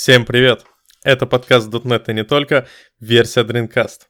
Всем 0.00 0.24
привет! 0.24 0.64
Это 1.02 1.26
подкаст 1.26 1.70
.NET 1.70 2.04
и 2.06 2.14
не 2.14 2.22
только, 2.22 2.68
версия 3.00 3.42
Dreamcast. 3.42 4.02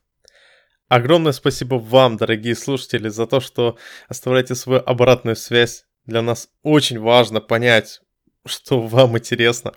Огромное 0.89 1.33
спасибо 1.33 1.77
вам, 1.77 2.19
дорогие 2.19 2.55
слушатели, 2.57 3.09
за 3.09 3.27
то, 3.27 3.41
что 3.41 3.79
оставляете 4.07 4.55
свою 4.55 4.83
обратную 4.85 5.35
связь. 5.35 5.87
Для 6.05 6.21
нас 6.21 6.51
очень 6.63 6.99
важно 6.99 7.41
понять, 7.41 8.03
что 8.45 8.83
вам 8.83 9.17
интересно. 9.17 9.73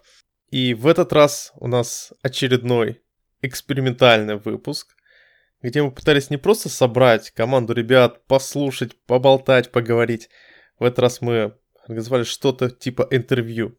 И 0.50 0.74
в 0.74 0.86
этот 0.86 1.14
раз 1.14 1.54
у 1.56 1.70
нас 1.70 2.12
очередной 2.22 3.02
экспериментальный 3.42 4.36
выпуск, 4.36 4.98
где 5.62 5.82
мы 5.82 5.92
пытались 5.92 6.30
не 6.30 6.36
просто 6.36 6.68
собрать 6.68 7.32
команду 7.32 7.72
ребят, 7.72 8.28
послушать, 8.28 8.98
поболтать, 9.06 9.72
поговорить. 9.72 10.30
В 10.78 10.84
этот 10.84 11.00
раз 11.00 11.22
мы 11.22 11.56
организовали 11.86 12.24
что-то 12.24 12.70
типа 12.70 13.08
интервью. 13.12 13.78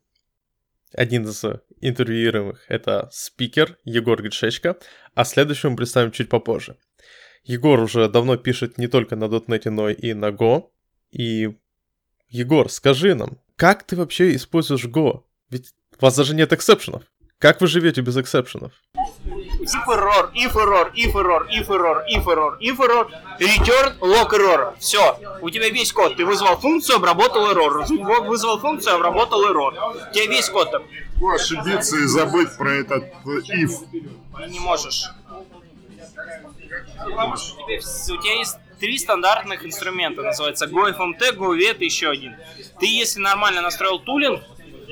Один 0.94 1.24
из 1.24 1.42
интервьюируемых 1.80 2.64
это 2.68 3.08
спикер 3.12 3.78
Егор 3.84 4.20
Гришечко, 4.20 4.76
а 5.14 5.24
следующего 5.24 5.70
мы 5.70 5.76
представим 5.76 6.12
чуть 6.12 6.28
попозже. 6.28 6.76
Егор 7.44 7.80
уже 7.80 8.08
давно 8.08 8.36
пишет 8.36 8.78
не 8.78 8.86
только 8.86 9.16
на 9.16 9.24
.NET, 9.24 9.70
но 9.70 9.88
и 9.88 10.14
на 10.14 10.30
Go. 10.30 10.70
И, 11.10 11.58
Егор, 12.28 12.70
скажи 12.70 13.14
нам, 13.14 13.38
как 13.56 13.84
ты 13.84 13.96
вообще 13.96 14.34
используешь 14.34 14.84
Go? 14.84 15.24
Ведь 15.50 15.74
у 15.98 16.04
вас 16.04 16.16
даже 16.16 16.34
нет 16.34 16.52
эксепшенов. 16.52 17.02
Как 17.38 17.60
вы 17.60 17.66
живете 17.66 18.00
без 18.00 18.16
эксепшенов? 18.16 18.72
If 19.24 19.88
error, 19.88 20.30
if 20.34 20.56
error, 20.56 20.90
if 20.94 21.14
error, 21.14 21.46
if 21.50 21.70
error, 21.70 22.04
if 22.08 22.28
error, 22.28 22.56
if 22.60 22.80
error, 22.80 23.08
return 23.38 23.98
log 24.00 24.32
error. 24.34 24.74
Все, 24.78 25.18
у 25.40 25.50
тебя 25.50 25.68
весь 25.68 25.92
код. 25.92 26.16
Ты 26.16 26.24
вызвал 26.24 26.56
функцию, 26.58 26.96
обработал 26.96 27.50
error. 27.50 27.84
Вызвал 28.26 28.58
функцию, 28.58 28.96
обработал 28.96 29.44
errор. 29.44 29.74
У 29.74 30.12
тебя 30.12 30.26
весь 30.26 30.48
код 30.48 30.70
там. 30.70 30.82
ошибиться 31.34 31.96
и 31.96 32.06
забыть 32.06 32.56
про 32.56 32.74
этот 32.74 33.04
if. 33.24 33.70
Не 34.48 34.60
можешь. 34.60 35.04
У 37.04 38.16
тебя 38.22 38.38
есть 38.38 38.56
три 38.80 38.98
стандартных 38.98 39.64
инструмента. 39.64 40.22
Называется 40.22 40.66
GoFMT, 40.66 41.36
GoVet 41.36 41.78
и 41.78 41.84
еще 41.84 42.10
один. 42.10 42.36
Ты, 42.80 42.86
если 42.86 43.20
нормально 43.20 43.62
настроил 43.62 44.00
тулинг, 44.00 44.42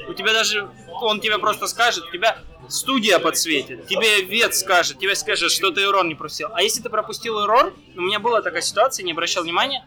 у 0.09 0.15
тебя 0.15 0.33
даже, 0.33 0.71
он 1.07 1.21
тебе 1.21 1.39
просто 1.39 1.67
скажет, 1.67 2.11
тебя 2.11 2.39
студия 2.69 3.19
подсветит, 3.19 3.87
тебе 3.87 4.23
вет 4.23 4.55
скажет, 4.55 4.99
тебе 4.99 5.15
скажет, 5.15 5.51
что 5.51 5.71
ты 5.71 5.83
эррор 5.83 6.07
не 6.07 6.15
пропустил. 6.15 6.49
А 6.53 6.63
если 6.63 6.81
ты 6.81 6.89
пропустил 6.89 7.43
эррор, 7.45 7.75
у 7.97 8.01
меня 8.01 8.19
была 8.19 8.43
такая 8.43 8.63
ситуация, 8.63 9.05
не 9.05 9.13
обращал 9.13 9.43
внимания, 9.43 9.85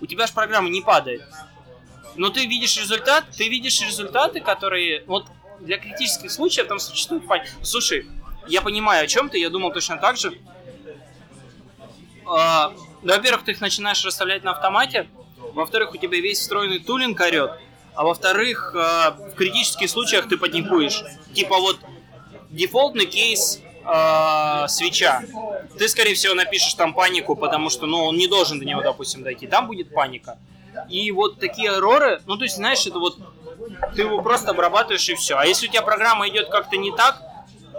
у 0.00 0.06
тебя 0.06 0.26
же 0.26 0.32
программа 0.32 0.68
не 0.68 0.80
падает. 0.80 1.22
Но 2.16 2.30
ты 2.30 2.46
видишь 2.46 2.76
результат, 2.76 3.24
ты 3.36 3.48
видишь 3.48 3.80
результаты, 3.80 4.40
которые... 4.40 5.04
Вот 5.06 5.26
для 5.60 5.78
критических 5.78 6.30
случаев 6.30 6.66
там 6.68 6.78
существует... 6.78 7.22
Слушай, 7.62 8.06
я 8.46 8.62
понимаю, 8.62 9.04
о 9.04 9.06
чем 9.06 9.28
ты, 9.28 9.38
я 9.38 9.50
думал 9.50 9.72
точно 9.72 9.98
так 9.98 10.16
же. 10.16 10.32
А, 12.26 12.72
во-первых, 13.02 13.44
ты 13.44 13.52
их 13.52 13.60
начинаешь 13.60 14.04
расставлять 14.04 14.44
на 14.44 14.52
автомате, 14.52 15.08
во-вторых, 15.54 15.94
у 15.94 15.96
тебя 15.96 16.20
весь 16.20 16.40
встроенный 16.40 16.78
тулинг 16.78 17.20
орет, 17.20 17.52
а 17.98 18.04
во-вторых, 18.04 18.76
а, 18.76 19.10
в 19.10 19.34
критических 19.34 19.90
случаях 19.90 20.28
ты 20.28 20.36
паникуешь. 20.36 21.02
Типа 21.34 21.58
вот 21.58 21.80
дефолтный 22.48 23.06
кейс 23.06 23.60
э, 23.84 24.68
свеча. 24.68 25.24
Ты, 25.76 25.88
скорее 25.88 26.14
всего, 26.14 26.34
напишешь 26.34 26.74
там 26.74 26.94
панику, 26.94 27.34
потому 27.34 27.70
что, 27.70 27.86
ну, 27.86 28.04
он 28.04 28.16
не 28.16 28.28
должен 28.28 28.60
до 28.60 28.64
него, 28.64 28.82
допустим, 28.82 29.24
дойти. 29.24 29.48
Там 29.48 29.66
будет 29.66 29.92
паника. 29.92 30.38
И 30.88 31.10
вот 31.10 31.40
такие 31.40 31.70
эрроры, 31.70 32.22
ну, 32.26 32.36
то 32.36 32.44
есть, 32.44 32.54
знаешь, 32.54 32.86
это 32.86 33.00
вот 33.00 33.18
ты 33.96 34.02
его 34.02 34.22
просто 34.22 34.52
обрабатываешь 34.52 35.08
и 35.08 35.16
все. 35.16 35.36
А 35.36 35.44
если 35.44 35.66
у 35.66 35.70
тебя 35.70 35.82
программа 35.82 36.28
идет 36.28 36.50
как-то 36.50 36.76
не 36.76 36.92
так, 36.94 37.20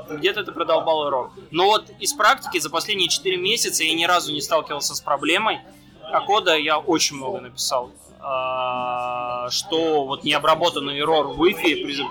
где-то 0.10 0.44
ты 0.44 0.52
продолбал 0.52 1.08
эррор. 1.08 1.32
Но 1.50 1.68
вот 1.68 1.86
из 2.02 2.12
практики 2.12 2.60
за 2.60 2.70
последние 2.70 3.08
4 3.08 3.38
месяца 3.38 3.86
я 3.86 3.94
ни 3.94 4.04
разу 4.04 4.34
не 4.34 4.42
сталкивался 4.42 4.96
с 4.96 5.00
проблемой, 5.00 5.62
а 6.04 6.20
кода 6.20 6.58
я 6.58 6.78
очень 6.78 7.16
много 7.16 7.40
написал. 7.40 7.92
А, 8.20 9.50
что 9.50 10.06
вот 10.06 10.24
необработанный 10.24 11.00
эррор 11.00 11.28
в 11.28 11.42
Wi-Fi 11.42 12.04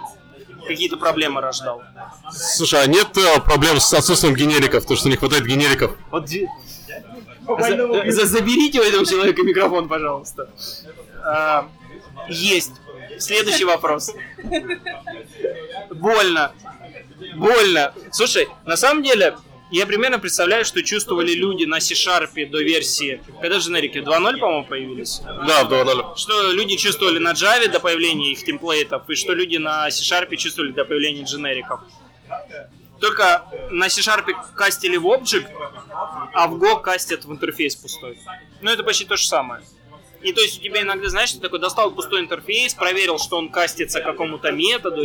какие-то 0.67 0.97
проблемы 0.97 1.41
рождал. 1.41 1.83
Слушай, 2.31 2.83
а 2.83 2.87
нет 2.87 3.17
э, 3.17 3.41
проблем 3.41 3.79
с 3.81 3.93
отсутствием 3.93 4.35
генериков, 4.35 4.87
то 4.87 4.97
что 4.97 5.09
не 5.09 5.17
хватает 5.17 5.45
генериков? 5.45 5.97
Вот 6.11 6.29
за, 6.29 8.13
за, 8.13 8.27
заберите 8.27 8.81
у 8.81 8.83
этого 8.83 9.07
человека 9.07 9.43
микрофон, 9.43 9.89
пожалуйста. 9.89 10.51
А, 11.25 11.69
есть. 12.29 12.73
Следующий 13.19 13.65
вопрос. 13.65 14.13
Больно. 15.91 16.53
Больно. 17.37 17.93
Слушай, 18.13 18.49
на 18.65 18.77
самом 18.77 19.03
деле, 19.03 19.37
я 19.71 19.87
примерно 19.87 20.19
представляю, 20.19 20.65
что 20.65 20.83
чувствовали 20.83 21.33
люди 21.33 21.65
на 21.65 21.81
C-Sharp 21.81 22.47
до 22.47 22.63
версии, 22.63 23.21
когда 23.41 23.59
дженерики 23.59 23.99
2.0, 23.99 24.39
по-моему, 24.39 24.65
появились? 24.65 25.21
Да, 25.25 25.65
в 25.65 25.73
2.0. 25.73 26.17
Что 26.17 26.53
люди 26.53 26.77
чувствовали 26.77 27.19
на 27.19 27.33
Java 27.33 27.69
до 27.69 27.81
появления 27.81 28.33
их 28.33 28.45
темплейтов, 28.45 29.09
и 29.09 29.15
что 29.15 29.35
люди 29.35 29.57
на 29.57 29.91
C-Sharp 29.91 30.35
чувствовали 30.37 30.73
до 30.73 30.85
появления 30.85 31.25
дженериков. 31.25 31.81
Только 33.01 33.45
на 33.71 33.89
C-Sharp 33.89 34.27
кастили 34.55 34.97
в 34.97 35.07
Object, 35.07 35.49
а 36.33 36.49
в 36.49 36.57
Go 36.57 36.81
кастят 36.81 37.25
в 37.25 37.33
интерфейс 37.33 37.77
пустой. 37.77 38.19
Ну, 38.61 38.71
это 38.71 38.83
почти 38.83 39.05
то 39.05 39.17
же 39.17 39.27
самое. 39.27 39.63
И 40.23 40.33
то 40.33 40.41
есть 40.41 40.59
у 40.59 40.63
тебя 40.63 40.83
иногда, 40.83 41.09
знаешь, 41.09 41.33
ты 41.33 41.39
такой 41.39 41.61
достал 41.61 41.93
пустой 41.93 42.21
интерфейс, 42.21 42.75
проверил, 42.75 43.19
что 43.19 43.37
он 43.37 43.51
кастится 43.51 44.01
какому-то 44.01 44.51
методу, 44.51 45.05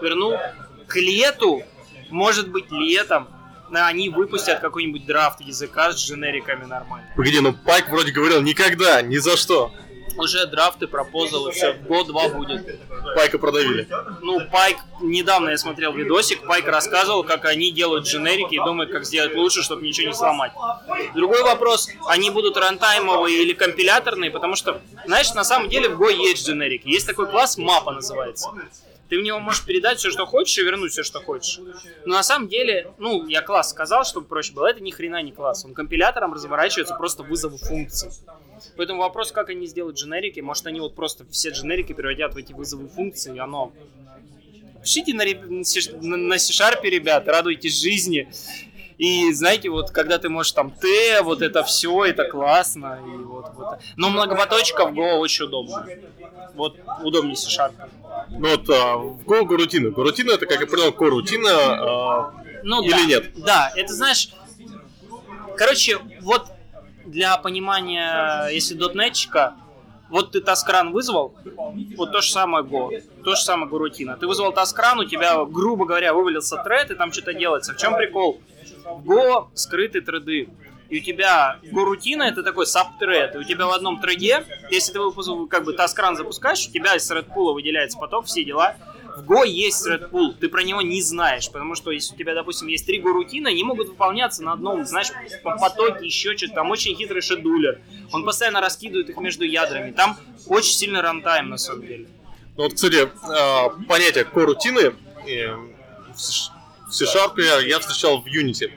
вернул 0.00 0.38
к 0.86 0.96
лету, 0.96 1.62
может 2.10 2.48
быть 2.50 2.70
летом, 2.70 3.28
они 3.72 4.08
выпустят 4.08 4.60
какой-нибудь 4.60 5.06
драфт 5.06 5.40
языка 5.40 5.92
с 5.92 5.96
дженериками 5.96 6.64
нормально. 6.64 7.08
Погоди, 7.16 7.40
ну 7.40 7.52
Пайк 7.52 7.88
вроде 7.88 8.12
говорил 8.12 8.40
никогда, 8.42 9.02
ни 9.02 9.16
за 9.16 9.36
что. 9.36 9.72
Уже 10.16 10.46
драфты, 10.46 10.86
пропозалы, 10.86 11.50
все, 11.50 11.72
год-два 11.72 12.28
будет. 12.28 12.78
Пайка 13.16 13.38
продавили. 13.38 13.88
Ну, 14.22 14.40
Пайк, 14.48 14.76
недавно 15.00 15.50
я 15.50 15.58
смотрел 15.58 15.92
видосик, 15.92 16.46
Пайк 16.46 16.66
рассказывал, 16.68 17.24
как 17.24 17.44
они 17.46 17.72
делают 17.72 18.06
дженерики 18.06 18.54
и 18.54 18.58
думают, 18.58 18.92
как 18.92 19.04
сделать 19.04 19.34
лучше, 19.34 19.62
чтобы 19.62 19.82
ничего 19.82 20.08
не 20.08 20.14
сломать. 20.14 20.52
Другой 21.14 21.42
вопрос, 21.42 21.88
они 22.06 22.30
будут 22.30 22.56
рантаймовые 22.56 23.42
или 23.42 23.54
компиляторные, 23.54 24.30
потому 24.30 24.54
что, 24.54 24.80
знаешь, 25.04 25.34
на 25.34 25.42
самом 25.42 25.68
деле 25.68 25.88
в 25.88 26.00
Go 26.00 26.12
есть 26.12 26.46
дженерики. 26.46 26.86
Есть 26.86 27.06
такой 27.06 27.28
класс, 27.28 27.58
мапа 27.58 27.90
называется. 27.90 28.50
Ты 29.08 29.18
в 29.18 29.22
него 29.22 29.38
можешь 29.38 29.64
передать 29.64 29.98
все, 29.98 30.10
что 30.10 30.24
хочешь, 30.26 30.56
и 30.58 30.62
вернуть 30.62 30.92
все, 30.92 31.02
что 31.02 31.20
хочешь. 31.20 31.60
Но 32.06 32.14
на 32.14 32.22
самом 32.22 32.48
деле, 32.48 32.92
ну, 32.98 33.26
я 33.28 33.42
класс 33.42 33.70
сказал, 33.70 34.04
чтобы 34.04 34.26
проще 34.26 34.52
было. 34.52 34.66
Это 34.66 34.80
ни 34.80 34.90
хрена 34.90 35.22
не 35.22 35.32
класс. 35.32 35.64
Он 35.64 35.74
компилятором 35.74 36.32
разворачивается 36.32 36.94
просто 36.94 37.22
вызовы 37.22 37.58
функций. 37.58 38.10
Поэтому 38.76 39.00
вопрос, 39.00 39.30
как 39.32 39.50
они 39.50 39.66
сделают 39.66 39.98
дженерики. 39.98 40.40
Может, 40.40 40.66
они 40.66 40.80
вот 40.80 40.94
просто 40.94 41.26
все 41.30 41.50
дженерики 41.50 41.92
превратят 41.92 42.34
в 42.34 42.38
эти 42.38 42.52
вызовы 42.52 42.88
функции, 42.88 43.34
и 43.34 43.38
оно... 43.38 43.72
Пишите 44.82 45.14
на, 45.14 45.24
на 45.24 46.38
C-Sharp, 46.38 46.82
ребят, 46.82 47.26
радуйтесь 47.26 47.80
жизни. 47.80 48.28
И 48.98 49.32
знаете, 49.32 49.70
вот 49.70 49.90
когда 49.90 50.18
ты 50.18 50.28
можешь 50.28 50.52
там 50.52 50.70
Т, 50.70 51.22
вот 51.22 51.42
это 51.42 51.64
все, 51.64 52.04
это 52.04 52.24
классно. 52.24 53.00
И 53.04 53.16
вот, 53.24 53.46
вот. 53.54 53.78
Но 53.96 54.10
многопоточка 54.10 54.86
в 54.86 54.92
Go 54.92 55.18
очень 55.18 55.46
удобно. 55.46 55.86
Вот 56.54 56.76
удобнее 57.02 57.36
C-Sharp. 57.36 57.72
Ну 58.30 58.50
вот 58.50 58.70
а, 58.70 58.96
в 58.96 59.22
Go. 59.22 59.44
Горутина 59.44 60.30
это, 60.32 60.46
как 60.46 60.60
я 60.60 60.66
понял, 60.66 60.92
корутина 60.92 61.50
а, 61.50 62.34
ну, 62.62 62.82
или 62.82 62.90
да, 62.90 63.04
нет? 63.04 63.32
Да, 63.36 63.72
это 63.74 63.92
знаешь... 63.92 64.30
Короче, 65.56 65.98
вот 66.22 66.46
для 67.04 67.36
понимания, 67.36 68.48
если 68.48 68.74
дотнетчика, 68.74 69.54
вот 70.08 70.32
ты 70.32 70.40
таскран 70.40 70.92
вызвал, 70.92 71.34
вот 71.96 72.12
то 72.12 72.20
же 72.20 72.30
самое 72.30 72.64
Go, 72.64 73.02
то 73.22 73.34
же 73.34 73.42
самое 73.42 73.70
Go 73.70 74.16
Ты 74.18 74.26
вызвал 74.26 74.52
таскран, 74.52 74.98
у 74.98 75.04
тебя, 75.04 75.44
грубо 75.44 75.86
говоря, 75.86 76.14
вывалился 76.14 76.56
тред, 76.62 76.90
и 76.90 76.94
там 76.94 77.12
что-то 77.12 77.34
делается. 77.34 77.74
В 77.74 77.76
чем 77.76 77.96
прикол? 77.96 78.40
В 78.84 79.10
Go 79.10 79.48
скрыты 79.54 80.00
треды 80.00 80.48
и 80.90 81.00
у 81.00 81.02
тебя 81.02 81.58
горутина 81.72 82.24
это 82.24 82.42
такой 82.42 82.66
сабтред, 82.66 83.34
и 83.34 83.38
у 83.38 83.44
тебя 83.44 83.66
в 83.66 83.70
одном 83.70 84.00
треде, 84.00 84.44
если 84.70 84.92
ты 84.92 85.00
как 85.48 85.64
бы 85.64 85.72
таскран 85.72 86.14
запускаешь, 86.14 86.68
у 86.68 86.70
тебя 86.70 86.94
из 86.94 87.10
редпула 87.10 87.52
выделяется 87.52 87.98
поток, 87.98 88.26
все 88.26 88.44
дела. 88.44 88.76
В 89.16 89.22
Go 89.28 89.46
есть 89.46 89.86
редпул, 89.86 90.34
ты 90.34 90.48
про 90.48 90.62
него 90.62 90.82
не 90.82 91.00
знаешь, 91.00 91.50
потому 91.50 91.74
что 91.74 91.90
если 91.90 92.14
у 92.14 92.18
тебя, 92.18 92.34
допустим, 92.34 92.68
есть 92.68 92.84
три 92.84 93.00
горутина, 93.00 93.48
они 93.48 93.64
могут 93.64 93.88
выполняться 93.88 94.42
на 94.42 94.52
одном, 94.52 94.84
знаешь, 94.84 95.08
по 95.42 95.56
потоке, 95.56 96.04
еще 96.04 96.36
что-то, 96.36 96.54
там 96.54 96.70
очень 96.70 96.94
хитрый 96.94 97.22
шедулер, 97.22 97.80
он 98.12 98.24
постоянно 98.24 98.60
раскидывает 98.60 99.08
их 99.08 99.16
между 99.16 99.44
ядрами, 99.44 99.92
там 99.92 100.16
очень 100.48 100.74
сильно 100.74 101.00
рантайм 101.00 101.48
на 101.48 101.56
самом 101.56 101.86
деле. 101.86 102.06
Ну 102.56 102.64
вот, 102.64 102.74
кстати, 102.74 103.08
а, 103.22 103.70
понятие 103.88 104.24
корутины 104.24 104.94
C-Sharp 106.94 107.40
я 107.66 107.80
встречал 107.80 108.20
в 108.22 108.26
Unity. 108.26 108.70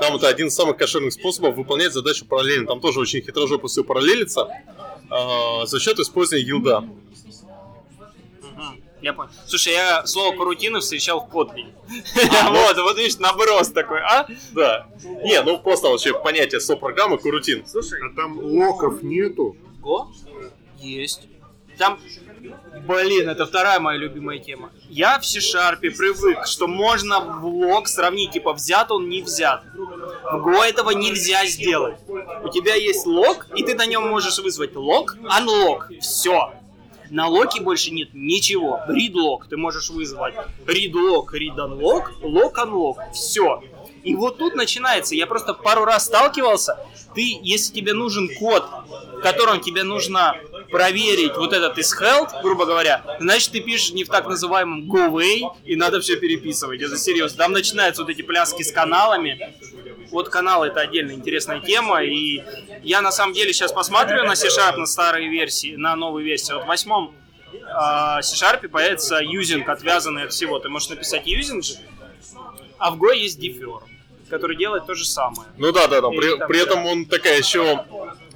Там 0.00 0.16
это 0.16 0.28
один 0.28 0.46
из 0.46 0.54
самых 0.54 0.78
кошерных 0.78 1.12
способов 1.12 1.54
выполнять 1.54 1.92
задачу 1.92 2.24
параллельно. 2.24 2.66
Там 2.66 2.80
тоже 2.80 3.00
очень 3.00 3.20
хитрожопо 3.20 3.68
все 3.68 3.84
параллелится 3.84 4.48
э, 5.10 5.66
за 5.66 5.78
счет 5.78 5.98
использования 5.98 6.46
елда. 6.46 6.84
Я 9.02 9.12
понял. 9.12 9.30
Слушай, 9.46 9.74
я 9.74 10.06
слово 10.06 10.34
карутины 10.36 10.80
встречал 10.80 11.20
в 11.26 11.32
Kotlin. 11.32 11.72
А, 12.42 12.50
Вот, 12.50 12.76
вот 12.78 12.96
видишь, 12.96 13.18
наброс 13.18 13.68
такой, 13.68 14.00
а? 14.00 14.26
Да. 14.52 14.88
Не, 15.04 15.42
ну 15.42 15.58
просто 15.58 15.88
вообще 15.88 16.18
понятие 16.18 16.60
со-программы 16.60 17.18
курутин. 17.18 17.66
Слушай, 17.66 18.00
А 18.02 18.16
там 18.16 18.38
локов 18.38 19.02
нету. 19.02 19.56
Го? 19.80 20.10
Есть. 20.78 21.28
Там, 21.76 22.00
блин, 22.86 23.28
это 23.28 23.46
вторая 23.46 23.80
моя 23.80 23.98
любимая 23.98 24.38
тема. 24.38 24.70
Я 24.88 25.18
в 25.18 25.26
C-Sharp 25.26 25.80
привык, 25.80 26.46
что 26.46 26.66
можно 26.66 27.40
лог 27.42 27.88
сравнить, 27.88 28.32
типа, 28.32 28.52
взят 28.52 28.90
он, 28.90 29.08
не 29.08 29.22
взят. 29.22 29.62
В 29.74 30.46
Go 30.46 30.62
этого 30.62 30.90
нельзя 30.90 31.46
сделать. 31.46 31.96
У 32.42 32.48
тебя 32.48 32.74
есть 32.74 33.06
лог, 33.06 33.46
и 33.54 33.62
ты 33.62 33.74
на 33.74 33.86
нем 33.86 34.08
можешь 34.08 34.38
вызвать 34.38 34.74
лог, 34.76 35.16
unlock. 35.22 35.98
Все. 36.00 36.52
На 37.10 37.26
локе 37.26 37.62
больше 37.62 37.90
нет 37.90 38.10
ничего. 38.12 38.80
Read 38.88 39.14
log 39.14 39.48
ты 39.48 39.56
можешь 39.56 39.88
вызвать. 39.90 40.34
Read 40.66 40.92
log, 40.92 41.26
read 41.32 41.56
unlock, 41.56 42.20
log 42.22 42.54
unlock. 42.54 43.12
Все. 43.12 43.62
И 44.02 44.14
вот 44.14 44.38
тут 44.38 44.54
начинается. 44.54 45.14
Я 45.14 45.26
просто 45.26 45.54
пару 45.54 45.84
раз 45.84 46.06
сталкивался. 46.06 46.78
Ты, 47.14 47.38
если 47.42 47.72
тебе 47.72 47.94
нужен 47.94 48.28
код, 48.38 48.64
в 49.18 49.20
котором 49.20 49.60
тебе 49.60 49.82
нужно 49.82 50.36
проверить 50.70 51.36
вот 51.36 51.52
этот 51.52 51.78
is 51.78 51.90
held, 52.00 52.42
грубо 52.42 52.66
говоря, 52.66 53.02
значит 53.20 53.52
ты 53.52 53.60
пишешь 53.60 53.92
не 53.92 54.04
в 54.04 54.08
так 54.08 54.26
называемом 54.26 54.90
go 54.90 55.10
away, 55.10 55.42
и 55.64 55.76
надо 55.76 56.00
все 56.00 56.16
переписывать. 56.16 56.80
Это 56.82 56.96
серьезно. 56.96 57.38
Там 57.38 57.52
начинаются 57.52 58.02
вот 58.02 58.10
эти 58.10 58.22
пляски 58.22 58.62
с 58.62 58.72
каналами. 58.72 59.54
Вот 60.10 60.28
канал 60.28 60.64
это 60.64 60.80
отдельно 60.80 61.12
интересная 61.12 61.60
тема, 61.60 62.02
и 62.02 62.42
я 62.82 63.02
на 63.02 63.12
самом 63.12 63.34
деле 63.34 63.52
сейчас 63.52 63.72
посмотрю 63.72 64.24
на 64.24 64.34
C-Sharp, 64.34 64.76
на 64.76 64.86
старые 64.86 65.28
версии, 65.28 65.76
на 65.76 65.96
новые 65.96 66.24
версии. 66.24 66.52
Вот 66.54 66.64
в 66.64 66.66
восьмом 66.66 67.14
а, 67.70 68.22
C-Sharp 68.22 68.68
появится 68.68 69.20
юзинг, 69.22 69.68
отвязанный 69.68 70.24
от 70.24 70.32
всего. 70.32 70.58
Ты 70.58 70.68
можешь 70.68 70.88
написать 70.88 71.26
юзинг 71.26 71.64
а 72.78 72.90
в 72.90 73.02
Go 73.02 73.14
есть 73.14 73.38
defer, 73.38 73.80
который 74.28 74.56
делает 74.56 74.86
то 74.86 74.94
же 74.94 75.04
самое. 75.04 75.48
Ну 75.56 75.72
да, 75.72 75.86
да, 75.88 76.00
да. 76.00 76.08
При, 76.08 76.36
там, 76.36 76.48
при 76.48 76.56
да. 76.58 76.62
этом 76.64 76.86
он 76.86 77.06
такая 77.06 77.38
еще, 77.38 77.84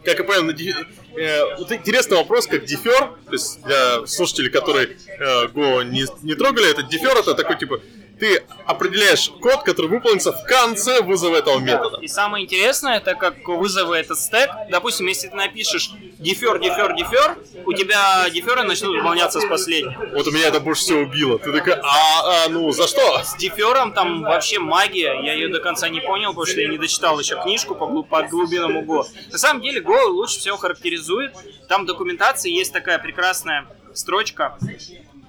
как 0.05 0.19
я 0.19 0.25
понял, 0.25 0.51
э, 0.51 1.57
вот 1.57 1.73
интересный 1.73 2.17
вопрос, 2.17 2.47
как 2.47 2.65
дефер, 2.65 3.15
то 3.27 3.33
есть 3.33 3.63
для 3.63 4.07
слушателей, 4.07 4.51
которые 4.51 4.97
э, 5.19 5.47
Go 5.49 5.85
не, 5.85 6.07
не 6.23 6.35
трогали, 6.35 6.71
этот 6.71 6.89
дефер 6.89 7.17
это 7.17 7.35
такой 7.35 7.59
типа, 7.59 7.81
ты 8.23 8.45
определяешь 8.67 9.33
код, 9.41 9.65
который 9.65 9.89
выполнится 9.89 10.31
в 10.31 10.45
конце 10.45 11.03
вызова 11.03 11.35
этого 11.39 11.59
метода. 11.59 11.99
И 12.01 12.07
самое 12.07 12.45
интересное, 12.45 12.99
это 12.99 13.17
как 13.17 13.49
вызовы 13.49 13.97
этот 13.97 14.17
стек. 14.17 14.49
Допустим, 14.71 15.09
если 15.09 15.27
ты 15.27 15.35
напишешь 15.35 15.91
дефер, 16.21 16.61
дефер, 16.61 16.95
дефер, 16.95 17.37
у 17.67 17.73
тебя 17.73 18.31
деферы 18.31 18.63
начнут 18.63 18.95
выполняться 18.95 19.41
с 19.41 19.47
последнего. 19.47 20.07
Вот 20.15 20.29
у 20.29 20.31
меня 20.31 20.47
это 20.47 20.61
больше 20.61 20.83
всего 20.83 21.01
убило. 21.01 21.37
Ты 21.41 21.53
такая, 21.53 21.81
а, 21.83 22.45
а, 22.45 22.49
ну 22.49 22.71
за 22.71 22.87
что? 22.87 23.25
С 23.25 23.35
дефером 23.39 23.93
там 23.93 24.23
вообще 24.23 24.61
магия. 24.61 25.21
Я 25.21 25.33
ее 25.33 25.49
до 25.49 25.59
конца 25.59 25.89
не 25.89 26.01
понял, 26.01 26.29
потому 26.29 26.47
что 26.47 26.61
я 26.61 26.69
не 26.69 26.79
дочитал 26.79 27.19
еще 27.19 27.43
книжку 27.43 27.75
по, 27.75 28.05
по 28.05 28.23
глубинному 28.23 28.83
Go. 28.83 29.05
На 29.33 29.39
самом 29.39 29.63
деле 29.63 29.81
Go 29.81 30.01
лучше 30.05 30.39
всего 30.39 30.57
характеризует. 30.59 31.35
Там 31.67 31.83
в 31.83 31.87
документации 31.87 32.53
есть 32.53 32.73
такая 32.73 33.01
прекрасная 33.01 33.67
строчка. 33.95 34.59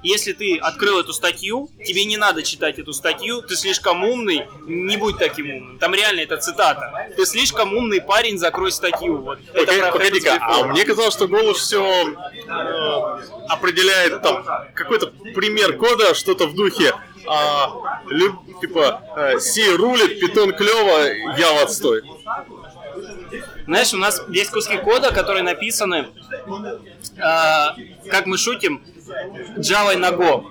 Если 0.03 0.33
ты 0.33 0.57
открыл 0.57 0.99
эту 0.99 1.13
статью, 1.13 1.69
тебе 1.85 2.03
не 2.05 2.17
надо 2.17 2.43
читать 2.43 2.77
эту 2.77 2.91
статью, 2.93 3.41
ты 3.41 3.55
слишком 3.55 4.03
умный, 4.03 4.45
не 4.67 4.97
будь 4.97 5.17
таким 5.17 5.49
умным. 5.49 5.77
Там 5.79 5.93
реально 5.95 6.19
это 6.21 6.37
цитата. 6.37 7.09
Ты 7.15 7.25
слишком 7.25 7.73
умный 7.73 8.01
парень, 8.01 8.37
закрой 8.37 8.71
статью. 8.73 9.21
Вот. 9.21 9.39
Погоди- 9.53 9.91
Погоди-ка, 9.91 10.31
Хэппи 10.31 10.41
а 10.41 10.63
мне 10.65 10.83
казалось, 10.83 11.13
что 11.13 11.27
голос 11.27 11.57
все 11.57 11.81
определяет 13.49 14.21
там 14.21 14.45
какой-то 14.73 15.07
пример 15.33 15.77
кода, 15.77 16.13
что-то 16.13 16.47
в 16.47 16.55
духе, 16.55 16.93
а, 17.25 18.01
люб- 18.07 18.59
типа, 18.59 19.01
э, 19.15 19.39
C 19.39 19.75
рулит, 19.75 20.19
питон 20.19 20.53
клево, 20.53 21.07
я 21.37 21.53
в 21.53 21.63
отстой. 21.63 22.01
Знаешь, 23.65 23.93
у 23.93 23.97
нас 23.97 24.21
есть 24.27 24.51
куски 24.51 24.77
кода, 24.77 25.11
которые 25.13 25.43
написаны, 25.43 26.09
э, 27.15 28.09
как 28.09 28.25
мы 28.25 28.37
шутим, 28.37 28.83
Java 29.57 29.95
на 29.97 30.11
Go. 30.11 30.43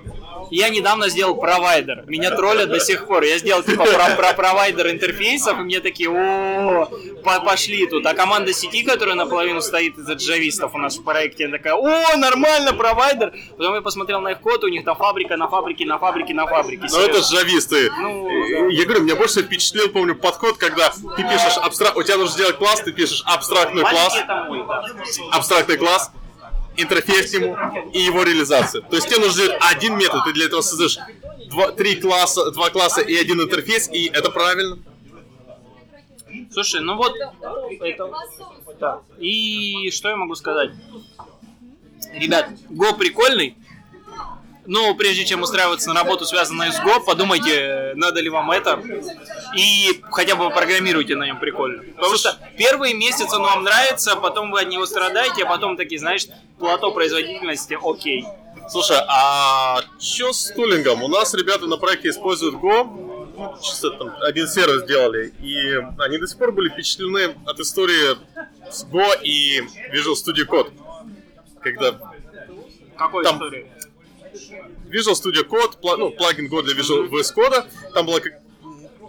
Я 0.51 0.69
недавно 0.69 1.09
сделал 1.09 1.35
провайдер. 1.35 2.03
Меня 2.05 2.31
троллят 2.31 2.69
до 2.69 2.79
сих 2.79 3.07
пор. 3.07 3.23
Я 3.23 3.37
сделал 3.39 3.63
типа 3.63 3.85
про, 3.85 4.15
про 4.15 4.33
провайдер 4.33 4.89
интерфейсов, 4.89 5.57
и 5.59 5.61
мне 5.61 5.79
такие, 5.79 6.09
о, 6.09 6.85
по- 7.23 7.39
пошли 7.39 7.87
тут. 7.87 8.05
А 8.05 8.13
команда 8.13 8.53
сети, 8.53 8.83
которая 8.83 9.15
наполовину 9.15 9.61
стоит 9.61 9.97
из-за 9.97 10.13
джавистов 10.13 10.75
у 10.75 10.77
нас 10.77 10.97
в 10.97 11.03
проекте, 11.03 11.45
она 11.45 11.57
такая, 11.57 11.73
о, 11.73 12.17
нормально, 12.17 12.73
провайдер. 12.73 13.33
Потом 13.57 13.75
я 13.75 13.81
посмотрел 13.81 14.21
на 14.21 14.31
их 14.31 14.41
код, 14.41 14.63
у 14.63 14.67
них 14.67 14.83
там 14.85 14.95
фабрика 14.95 15.37
на 15.37 15.47
фабрике, 15.47 15.85
на 15.85 15.97
фабрике, 15.97 16.33
на 16.33 16.45
фабрике. 16.45 16.87
Но 16.91 16.99
это 16.99 17.19
джависты. 17.19 17.89
Ну, 17.99 18.69
Я 18.69 18.85
говорю, 18.85 19.03
меня 19.03 19.15
больше 19.15 19.41
впечатлил, 19.43 19.89
помню, 19.89 20.15
подход, 20.15 20.57
когда 20.57 20.89
ты 20.89 21.23
пишешь 21.23 21.57
абстракт... 21.57 21.97
У 21.97 22.03
тебя 22.03 22.17
нужно 22.17 22.33
сделать 22.33 22.57
класс, 22.57 22.81
ты 22.81 22.91
пишешь 22.91 23.23
абстрактный 23.25 23.81
класс, 23.83 24.17
да. 24.27 24.49
абстрактный 25.31 25.77
класс, 25.77 26.11
интерфейс 26.77 27.31
к 27.31 27.33
нему 27.33 27.57
и 27.93 27.99
его 27.99 28.23
реализация. 28.23 28.81
То 28.81 28.95
есть 28.95 29.07
тебе 29.07 29.29
сделать 29.29 29.57
один 29.61 29.97
метод, 29.97 30.23
ты 30.25 30.33
для 30.33 30.45
этого 30.45 30.61
создаешь 30.61 30.97
два, 31.49 31.71
три 31.71 31.95
класса, 31.95 32.51
два 32.51 32.69
класса 32.69 33.01
и 33.01 33.15
один 33.15 33.41
интерфейс, 33.41 33.89
и 33.89 34.07
это 34.07 34.31
правильно. 34.31 34.79
Слушай, 36.51 36.81
ну 36.81 36.95
вот 36.95 37.13
это... 37.81 38.11
Да. 38.79 39.01
И 39.19 39.89
что 39.91 40.09
я 40.09 40.15
могу 40.15 40.35
сказать? 40.35 40.71
Ребят, 42.13 42.49
Го 42.69 42.93
прикольный. 42.93 43.55
Но 44.65 44.95
прежде 44.95 45.25
чем 45.25 45.41
устраиваться 45.41 45.89
на 45.89 45.95
работу, 46.01 46.25
связанную 46.25 46.71
с 46.71 46.79
Go, 46.79 47.03
подумайте, 47.05 47.93
надо 47.95 48.21
ли 48.21 48.29
вам 48.29 48.49
это. 48.51 48.81
И 49.55 50.01
хотя 50.11 50.35
бы 50.35 50.49
программируйте 50.49 51.15
на 51.15 51.25
нем 51.25 51.39
прикольно. 51.39 51.83
Потому 51.95 52.15
что 52.15 52.37
первые 52.57 52.93
месяцы 52.93 53.35
он 53.35 53.41
вам 53.43 53.63
нравится, 53.63 54.15
потом 54.15 54.51
вы 54.51 54.61
от 54.61 54.69
него 54.69 54.85
страдаете, 54.85 55.43
а 55.43 55.47
потом 55.47 55.75
такие, 55.75 55.99
знаешь, 55.99 56.27
плато 56.59 56.91
производительности, 56.91 57.77
окей. 57.81 58.25
Слушай, 58.69 58.97
а 59.09 59.81
что 59.99 60.31
с 60.31 60.51
тулингом? 60.53 61.03
У 61.03 61.09
нас 61.09 61.33
ребята 61.33 61.67
на 61.67 61.75
проекте 61.75 62.09
используют 62.09 62.55
Go, 62.55 62.85
ну, 63.35 63.55
чисто 63.61 63.89
там 63.91 64.15
один 64.21 64.47
сервис 64.47 64.83
сделали, 64.83 65.33
и 65.41 65.73
они 65.99 66.17
до 66.17 66.27
сих 66.27 66.37
пор 66.37 66.53
были 66.53 66.69
впечатлены 66.69 67.35
от 67.45 67.59
истории 67.59 68.15
с 68.71 68.85
Go 68.85 69.05
и 69.21 69.59
Visual 69.93 70.13
Studio 70.13 70.47
Code. 70.47 70.71
Когда 71.61 71.95
Какой 72.97 73.23
Там- 73.25 73.35
истории? 73.35 73.69
Visual 74.89 75.13
Studio 75.13 75.43
Code, 75.47 75.79
пла- 75.81 75.97
ну, 75.97 76.11
плагин 76.11 76.47
Go 76.51 76.61
для 76.63 76.73
Visual 76.75 77.09
VS 77.09 77.33
Code, 77.35 77.65
там 77.93 78.05
была 78.05 78.19
как- 78.19 78.39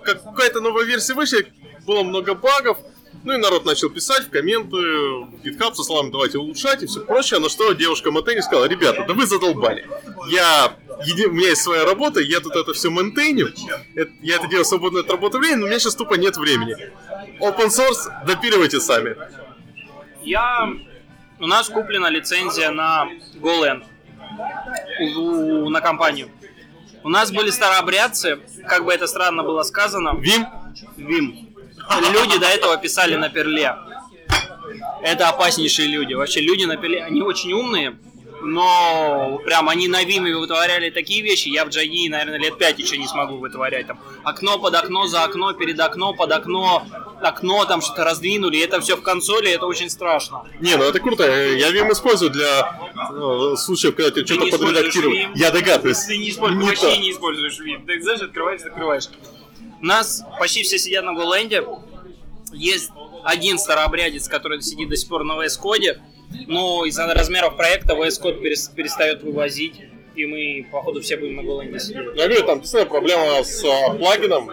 как- 0.04 0.24
какая-то 0.24 0.60
новая 0.60 0.84
версия 0.84 1.14
вышла, 1.14 1.38
было 1.86 2.02
много 2.02 2.34
багов, 2.34 2.78
ну 3.24 3.32
и 3.32 3.36
народ 3.38 3.64
начал 3.64 3.90
писать 3.90 4.26
в 4.26 4.30
комменты, 4.30 4.76
в 4.76 5.34
GitHub 5.44 5.74
со 5.74 5.82
словами 5.82 6.10
«давайте 6.10 6.38
улучшать» 6.38 6.82
и 6.82 6.86
все 6.86 7.00
прочее, 7.00 7.40
на 7.40 7.48
что 7.48 7.72
девушка 7.72 8.10
Монтейни 8.10 8.40
сказала, 8.40 8.66
ребята, 8.66 9.04
да 9.08 9.14
вы 9.14 9.24
задолбали, 9.26 9.86
я, 10.28 10.76
еди- 11.06 11.26
у 11.26 11.32
меня 11.32 11.48
есть 11.50 11.62
своя 11.62 11.84
работа, 11.84 12.20
я 12.20 12.40
тут 12.40 12.54
это 12.56 12.72
все 12.74 12.90
ментейню, 12.90 13.52
это- 13.94 14.10
я 14.22 14.36
это 14.36 14.46
делаю 14.48 14.64
в 14.64 14.68
свободное 14.68 15.02
от 15.02 15.10
работы 15.10 15.38
время, 15.38 15.58
но 15.58 15.64
у 15.64 15.68
меня 15.68 15.78
сейчас 15.78 15.94
тупо 15.94 16.14
нет 16.14 16.36
времени. 16.36 16.76
Open 17.40 17.66
source 17.68 18.10
допиливайте 18.26 18.80
сами. 18.80 19.16
Я... 20.22 20.70
У 21.40 21.46
нас 21.46 21.68
куплена 21.68 22.08
лицензия 22.10 22.70
на 22.70 23.08
GoLand 23.40 23.82
у- 25.16 25.68
на 25.70 25.80
компанию. 25.80 26.28
У 27.02 27.08
нас 27.08 27.30
были 27.30 27.50
старообрядцы, 27.50 28.38
как 28.66 28.84
бы 28.84 28.92
это 28.92 29.06
странно 29.06 29.42
было 29.42 29.62
сказано, 29.62 30.16
Вим, 30.18 30.46
Вим. 30.96 31.48
Люди 32.12 32.38
до 32.38 32.46
этого 32.46 32.76
писали 32.78 33.14
на 33.16 33.28
перле. 33.28 33.74
Это 35.02 35.28
опаснейшие 35.28 35.88
люди. 35.88 36.14
Вообще 36.14 36.40
люди 36.40 36.64
на 36.64 36.76
перле, 36.76 37.04
они 37.04 37.20
очень 37.20 37.52
умные, 37.52 37.96
но 38.44 39.40
прям 39.44 39.68
они 39.68 39.88
на 39.88 40.04
Виме 40.04 40.36
вытворяли 40.36 40.90
такие 40.90 41.22
вещи, 41.22 41.48
я 41.48 41.64
в 41.64 41.68
JD, 41.68 42.08
наверное, 42.10 42.38
лет 42.38 42.58
5 42.58 42.78
еще 42.78 42.98
не 42.98 43.06
смогу 43.06 43.38
вытворять. 43.38 43.86
Там 43.86 43.98
окно 44.22 44.58
под 44.58 44.74
окно, 44.74 45.06
за 45.06 45.24
окно, 45.24 45.52
перед 45.52 45.80
окно, 45.80 46.12
под 46.14 46.30
окно, 46.32 46.86
окно 47.20 47.64
там 47.64 47.80
что-то 47.80 48.04
раздвинули, 48.04 48.60
это 48.60 48.80
все 48.80 48.96
в 48.96 49.02
консоли, 49.02 49.50
это 49.50 49.66
очень 49.66 49.90
страшно. 49.90 50.44
Не, 50.60 50.76
ну 50.76 50.84
это 50.84 51.00
круто. 51.00 51.24
Я 51.24 51.70
Vim 51.70 51.90
использую 51.92 52.30
для 52.30 52.78
э, 53.10 53.56
случаев, 53.56 53.94
когда 53.96 54.10
тебе 54.10 54.24
Ты 54.24 54.34
что-то. 54.34 54.64
Vim. 54.64 55.32
Я 55.34 55.50
догадываюсь. 55.50 55.98
Ты 56.04 56.16
не 56.18 56.30
используешь, 56.30 56.62
Не 56.62 56.68
вообще 56.68 56.94
то. 56.94 57.00
не 57.00 57.10
используешь 57.10 57.58
Vim. 57.60 57.86
Ты 57.86 58.00
знаешь, 58.02 58.20
открываешь, 58.20 58.60
закрываешь. 58.60 59.04
У 59.80 59.86
нас 59.86 60.22
почти 60.38 60.62
все 60.62 60.78
сидят 60.78 61.04
на 61.04 61.12
Голенде. 61.14 61.64
Есть 62.52 62.90
один 63.24 63.58
старообрядец, 63.58 64.28
который 64.28 64.62
сидит 64.62 64.88
до 64.88 64.96
сих 64.96 65.08
пор 65.08 65.24
на 65.24 65.32
VS 65.32 65.60
Code, 65.62 65.98
но 66.46 66.84
из-за 66.84 67.06
размеров 67.06 67.56
проекта 67.56 67.94
VS 67.94 68.22
Code 68.22 68.40
перес- 68.42 68.74
перестает 68.74 69.22
вывозить, 69.22 69.80
и 70.14 70.26
мы, 70.26 70.66
походу, 70.70 71.00
все 71.00 71.16
будем 71.16 71.36
на 71.36 71.42
Голенде 71.42 71.80
сидеть. 71.80 72.06
Я 72.14 72.28
говорю, 72.28 72.44
там 72.44 72.60
действительно 72.60 72.90
проблема 72.90 73.42
с 73.42 73.64
а, 73.64 73.94
плагином. 73.94 74.50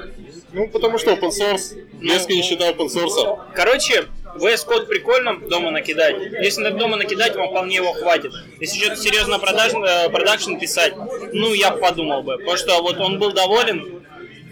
Ну, 0.53 0.67
потому 0.67 0.97
что 0.97 1.11
open 1.11 1.29
source, 1.29 1.77
резко 2.01 2.33
не 2.33 2.41
считаю 2.41 2.73
open 2.73 2.87
source. 2.87 3.39
Короче, 3.55 4.07
VS 4.35 4.67
Code 4.67 4.85
прикольно 4.87 5.39
дома 5.39 5.71
накидать. 5.71 6.15
Если 6.41 6.69
дома 6.69 6.97
накидать, 6.97 7.35
вам 7.35 7.49
вполне 7.49 7.75
его 7.75 7.93
хватит. 7.93 8.33
Если 8.59 8.79
что-то 8.79 8.97
серьезно 8.97 9.39
продаж, 9.39 9.73
э, 9.73 10.09
продакшн 10.09 10.57
писать, 10.57 10.93
ну, 11.31 11.53
я 11.53 11.71
подумал 11.71 12.23
бы. 12.23 12.37
Потому 12.37 12.57
что 12.57 12.81
вот 12.81 12.97
он 12.97 13.19
был 13.19 13.31
доволен. 13.31 14.03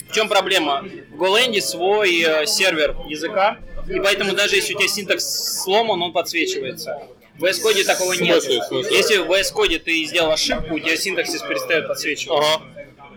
В 0.10 0.14
чем 0.14 0.28
проблема? 0.28 0.86
В 1.12 1.22
Golang 1.22 1.60
свой 1.62 2.22
э, 2.22 2.46
сервер 2.46 2.96
языка, 3.08 3.60
и 3.88 4.00
поэтому 4.00 4.34
даже 4.34 4.56
если 4.56 4.74
у 4.74 4.78
тебя 4.78 4.88
синтакс 4.88 5.62
сломан, 5.64 6.02
он 6.02 6.14
подсвечивается. 6.14 7.02
В 7.40 7.44
VS 7.44 7.64
Code 7.64 7.84
такого 7.86 8.14
В 8.14 8.22
нет. 8.22 8.42
смысле, 8.44 8.62
в 8.62 8.66
смысле? 8.66 8.98
Если 8.98 9.18
в 9.18 9.32
VS 9.32 9.54
Code 9.56 9.80
ты 9.80 10.04
сделал 10.06 10.32
ошибку, 10.32 10.76
у 10.76 10.80
тебя 10.80 10.98
синтаксис 10.98 11.42
перестает 11.42 11.88
подсвечиваться. 11.88 12.54
Ага. 12.56 12.64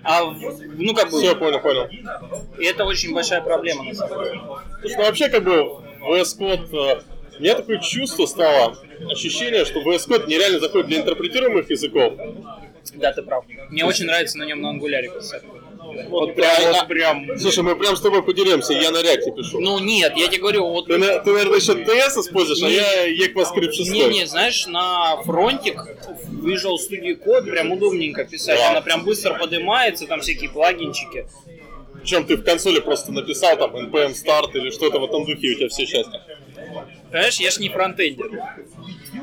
А 0.05 0.25
в- 0.25 0.63
ну 0.79 0.95
как 0.95 1.11
бы, 1.11 1.19
Все, 1.21 1.37
понял, 1.37 1.61
понял. 1.61 1.89
и 2.59 2.65
это 2.65 2.85
очень 2.85 3.15
большая 3.15 3.41
проблема 3.41 3.85
на 3.85 3.95
самом 3.95 4.25
деле. 4.25 4.41
Слушай, 4.81 4.97
ну 4.97 5.03
вообще 5.05 5.29
как 5.29 5.45
бы 5.45 5.53
VS 6.01 6.39
Code, 6.39 6.99
э, 6.99 7.03
у 7.39 7.43
меня 7.43 7.55
такое 7.55 7.79
чувство 7.79 8.27
стало, 8.27 8.77
ощущение, 9.11 9.65
что 9.65 9.81
VS 9.81 10.09
Code 10.09 10.27
нереально 10.27 10.59
заходит 10.61 10.89
для 10.89 10.99
интерпретируемых 10.99 11.71
языков. 11.71 12.15
Да, 12.95 13.13
ты 13.13 13.23
прав. 13.23 13.45
Мне 13.71 13.85
очень 13.85 14.07
нравится 14.07 14.39
на 14.39 14.45
нем 14.45 14.61
на 14.61 14.71
ангуляре 14.71 15.09
писать. 15.09 15.43
Вот 16.09 16.35
прям, 16.35 16.57
прям, 16.57 16.73
вот 16.73 16.89
прям. 16.89 17.39
Слушай, 17.39 17.65
мы 17.65 17.77
прям 17.77 17.97
с 17.97 18.01
тобой 18.01 18.23
поделимся, 18.23 18.73
я 18.73 18.91
на 18.91 19.03
реакте 19.03 19.33
пишу. 19.33 19.61
Ну 19.61 19.79
нет, 19.79 20.13
я 20.17 20.29
тебе 20.29 20.39
говорю, 20.39 20.69
вот 20.69 20.87
Ты, 20.87 20.99
на- 20.99 21.19
ты, 21.19 21.33
наверное, 21.33 21.59
еще 21.59 21.73
TS 21.73 22.21
используешь, 22.21 22.63
а 22.63 22.67
Не- 22.67 22.75
я 22.75 23.27
ECMAScript 23.27 23.73
6. 23.73 23.91
Не, 23.91 24.07
не, 24.09 24.27
знаешь, 24.27 24.67
на 24.67 25.17
фронтик 25.23 25.77
Visual 26.31 26.77
Studio 26.77 27.19
Code 27.25 27.51
прям 27.51 27.73
удобненько 27.73 28.25
писать. 28.25 28.59
Да. 28.59 28.71
Она 28.71 28.81
прям 28.81 29.05
быстро 29.05 29.35
поднимается, 29.35 30.07
там 30.07 30.21
всякие 30.21 30.51
плагинчики. 30.51 31.27
Причем 32.01 32.25
ты 32.25 32.37
в 32.37 32.45
консоли 32.45 32.81
просто 32.81 33.13
написал 33.13 33.57
там 33.57 33.77
npm 33.77 34.13
start 34.15 34.51
или 34.55 34.71
что-то 34.71 34.99
в 34.99 35.05
этом 35.05 35.25
духе, 35.25 35.47
и 35.47 35.55
у 35.55 35.59
тебя 35.59 35.69
все 35.69 35.87
счастье. 35.87 36.21
Понимаешь, 37.11 37.39
я 37.41 37.51
ж 37.51 37.59
не 37.59 37.69
фронтендер. 37.69 38.31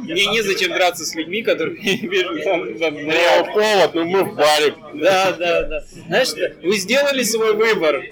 Мне 0.01 0.25
незачем 0.27 0.73
драться 0.73 1.05
с 1.05 1.15
людьми, 1.15 1.41
которые 1.41 1.79
на 2.79 2.91
Ну, 2.91 3.53
повод, 3.53 3.93
ну 3.93 4.05
мы 4.05 4.23
в 4.23 4.35
баре. 4.35 4.73
Да, 4.93 5.31
да, 5.33 5.63
да. 5.63 5.83
Знаешь, 6.07 6.29
вы 6.63 6.77
сделали 6.77 7.23
свой 7.23 7.53
выбор. 7.53 8.03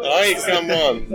Ай, 0.00 0.34
come 0.34 0.75
on. 0.75 1.06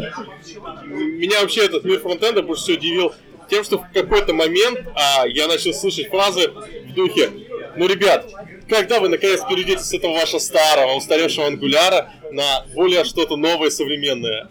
Меня 0.85 1.41
вообще 1.41 1.65
этот 1.65 1.85
мир 1.85 1.99
фронтенда 1.99 2.41
больше 2.41 2.63
всего 2.63 2.77
удивил 2.77 3.13
тем, 3.49 3.63
что 3.63 3.77
в 3.77 3.91
какой-то 3.93 4.33
момент 4.33 4.79
а, 4.95 5.25
я 5.27 5.47
начал 5.47 5.73
слышать 5.73 6.09
фразы 6.09 6.49
в 6.49 6.93
духе 6.93 7.29
«Ну, 7.75 7.87
ребят, 7.87 8.31
когда 8.69 8.99
вы 8.99 9.09
наконец 9.09 9.41
перейдете 9.47 9.83
с 9.83 9.93
этого 9.93 10.13
вашего 10.13 10.39
старого, 10.39 10.93
устаревшего 10.93 11.47
ангуляра 11.47 12.11
на 12.31 12.65
более 12.73 13.03
что-то 13.03 13.35
новое, 13.35 13.69
современное?» 13.69 14.49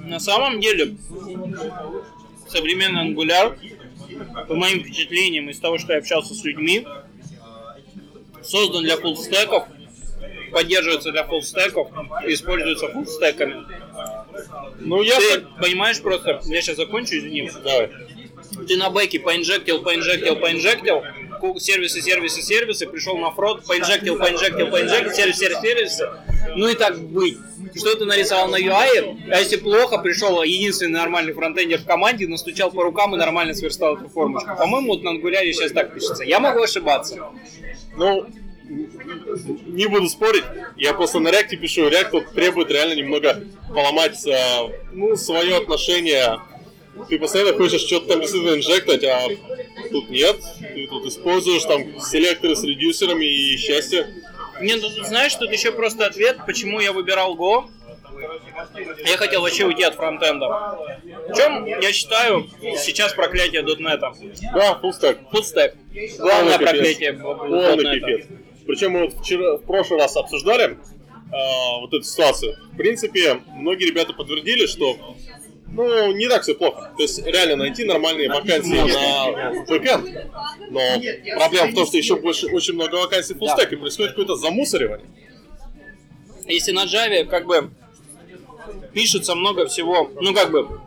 На 0.00 0.20
самом 0.20 0.60
деле, 0.60 0.96
современный 2.48 3.00
ангуляр, 3.00 3.56
по 4.48 4.54
моим 4.54 4.80
впечатлениям, 4.80 5.48
из 5.50 5.58
того, 5.58 5.78
что 5.78 5.92
я 5.92 5.98
общался 5.98 6.34
с 6.34 6.44
людьми, 6.44 6.86
создан 8.42 8.82
для 8.82 8.96
фуллстеков, 8.96 9.64
поддерживается 10.52 11.10
для 11.12 11.24
фуллстеков 11.24 11.88
используется 12.26 12.88
фуллстеками. 12.88 13.64
Ну, 14.80 15.02
я... 15.02 15.18
Ты 15.18 15.40
понимаешь 15.60 16.00
просто, 16.00 16.40
я 16.44 16.62
сейчас 16.62 16.76
закончу, 16.76 17.16
извини, 17.16 17.50
Давай. 17.62 17.90
ты 18.66 18.76
на 18.76 18.90
бэке 18.90 19.20
поинжектил, 19.20 19.82
поинжектил, 19.82 20.36
поинжектил, 20.36 21.02
сервисы, 21.58 22.00
сервисы, 22.00 22.42
сервисы, 22.42 22.86
пришел 22.86 23.16
на 23.18 23.30
фронт, 23.30 23.64
поинжектил, 23.64 24.18
поинжектил, 24.18 24.70
поинжектил, 24.70 25.12
сервис, 25.12 25.38
сервис, 25.38 25.60
сервисы, 25.60 26.08
ну 26.56 26.68
и 26.68 26.74
так 26.74 26.98
быть. 26.98 27.38
Что 27.74 27.96
ты 27.96 28.04
нарисовал 28.04 28.48
на 28.48 28.56
UI, 28.56 29.30
а 29.30 29.38
если 29.38 29.56
плохо, 29.56 29.98
пришел 29.98 30.42
единственный 30.42 30.92
нормальный 30.92 31.32
фронтендер 31.32 31.80
в 31.80 31.86
команде, 31.86 32.28
настучал 32.28 32.70
по 32.70 32.84
рукам 32.84 33.14
и 33.14 33.18
нормально 33.18 33.54
сверстал 33.54 33.96
эту 33.96 34.08
формочку. 34.08 34.56
По-моему, 34.56 34.88
вот 34.88 35.02
на 35.02 35.10
ангуляре 35.10 35.52
сейчас 35.52 35.72
так 35.72 35.92
пишется. 35.92 36.22
Я 36.24 36.38
могу 36.40 36.62
ошибаться. 36.62 37.18
Ну, 37.96 38.26
не 38.64 39.86
буду 39.86 40.08
спорить, 40.08 40.44
я 40.76 40.94
просто 40.94 41.20
на 41.20 41.28
реакте 41.30 41.56
пишу, 41.56 41.88
реакт 41.88 42.12
вот 42.12 42.32
требует 42.32 42.70
реально 42.70 42.94
немного 42.94 43.42
поломать, 43.68 44.26
э, 44.26 44.68
ну, 44.92 45.16
свое 45.16 45.56
отношение. 45.56 46.40
Ты 47.08 47.18
постоянно 47.18 47.52
хочешь 47.52 47.82
что-то 47.82 48.08
там 48.08 48.20
действительно 48.20 48.56
инжектать, 48.56 49.04
а 49.04 49.28
тут 49.90 50.10
нет. 50.10 50.36
Ты 50.60 50.86
тут 50.86 51.06
используешь 51.06 51.64
там 51.64 52.00
селекторы 52.00 52.56
с 52.56 52.62
редюсерами 52.62 53.24
и 53.24 53.56
счастье. 53.56 54.06
Не, 54.60 54.74
ну 54.76 54.88
тут 54.88 55.06
знаешь, 55.06 55.34
тут 55.34 55.50
еще 55.50 55.72
просто 55.72 56.06
ответ, 56.06 56.38
почему 56.46 56.80
я 56.80 56.92
выбирал 56.92 57.36
Go. 57.36 57.68
Я 59.06 59.16
хотел 59.16 59.42
вообще 59.42 59.64
уйти 59.64 59.82
от 59.82 59.94
фронтенда. 59.94 60.46
В 61.28 61.36
чем, 61.36 61.66
я 61.66 61.92
считаю, 61.92 62.48
сейчас 62.78 63.12
проклятие 63.12 63.62
дотнета? 63.62 64.12
Да, 64.54 64.76
фулстек. 64.76 65.18
Фудстек. 65.30 65.74
Главное 66.18 66.58
Полный 66.58 66.66
проклятие. 66.66 67.12
Полный 67.14 68.00
пипец. 68.00 68.26
Причем 68.66 68.92
мы 68.92 69.00
вот 69.04 69.14
вчера, 69.14 69.56
в 69.56 69.62
прошлый 69.62 70.00
раз 70.00 70.16
обсуждали 70.16 70.64
э, 70.64 70.76
вот 71.80 71.92
эту 71.92 72.02
ситуацию. 72.02 72.56
В 72.72 72.76
принципе, 72.76 73.42
многие 73.56 73.86
ребята 73.86 74.14
подтвердили, 74.14 74.66
что 74.66 74.96
ну, 75.74 76.12
не 76.12 76.28
так 76.28 76.42
все 76.42 76.54
плохо. 76.54 76.92
То 76.96 77.02
есть 77.02 77.24
реально 77.26 77.56
найти 77.56 77.84
нормальные 77.84 78.28
вакансии 78.28 78.74
на 78.74 79.64
бэкэнд. 79.64 80.30
Но 80.70 80.80
проблема 81.36 81.72
в 81.72 81.74
том, 81.74 81.86
что 81.86 81.96
еще 81.96 82.16
больше 82.16 82.46
очень 82.46 82.74
много 82.74 82.96
вакансий 82.96 83.34
фулстек, 83.34 83.72
и 83.72 83.76
происходит 83.76 84.12
какое-то 84.12 84.36
замусоривание. 84.36 85.06
Если 86.46 86.72
на 86.72 86.84
Java 86.84 87.24
как 87.24 87.46
бы 87.46 87.70
пишется 88.92 89.34
много 89.34 89.66
всего, 89.66 90.10
ну 90.20 90.34
как 90.34 90.50
бы, 90.50 90.80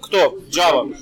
кто? 0.00 0.38
Java. 0.50 0.94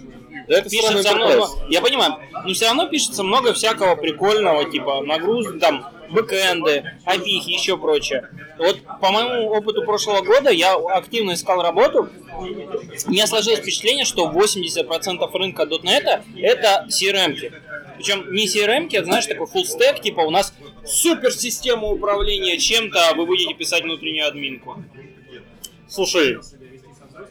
Да 0.48 0.58
это 0.58 0.68
Пишется 0.68 1.14
много, 1.14 1.46
я 1.68 1.80
понимаю, 1.80 2.16
но 2.44 2.52
все 2.52 2.66
равно 2.66 2.88
пишется 2.88 3.22
много 3.22 3.52
всякого 3.52 3.94
прикольного, 3.94 4.68
типа 4.68 5.02
нагруз, 5.02 5.46
там, 5.60 5.86
бэкэнды, 6.10 6.84
API, 7.06 7.40
еще 7.46 7.76
прочее. 7.76 8.28
Вот 8.58 8.80
по 9.00 9.10
моему 9.10 9.50
опыту 9.50 9.82
прошлого 9.82 10.22
года 10.22 10.50
я 10.50 10.74
активно 10.74 11.34
искал 11.34 11.62
работу, 11.62 12.08
у 12.38 13.10
меня 13.10 13.26
сложилось 13.26 13.60
впечатление, 13.60 14.04
что 14.04 14.30
80% 14.30 15.30
рынка 15.32 15.62
.NET 15.64 16.22
это 16.36 16.86
CRM. 16.88 17.34
-ки. 17.34 17.52
Причем 17.96 18.32
не 18.32 18.46
CRM, 18.46 18.88
а 18.96 19.04
знаешь, 19.04 19.26
такой 19.26 19.46
full 19.46 19.64
stack, 19.64 20.00
типа 20.00 20.20
у 20.20 20.30
нас 20.30 20.54
супер 20.86 21.32
система 21.32 21.88
управления 21.88 22.58
чем-то, 22.58 23.10
а 23.10 23.14
вы 23.14 23.26
будете 23.26 23.54
писать 23.54 23.82
внутреннюю 23.82 24.26
админку. 24.26 24.82
Слушай, 25.86 26.38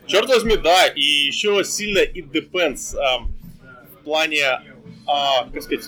черт 0.06 0.28
возьми, 0.30 0.58
да, 0.58 0.88
и 0.88 1.02
еще 1.02 1.64
сильно 1.64 2.00
it 2.00 2.32
depends 2.32 2.96
а, 2.96 3.20
в 3.20 4.04
плане, 4.04 4.62
а, 5.08 5.46
как 5.52 5.64
сказать, 5.64 5.86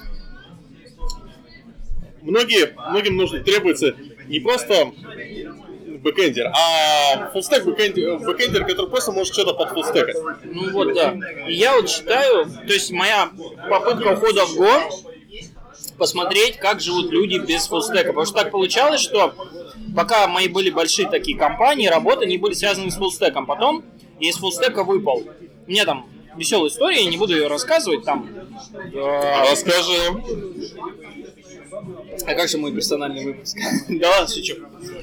многие, 2.22 2.76
многим 2.90 3.18
нужно, 3.18 3.40
требуется 3.40 3.96
не 4.28 4.40
просто 4.40 4.92
бэкэндер, 6.02 6.48
а 6.48 7.30
full-stack 7.32 7.66
бэкэндер, 7.66 8.20
бэкэндер, 8.20 8.66
который 8.66 8.90
просто 8.90 9.12
может 9.12 9.34
что-то 9.34 9.54
под 9.54 9.70
фуллстекать. 9.70 10.16
Ну 10.44 10.72
вот, 10.72 10.94
да. 10.94 11.16
И 11.48 11.54
я 11.54 11.76
вот 11.76 11.90
считаю, 11.90 12.46
то 12.46 12.74
есть 12.74 12.92
моя 12.92 13.30
попытка 13.70 14.14
ухода 14.14 14.46
в 14.46 14.60
Go 14.60 14.92
посмотреть, 15.98 16.58
как 16.58 16.82
живут 16.82 17.12
люди 17.12 17.38
без 17.38 17.68
фуллстека. 17.68 18.08
Потому 18.08 18.26
что 18.26 18.36
так 18.36 18.52
получалось, 18.52 19.02
что 19.02 19.36
пока 19.96 20.28
мои 20.28 20.48
были 20.48 20.72
большие 20.72 21.08
такие 21.08 21.38
компании, 21.38 21.88
работы, 21.88 22.26
они 22.26 22.38
были 22.38 22.54
связаны 22.54 22.90
с 22.90 22.96
фуллстеком. 22.96 23.46
Потом 23.46 23.84
я 24.20 24.30
из 24.30 24.38
фуллстека 24.38 24.84
выпал. 24.84 25.24
У 25.68 25.70
меня 25.70 25.86
там 25.86 26.10
веселая 26.36 26.70
история, 26.70 27.04
я 27.04 27.10
не 27.10 27.18
буду 27.18 27.36
ее 27.36 27.48
рассказывать, 27.48 28.04
там... 28.04 28.28
э, 28.94 29.52
Расскажи. 29.52 30.00
А 32.26 32.34
как 32.36 32.50
же 32.50 32.58
мой 32.58 32.74
персональный 32.74 33.26
выпуск? 33.26 33.58
Да 33.90 34.10
ладно, 34.10 34.28
шучу. 34.28 34.56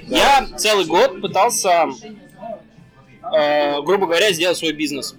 Я 0.08 0.46
целый 0.56 0.84
год 0.86 1.20
пытался, 1.20 1.86
э, 3.34 3.82
грубо 3.82 4.06
говоря, 4.06 4.32
сделать 4.32 4.58
свой 4.58 4.72
бизнес. 4.72 5.16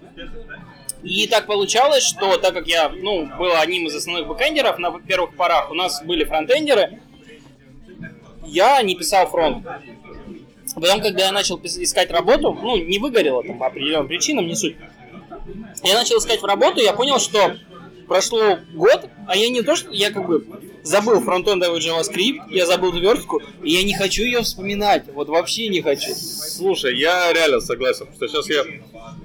И 1.04 1.28
так 1.28 1.46
получалось, 1.46 2.04
что 2.04 2.38
так 2.38 2.54
как 2.54 2.68
я, 2.68 2.90
ну, 2.90 3.26
был 3.38 3.56
одним 3.56 3.88
из 3.88 3.96
основных 3.96 4.28
бэкэндеров 4.28 4.80
на 4.80 5.00
первых 5.00 5.36
порах, 5.36 5.72
у 5.72 5.74
нас 5.74 6.04
были 6.04 6.26
фронтендеры, 6.26 7.02
я 8.46 8.82
не 8.82 8.96
писал 8.96 9.28
фронт. 9.28 9.66
Потом, 10.76 11.02
когда 11.02 11.26
я 11.26 11.32
начал 11.32 11.60
искать 11.64 12.12
работу, 12.12 12.54
ну, 12.54 12.78
не 12.78 13.00
выгорело 13.00 13.44
там 13.44 13.58
по 13.58 13.68
определенным 13.68 14.08
причинам, 14.08 14.48
не 14.48 14.56
суть. 14.56 14.76
Я 15.84 15.96
начал 15.96 16.18
искать 16.18 16.44
работу, 16.44 16.82
я 16.82 16.94
понял, 16.94 17.20
что 17.20 17.56
прошло 18.10 18.58
год, 18.74 19.08
а 19.28 19.38
я 19.38 19.50
не 19.50 19.62
то, 19.62 19.76
что 19.76 19.92
я 19.92 20.12
как 20.12 20.28
бы 20.28 20.46
забыл 20.84 21.22
фронтендовый 21.22 21.80
JavaScript, 21.80 22.50
я 22.50 22.66
забыл 22.66 22.92
верстку, 22.92 23.42
и 23.64 23.72
я 23.72 23.84
не 23.84 23.94
хочу 23.94 24.24
ее 24.24 24.42
вспоминать, 24.42 25.06
вот 25.14 25.30
вообще 25.30 25.70
не 25.70 25.82
хочу. 25.82 26.12
Слушай, 26.16 26.98
я 27.00 27.32
реально 27.32 27.62
согласен, 27.62 28.08
что 28.16 28.28
сейчас 28.28 28.50
я... 28.50 28.64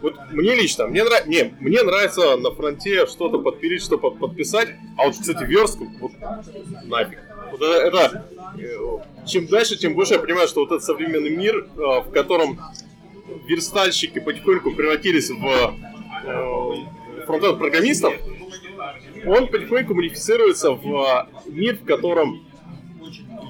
Вот 0.03 0.14
мне 0.31 0.55
лично, 0.55 0.87
мне, 0.87 1.03
нрав... 1.03 1.26
не, 1.26 1.55
мне 1.61 1.83
нравится 1.83 2.37
на 2.37 2.50
фронте 2.50 3.07
что-то 3.07 3.38
подпилить, 3.38 3.83
что 3.83 3.97
под- 3.97 4.19
подписать, 4.19 4.69
а 4.99 5.07
вот, 5.07 5.17
кстати, 5.19 5.45
верстку, 5.45 5.91
вот 6.00 6.12
нафиг. 6.85 7.19
Вот 7.50 7.62
это, 7.62 7.87
это, 7.87 8.29
э, 8.59 9.26
чем 9.26 9.47
дальше, 9.47 9.76
тем 9.76 9.95
больше 9.95 10.14
я 10.14 10.21
понимаю, 10.21 10.47
что 10.49 10.61
вот 10.61 10.73
этот 10.73 10.85
современный 10.85 11.31
мир, 11.31 11.57
э, 11.57 12.00
в 12.00 12.11
котором 12.11 12.61
верстальщики 13.47 14.19
потихоньку 14.19 14.73
превратились 14.73 15.31
в 15.31 15.75
фронтенд 17.26 17.59
программистов, 17.59 18.14
он 19.26 19.47
потихоньку 19.49 19.95
модифицируется 19.95 20.73
в 20.73 20.97
а, 20.97 21.28
мир, 21.47 21.76
в 21.76 21.85
котором 21.85 22.47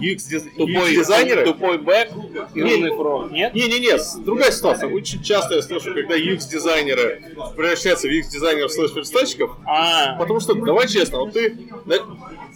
UX 0.01 0.51
Тупой, 0.57 0.97
дизайнеры 0.97 1.45
тупой 1.45 1.79
бэк 1.79 2.09
и 2.55 2.63
умный 2.63 2.91
фронт. 2.97 3.33
Нет? 3.33 3.55
Не-не-не, 3.55 4.25
другая 4.25 4.51
ситуация. 4.51 4.89
Очень 4.89 5.23
часто 5.23 5.55
я 5.55 5.63
слышу, 5.63 5.95
когда 5.95 6.17
UX-дизайнеры 6.17 7.23
превращаются 7.57 8.09
в 8.09 8.11
UX-дизайнеров 8.11 8.73
слэш-верстальщиков, 8.73 9.57
А, 9.67 10.17
потому 10.19 10.41
что, 10.41 10.55
давай 10.55 10.89
честно, 10.89 11.21
вот 11.21 11.33
ты, 11.33 11.57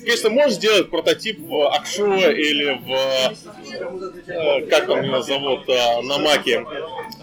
конечно, 0.00 0.30
можешь 0.30 0.54
сделать 0.54 0.90
прототип 0.90 1.38
в 1.40 1.74
Акшуа 1.74 2.30
или 2.32 2.80
в, 2.84 4.28
э, 4.28 4.66
как 4.66 4.86
там 4.86 5.02
его 5.02 5.20
зовут, 5.22 5.68
э, 5.68 6.02
на 6.02 6.18
Маке, 6.18 6.66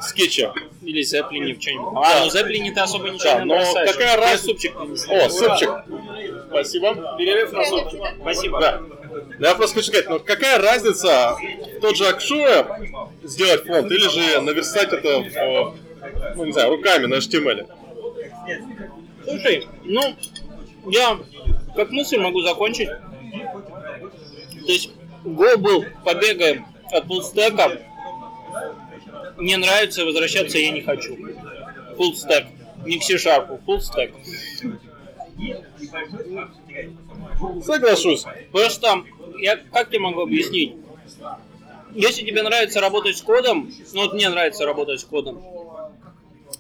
скетче. 0.01 0.53
Или 0.85 1.01
Зеплини 1.01 1.53
в 1.53 1.61
что-нибудь. 1.61 1.93
А, 1.97 2.23
ну 2.23 2.29
Зеплини 2.29 2.69
ты 2.71 2.79
особо 2.79 3.09
ничего 3.09 3.23
Да, 3.33 3.39
не 3.39 3.45
но 3.45 3.55
бросаешь. 3.55 3.91
какая 3.91 4.17
разница? 4.17 4.45
супчик 4.45 4.77
принесли. 4.77 5.15
О, 5.15 5.29
супчик. 5.29 5.69
Спасибо. 6.49 7.15
Перерыв 7.17 7.51
на 7.51 7.65
супчик. 7.65 8.01
Спасибо. 8.21 8.59
Да. 8.61 8.81
Я 9.39 9.55
просто 9.55 9.75
хочу 9.77 9.87
сказать, 9.87 10.09
ну 10.09 10.19
какая 10.19 10.57
разница 10.59 11.35
в 11.77 11.79
тот 11.81 11.95
же 11.95 12.05
Акшуа 12.07 12.79
сделать 13.23 13.65
фонд 13.65 13.91
или 13.91 14.07
же 14.09 14.41
наверстать 14.41 14.91
это 14.93 15.19
в, 15.19 15.75
ну 16.35 16.45
не 16.45 16.51
знаю, 16.51 16.69
руками 16.69 17.05
на 17.07 17.15
HTML? 17.15 17.67
Слушай, 19.23 19.67
ну, 19.83 20.15
я 20.87 21.17
как 21.75 21.89
мысль 21.91 22.17
могу 22.17 22.41
закончить. 22.41 22.89
То 22.89 24.71
есть, 24.71 24.91
Go 25.23 25.57
был 25.57 25.83
побегаем 26.03 26.65
от 26.91 27.05
фуллстека. 27.07 27.79
Мне 29.37 29.57
нравится, 29.57 30.05
возвращаться 30.05 30.57
я 30.57 30.71
не 30.71 30.81
хочу. 30.81 31.17
Фуллстек. 31.97 32.47
Не 32.85 32.99
к 32.99 33.03
C-Sharp, 33.03 33.63
фуллстек. 33.65 34.13
Соглашусь. 37.63 38.25
Просто, 38.51 39.03
я 39.39 39.57
как 39.57 39.89
тебе 39.89 39.99
могу 39.99 40.21
объяснить? 40.21 40.75
Если 41.93 42.25
тебе 42.25 42.43
нравится 42.43 42.81
работать 42.81 43.17
с 43.17 43.21
кодом, 43.21 43.71
ну 43.93 44.01
вот 44.01 44.13
мне 44.13 44.29
нравится 44.29 44.65
работать 44.65 44.99
с 44.99 45.05
кодом, 45.05 45.41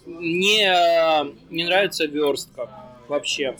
мне 0.05 0.65
э, 0.65 1.33
не 1.49 1.65
нравится 1.65 2.05
верстка 2.05 2.69
вообще. 3.07 3.57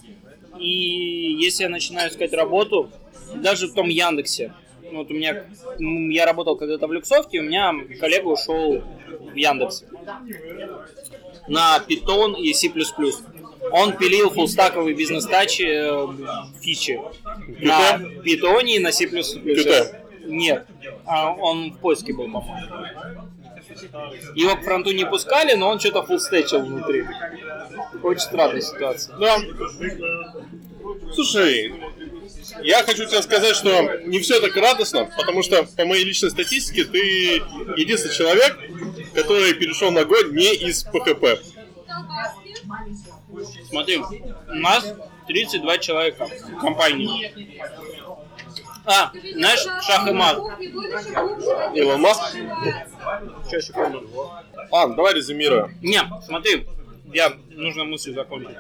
И 0.58 1.36
если 1.40 1.64
я 1.64 1.70
начинаю 1.70 2.10
искать 2.10 2.34
работу, 2.34 2.92
даже 3.36 3.68
в 3.68 3.74
том 3.74 3.90
Яндексе, 3.90 4.54
вот 4.92 5.10
у 5.12 5.14
меня, 5.14 5.44
я 5.80 6.26
работал 6.26 6.56
когда-то 6.56 6.88
в 6.88 6.94
Люксофте, 6.94 7.40
у 7.40 7.44
меня 7.44 7.74
коллега 8.00 8.28
ушел 8.28 8.82
в 9.20 9.36
Яндекс 9.36 9.84
на 11.48 11.78
Python 11.88 12.38
и 12.40 12.54
C++. 12.54 12.72
Он 13.72 13.98
пилил 13.98 14.30
фулстаковые 14.30 14.96
бизнес-тачи 14.96 15.64
э, 15.64 16.08
фичи 16.62 17.00
на 17.62 17.98
Python 18.24 18.64
и 18.64 18.80
на 18.80 18.92
C++. 18.92 19.08
Китай. 19.08 20.02
Нет, 20.26 20.66
а 21.06 21.34
он 21.34 21.72
в 21.72 21.80
поиске 21.80 22.14
был, 22.14 22.26
по-моему. 22.26 22.86
Его 24.36 24.56
к 24.56 24.64
фронту 24.64 24.92
не 24.92 25.06
пускали, 25.06 25.54
но 25.56 25.70
он 25.70 25.80
что-то 25.80 26.04
фулстечил 26.04 26.62
внутри. 26.62 27.06
Очень 28.02 28.20
странная 28.20 28.62
ситуация. 28.62 29.18
Да. 29.18 29.38
Слушай, 31.14 31.74
я 32.64 32.84
хочу 32.84 33.06
тебе 33.06 33.22
сказать, 33.22 33.56
что 33.56 33.98
не 34.06 34.20
все 34.20 34.40
так 34.40 34.56
радостно, 34.56 35.10
потому 35.18 35.44
что 35.44 35.64
по 35.64 35.86
моей 35.86 36.04
личной 36.04 36.32
статистике 36.32 36.86
ты 36.86 37.44
единственный 37.78 38.14
человек, 38.14 38.58
который 39.14 39.54
перешел 39.54 39.92
на 39.92 40.06
год 40.06 40.32
не 40.32 40.54
из 40.56 40.86
PHP. 40.86 41.40
Смотри, 43.70 43.98
у 43.98 44.54
нас 44.56 44.86
32 45.28 45.78
человека 45.80 46.26
в 46.26 46.60
компании. 46.60 47.32
А, 48.86 49.12
знаешь, 49.34 49.66
шах 49.86 50.08
и 50.08 50.12
мат. 50.12 50.38
Илон 51.74 52.02
Маск. 52.02 52.36
Сейчас, 53.46 53.66
секунду. 53.66 54.08
Ладно, 54.72 54.96
давай 54.96 55.16
резюмируем. 55.16 55.76
Не, 55.82 56.02
смотри, 56.26 56.68
я 57.12 57.34
нужно 57.50 57.86
мысль 57.86 58.14
закончить. 58.14 58.58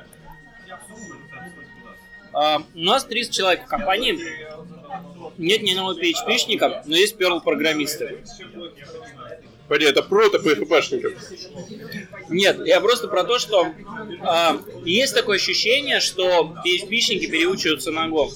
У 2.36 2.80
нас 2.80 3.06
30 3.06 3.34
человек 3.34 3.66
в 3.66 3.68
компании. 3.68 4.20
Нет 5.38 5.64
ни 5.64 5.72
одного 5.72 5.94
PHP-шника, 5.94 6.84
но 6.86 6.96
есть 6.96 7.16
Perl-программисты. 7.18 8.24
Погоди, 9.68 9.86
это 9.86 10.04
про 10.04 10.26
это 10.26 10.38
PHP-шников. 10.38 11.14
Нет, 12.30 12.66
я 12.66 12.80
просто 12.82 13.08
про 13.08 13.24
то, 13.24 13.40
что 13.40 13.68
а, 14.22 14.58
есть 14.84 15.16
такое 15.16 15.38
ощущение, 15.38 16.00
что 16.02 16.56
PHP-шники 16.64 17.28
переучиваются 17.28 17.92
на 17.92 18.08
Go. 18.08 18.30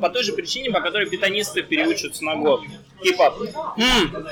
По 0.00 0.08
той 0.10 0.24
же 0.24 0.32
причине, 0.32 0.70
по 0.70 0.80
которой 0.80 1.08
питонисты 1.08 1.62
переучиваются 1.62 2.24
на 2.24 2.34
Go. 2.34 2.60
Типа, 3.02 3.34
«М, 3.76 4.26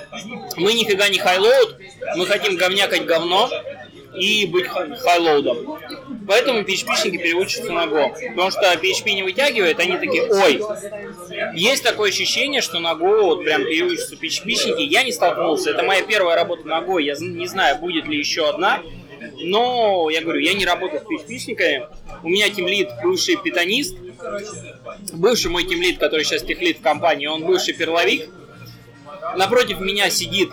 мы 0.56 0.74
нифига 0.74 1.08
не 1.08 1.18
highload, 1.18 1.76
мы 2.16 2.26
хотим 2.26 2.56
говнякать 2.56 3.04
говно 3.04 3.50
и 4.14 4.46
быть 4.46 4.66
хай- 4.66 4.96
хайлоудом. 4.96 5.78
Поэтому 6.26 6.60
PHP-шники 6.60 7.18
переучиваются 7.18 7.72
на 7.72 7.84
Go. 7.84 8.12
Потому 8.30 8.50
что 8.50 8.60
PHP 8.74 9.12
не 9.12 9.22
вытягивает, 9.22 9.78
они 9.78 9.96
такие, 9.98 10.24
ой, 10.24 10.60
есть 11.54 11.82
такое 11.82 12.10
ощущение, 12.10 12.60
что 12.60 12.78
на 12.80 12.92
Go 12.92 13.22
вот 13.22 13.44
прям 13.44 13.64
переучатся 13.64 14.16
PHP-шники. 14.16 14.82
Я 14.82 15.02
не 15.02 15.12
столкнулся. 15.12 15.70
Это 15.70 15.82
моя 15.82 16.02
первая 16.02 16.36
работа 16.36 16.66
на 16.66 16.80
Go. 16.80 17.00
Я 17.00 17.14
не 17.18 17.46
знаю, 17.46 17.78
будет 17.78 18.06
ли 18.06 18.18
еще 18.18 18.48
одна. 18.48 18.80
Но, 19.42 20.08
я 20.10 20.22
говорю, 20.22 20.40
я 20.40 20.54
не 20.54 20.64
работаю 20.64 21.00
с 21.02 21.04
PHP-шниками. 21.04 21.86
У 22.22 22.28
меня 22.28 22.48
тимлид 22.50 22.88
бывший 23.02 23.36
питонист. 23.36 23.96
Бывший 25.12 25.50
мой 25.50 25.64
тимлид, 25.64 25.98
который 25.98 26.24
сейчас 26.24 26.42
техлид 26.42 26.78
в 26.78 26.82
компании, 26.82 27.26
он 27.26 27.44
бывший 27.44 27.74
перловик. 27.74 28.28
Напротив 29.36 29.80
меня 29.80 30.10
сидит 30.10 30.50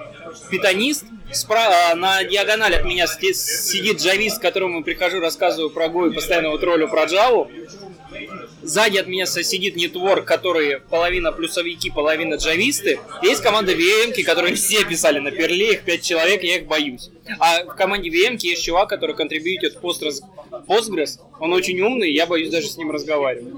питонист. 0.50 1.06
Спра- 1.34 1.92
а, 1.92 1.96
на 1.96 2.24
диагонали 2.24 2.76
от 2.76 2.86
меня 2.86 3.06
сидит 3.08 4.02
джавист, 4.02 4.40
которому 4.40 4.84
прихожу, 4.84 5.20
рассказываю 5.20 5.70
про 5.70 5.88
Go 5.88 6.10
и 6.10 6.14
постоянно 6.14 6.48
его 6.48 6.58
троллю 6.58 6.88
про 6.88 7.06
Java. 7.06 7.50
Сзади 8.62 8.98
от 8.98 9.08
меня 9.08 9.26
сидит 9.26 9.76
нетворк, 9.76 10.26
который 10.26 10.80
половина 10.80 11.32
плюсовики, 11.32 11.90
половина 11.90 12.36
джависты. 12.36 13.00
Есть 13.22 13.42
команда 13.42 13.74
VM, 13.74 14.24
которые 14.24 14.56
все 14.56 14.86
писали 14.86 15.20
на 15.20 15.32
перле, 15.32 15.74
их 15.74 15.84
5 15.84 16.02
человек, 16.02 16.44
я 16.44 16.58
их 16.58 16.66
боюсь. 16.66 17.10
А 17.40 17.64
в 17.64 17.76
команде 17.76 18.10
VM 18.10 18.38
есть 18.40 18.64
чувак, 18.64 18.90
который 18.90 19.16
контрибьютит 19.16 19.78
Postgres. 19.82 20.22
Postgres. 20.68 21.20
Он 21.40 21.54
очень 21.54 21.80
умный, 21.82 22.12
я 22.12 22.26
боюсь 22.26 22.50
даже 22.50 22.68
с 22.68 22.78
ним 22.78 22.92
разговаривать. 22.92 23.54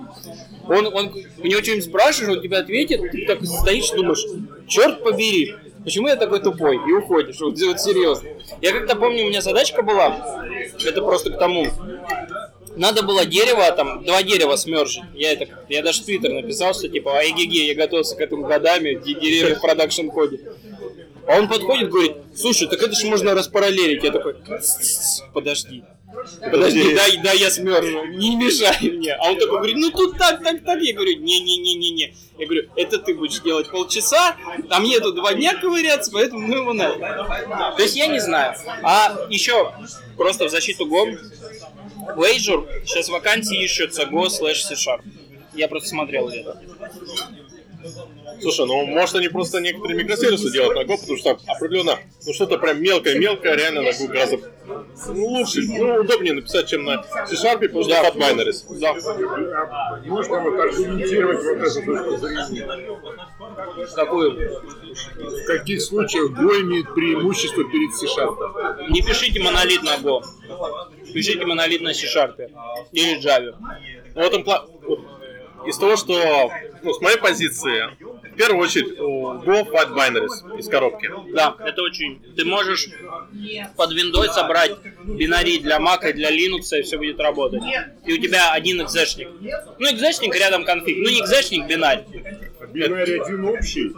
Он, 0.67 0.85
он, 0.87 1.25
у 1.37 1.47
него 1.47 1.61
что-нибудь 1.61 1.85
спрашиваешь, 1.85 2.37
он 2.37 2.43
тебе 2.43 2.57
ответит, 2.57 3.01
ты 3.11 3.25
так 3.25 3.43
стоишь, 3.43 3.89
думаешь, 3.89 4.23
черт 4.67 5.03
побери, 5.03 5.55
почему 5.89 6.07
я 6.07 6.15
такой 6.15 6.39
тупой? 6.39 6.75
И 6.75 6.91
уходишь, 6.91 7.39
вот, 7.39 7.59
вот 7.59 7.81
серьезно. 7.81 8.29
Я 8.61 8.73
как-то 8.73 8.95
помню, 8.95 9.25
у 9.25 9.29
меня 9.29 9.41
задачка 9.41 9.81
была, 9.81 10.45
это 10.85 11.01
просто 11.01 11.31
к 11.31 11.39
тому, 11.39 11.65
надо 12.75 13.01
было 13.01 13.25
дерево, 13.25 13.71
там, 13.71 14.05
два 14.05 14.21
дерева 14.21 14.55
смержить. 14.55 15.03
Я 15.15 15.33
это, 15.33 15.47
я 15.67 15.81
даже 15.81 16.03
в 16.03 16.05
Твиттер 16.05 16.31
написал, 16.31 16.75
что 16.75 16.87
типа, 16.89 17.15
ай 17.15 17.33
я 17.35 17.75
готовился 17.75 18.15
к 18.15 18.21
этому 18.21 18.45
годами, 18.45 19.01
де- 19.03 19.15
деревья 19.15 19.55
в 19.55 19.61
продакшн 19.61 20.09
коде. 20.09 20.39
А 21.27 21.39
он 21.39 21.47
подходит, 21.47 21.89
говорит, 21.89 22.17
слушай, 22.35 22.67
так 22.67 22.81
это 22.83 22.93
же 22.93 23.07
можно 23.07 23.33
распараллелить. 23.33 24.03
Я 24.03 24.11
такой, 24.11 24.33
«Тс-тс-тс, 24.33 25.23
подожди. 25.33 25.83
Подожди, 26.41 26.95
дай, 26.95 27.17
дай 27.17 27.37
я 27.37 27.51
смержу, 27.51 28.05
не 28.05 28.35
мешай 28.35 28.77
мне. 28.81 29.13
А 29.13 29.29
он 29.29 29.37
такой 29.37 29.57
говорит, 29.57 29.77
ну 29.77 29.91
тут 29.91 30.17
так, 30.17 30.41
так, 30.43 30.63
так. 30.63 30.81
Я 30.81 30.93
говорю, 30.93 31.19
не-не-не-не-не. 31.19 32.13
Я 32.37 32.45
говорю, 32.45 32.69
это 32.75 32.97
ты 32.97 33.13
будешь 33.13 33.39
делать 33.41 33.69
полчаса, 33.69 34.35
а 34.69 34.79
мне 34.79 34.99
тут 34.99 35.15
два 35.15 35.33
дня 35.33 35.55
ковыряться, 35.55 36.11
поэтому 36.11 36.47
ну 36.47 36.55
его 36.55 36.73
надо. 36.73 36.97
То 37.77 37.83
есть 37.83 37.95
я 37.95 38.07
не 38.07 38.19
знаю. 38.19 38.55
А 38.83 39.27
еще 39.29 39.73
просто 40.17 40.45
в 40.45 40.49
защиту 40.49 40.87
Go, 40.87 41.17
в 42.15 42.21
Azure 42.21 42.85
сейчас 42.85 43.09
вакансии 43.09 43.63
ищутся 43.63 44.03
Go 44.03 44.27
slash 44.27 44.61
C-Sharp. 44.61 45.01
Я 45.53 45.67
просто 45.67 45.89
смотрел 45.89 46.27
где-то. 46.29 46.59
Слушай, 48.41 48.65
ну 48.65 48.85
может 48.85 49.15
они 49.15 49.27
просто 49.27 49.59
некоторые 49.59 50.01
микросервисы 50.03 50.51
делают 50.51 50.75
на 50.75 50.91
Go, 50.91 50.97
потому 50.99 51.17
что 51.17 51.37
определенно, 51.47 51.99
ну 52.25 52.33
что-то 52.33 52.57
прям 52.57 52.81
мелкое-мелкое 52.81 53.55
реально 53.55 53.81
на 53.81 53.89
Go 53.89 54.07
гораздо 54.07 54.39
ну, 55.07 55.25
лучше, 55.25 55.61
ну 55.67 55.95
удобнее 56.01 56.33
написать, 56.33 56.67
чем 56.67 56.83
на 56.83 57.03
C-Sharp, 57.27 57.59
потому 57.59 57.83
что 57.83 57.91
Да. 57.91 58.03
fat 58.03 58.15
binaries. 58.17 58.65
Да. 58.79 58.93
Можно 60.05 60.39
вот 60.41 60.59
аргументировать 60.59 61.43
вот 61.43 61.57
эту 61.57 61.85
точку 61.85 62.17
зрения. 62.17 62.67
Какую? 63.95 64.31
В 65.15 65.45
каких 65.45 65.81
случаях 65.81 66.31
Go 66.31 66.61
имеет 66.61 66.93
преимущество 66.93 67.63
перед 67.63 67.93
C-Sharp? 67.95 68.89
Не 68.89 69.01
пишите 69.01 69.41
монолит 69.41 69.83
на 69.83 69.95
Go. 69.97 70.21
Пишите 71.13 71.45
монолит 71.45 71.81
на 71.81 71.93
C-Sharp 71.93 72.35
или 72.91 73.19
Java. 73.19 73.55
Ну, 74.15 74.21
в 74.21 74.25
этом 74.25 74.41
пла- 74.41 74.65
вот, 74.67 74.78
из 75.65 75.77
того, 75.77 75.95
что, 75.95 76.51
ну, 76.83 76.93
с 76.93 77.01
моей 77.01 77.17
позиции, 77.17 77.89
в 77.99 78.35
первую 78.35 78.63
очередь, 78.63 78.97
Go 78.97 79.69
Fat 79.69 79.93
Binaries 79.93 80.57
из 80.59 80.67
коробки. 80.67 81.09
Да, 81.33 81.55
это 81.59 81.81
очень... 81.81 82.21
Ты 82.35 82.45
можешь 82.45 82.87
под 83.75 83.91
виндой 83.93 84.29
собрать 84.29 84.71
бинарий 85.03 85.59
для 85.59 85.77
Mac 85.77 86.09
и 86.09 86.13
для 86.13 86.31
Linux, 86.31 86.77
и 86.77 86.81
все 86.83 86.97
будет 86.97 87.19
работать. 87.19 87.61
И 88.05 88.13
у 88.13 88.17
тебя 88.17 88.51
один 88.51 88.81
экзешник. 88.81 89.29
Ну, 89.79 89.91
экзешник 89.91 90.35
рядом 90.35 90.63
конфиг. 90.65 90.97
Ну, 90.97 91.09
не 91.09 91.21
экзешник, 91.21 91.67
бинарь. 91.67 92.05
Бинарий 92.71 93.19
один 93.21 93.45
общий. 93.45 93.91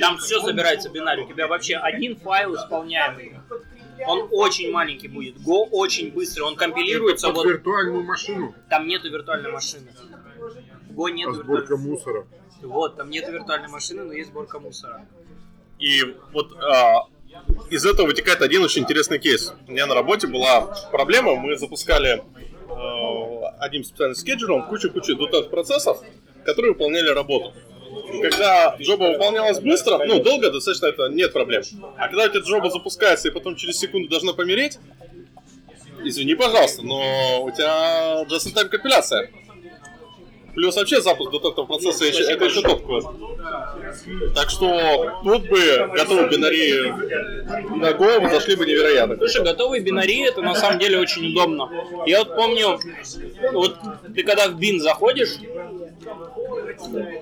Там 0.00 0.18
все 0.18 0.40
собирается 0.40 0.88
бинарь. 0.90 1.20
У 1.22 1.28
тебя 1.32 1.46
вообще 1.46 1.76
один 1.76 2.16
файл 2.16 2.54
исполняемый. 2.54 3.32
Он 4.06 4.28
очень 4.30 4.70
маленький 4.70 5.08
будет. 5.08 5.36
Go 5.38 5.66
очень 5.72 6.12
быстрый. 6.12 6.42
Он 6.42 6.54
компилируется. 6.54 7.28
Под 7.28 7.36
Вот 7.36 7.46
виртуальную 7.46 8.04
машину. 8.04 8.54
там 8.70 8.86
нету 8.86 9.10
виртуальной 9.10 9.50
машины. 9.50 9.88
Go 10.98 11.10
нет 11.10 11.28
А 11.28 11.30
виртуальной 11.30 11.44
сборка 11.44 11.76
мусора. 11.76 12.26
Вот, 12.62 12.96
там 12.96 13.10
нет 13.10 13.28
виртуальной 13.28 13.68
машины, 13.68 14.02
но 14.02 14.12
есть 14.12 14.30
сборка 14.30 14.58
мусора. 14.58 15.06
И 15.78 16.02
вот 16.32 16.56
а, 16.60 17.06
из 17.70 17.86
этого 17.86 18.06
вытекает 18.06 18.42
один 18.42 18.64
очень 18.64 18.82
интересный 18.82 19.20
кейс. 19.20 19.54
У 19.68 19.70
меня 19.70 19.86
на 19.86 19.94
работе 19.94 20.26
была 20.26 20.62
проблема, 20.90 21.36
мы 21.36 21.56
запускали 21.56 22.16
э, 22.18 23.44
одним 23.60 23.84
специальным 23.84 24.16
скеджером 24.16 24.66
кучу-кучу 24.66 25.14
.NET 25.14 25.50
процессов, 25.50 26.02
которые 26.44 26.72
выполняли 26.72 27.10
работу. 27.10 27.54
И 28.12 28.20
когда 28.20 28.76
джоба 28.80 29.12
выполнялась 29.12 29.60
быстро, 29.60 29.98
ну, 30.04 30.20
долго 30.20 30.50
достаточно 30.50 30.86
это 30.86 31.08
нет 31.08 31.32
проблем. 31.32 31.62
А 31.96 32.08
когда 32.08 32.24
у 32.24 32.28
тебя 32.28 32.40
джоба 32.40 32.70
запускается 32.70 33.28
и 33.28 33.30
потом 33.30 33.54
через 33.54 33.78
секунду 33.78 34.08
должна 34.08 34.32
помереть, 34.32 34.78
извини, 36.02 36.34
пожалуйста, 36.34 36.82
но 36.82 37.44
у 37.44 37.50
тебя 37.52 38.24
just-in-time 38.28 38.68
компиляция. 38.68 39.30
Плюс 40.58 40.74
вообще 40.74 41.00
запуск 41.00 41.30
до 41.30 41.38
этого 41.38 41.66
процесса 41.66 42.04
еще- 42.04 42.24
это 42.24 42.46
еще 42.46 42.62
тот 42.62 42.84
квест. 42.84 43.06
Так 44.34 44.50
что 44.50 45.20
тут 45.22 45.48
бы 45.48 45.88
готовые 45.94 46.28
бинари 46.28 46.90
на 47.76 47.90
Go 47.92 48.28
зашли 48.28 48.56
бы 48.56 48.66
невероятно. 48.66 49.16
Слушай, 49.18 49.44
готовый 49.44 49.78
бинарий 49.78 50.26
это 50.26 50.42
на 50.42 50.56
самом 50.56 50.80
деле 50.80 50.98
очень 50.98 51.30
удобно. 51.30 51.70
Я 52.06 52.24
вот 52.24 52.34
помню, 52.34 52.80
вот 53.52 53.76
ты 54.12 54.24
когда 54.24 54.48
в 54.48 54.58
бин 54.58 54.80
заходишь, 54.80 55.36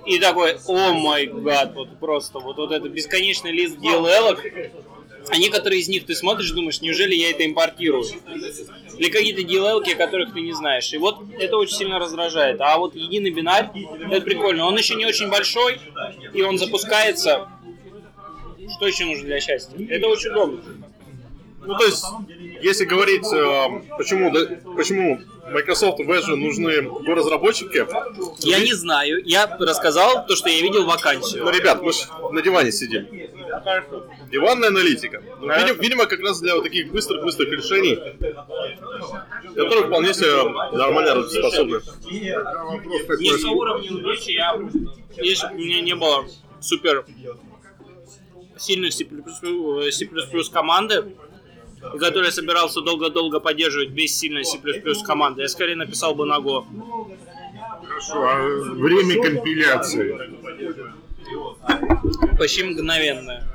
и 0.06 0.18
такой, 0.18 0.56
о 0.66 0.94
май 0.94 1.26
гад, 1.26 1.74
вот 1.74 1.88
просто, 2.00 2.38
вот, 2.38 2.56
вот 2.56 2.72
это 2.72 2.88
бесконечный 2.88 3.52
лист 3.52 3.76
DLL, 3.76 4.38
а 5.28 5.36
некоторые 5.36 5.82
из 5.82 5.88
них 5.88 6.06
ты 6.06 6.14
смотришь, 6.14 6.52
думаешь, 6.52 6.80
неужели 6.80 7.14
я 7.14 7.32
это 7.32 7.44
импортирую? 7.44 8.04
Или 8.98 9.10
какие-то 9.10 9.42
DLL, 9.42 9.82
о 9.82 9.96
которых 9.96 10.32
ты 10.32 10.40
не 10.40 10.52
знаешь. 10.52 10.92
И 10.92 10.98
вот 10.98 11.18
это 11.38 11.56
очень 11.56 11.76
сильно 11.76 11.98
раздражает. 11.98 12.60
А 12.60 12.78
вот 12.78 12.94
единый 12.94 13.30
бинарь, 13.30 13.70
это 14.10 14.20
прикольно. 14.22 14.66
Он 14.66 14.76
еще 14.76 14.94
не 14.94 15.06
очень 15.06 15.28
большой, 15.28 15.78
и 16.32 16.42
он 16.42 16.58
запускается. 16.58 17.48
Что 18.76 18.86
еще 18.86 19.04
нужно 19.04 19.24
для 19.24 19.40
счастья? 19.40 19.76
Это 19.88 20.08
очень 20.08 20.30
удобно. 20.30 20.62
Ну, 21.66 21.76
то 21.76 21.84
есть, 21.84 22.04
если 22.62 22.84
говорить, 22.84 23.26
э, 23.32 23.82
почему, 23.98 24.32
почему 24.76 25.20
Microsoft 25.50 25.98
в 25.98 26.10
Azure 26.10 26.36
нужны 26.36 26.82
разработчики, 27.14 27.86
Я 28.40 28.60
не 28.60 28.72
знаю. 28.72 29.22
Я 29.24 29.46
рассказал 29.58 30.26
то, 30.26 30.36
что 30.36 30.48
я 30.48 30.60
видел 30.62 30.86
вакансию. 30.86 31.44
ну, 31.44 31.50
ребят, 31.50 31.82
мы 31.82 31.92
ж 31.92 31.96
на 32.30 32.42
диване 32.42 32.72
сидим. 32.72 33.06
Диванная 34.30 34.68
аналитика. 34.68 35.22
Ну, 35.40 35.48
видим- 35.48 35.80
видимо, 35.80 36.06
как 36.06 36.20
раз 36.20 36.40
для 36.40 36.54
вот 36.54 36.64
таких 36.64 36.90
быстрых-быстрых 36.92 37.48
решений, 37.50 37.96
которые 39.54 39.86
вполне 39.86 40.14
себе 40.14 40.42
нормально 40.76 41.14
вопрос 41.16 41.32
такой. 41.54 41.80
Низкого 43.20 43.52
уровня 43.54 43.92
удачи 43.92 44.30
я... 44.30 44.58
Если 45.16 45.46
у 45.46 45.58
меня 45.58 45.80
не 45.80 45.94
было 45.94 46.26
супер 46.60 47.04
сильных 48.58 48.92
C++, 48.92 49.04
э, 49.04 49.90
C++ 49.90 50.08
команды, 50.52 51.04
который 51.98 52.32
собирался 52.32 52.80
долго-долго 52.80 53.40
поддерживать 53.40 53.90
без 53.90 54.16
сильной 54.16 54.44
C++ 54.44 54.58
команды, 55.06 55.42
я 55.42 55.48
скорее 55.48 55.76
написал 55.76 56.14
бы 56.14 56.24
на 56.26 56.38
Go. 56.38 56.64
Хорошо, 57.86 58.28
а 58.28 58.42
время 58.74 59.22
компиляции. 59.22 60.16
Почти 62.38 62.62
мгновенное. 62.64 63.48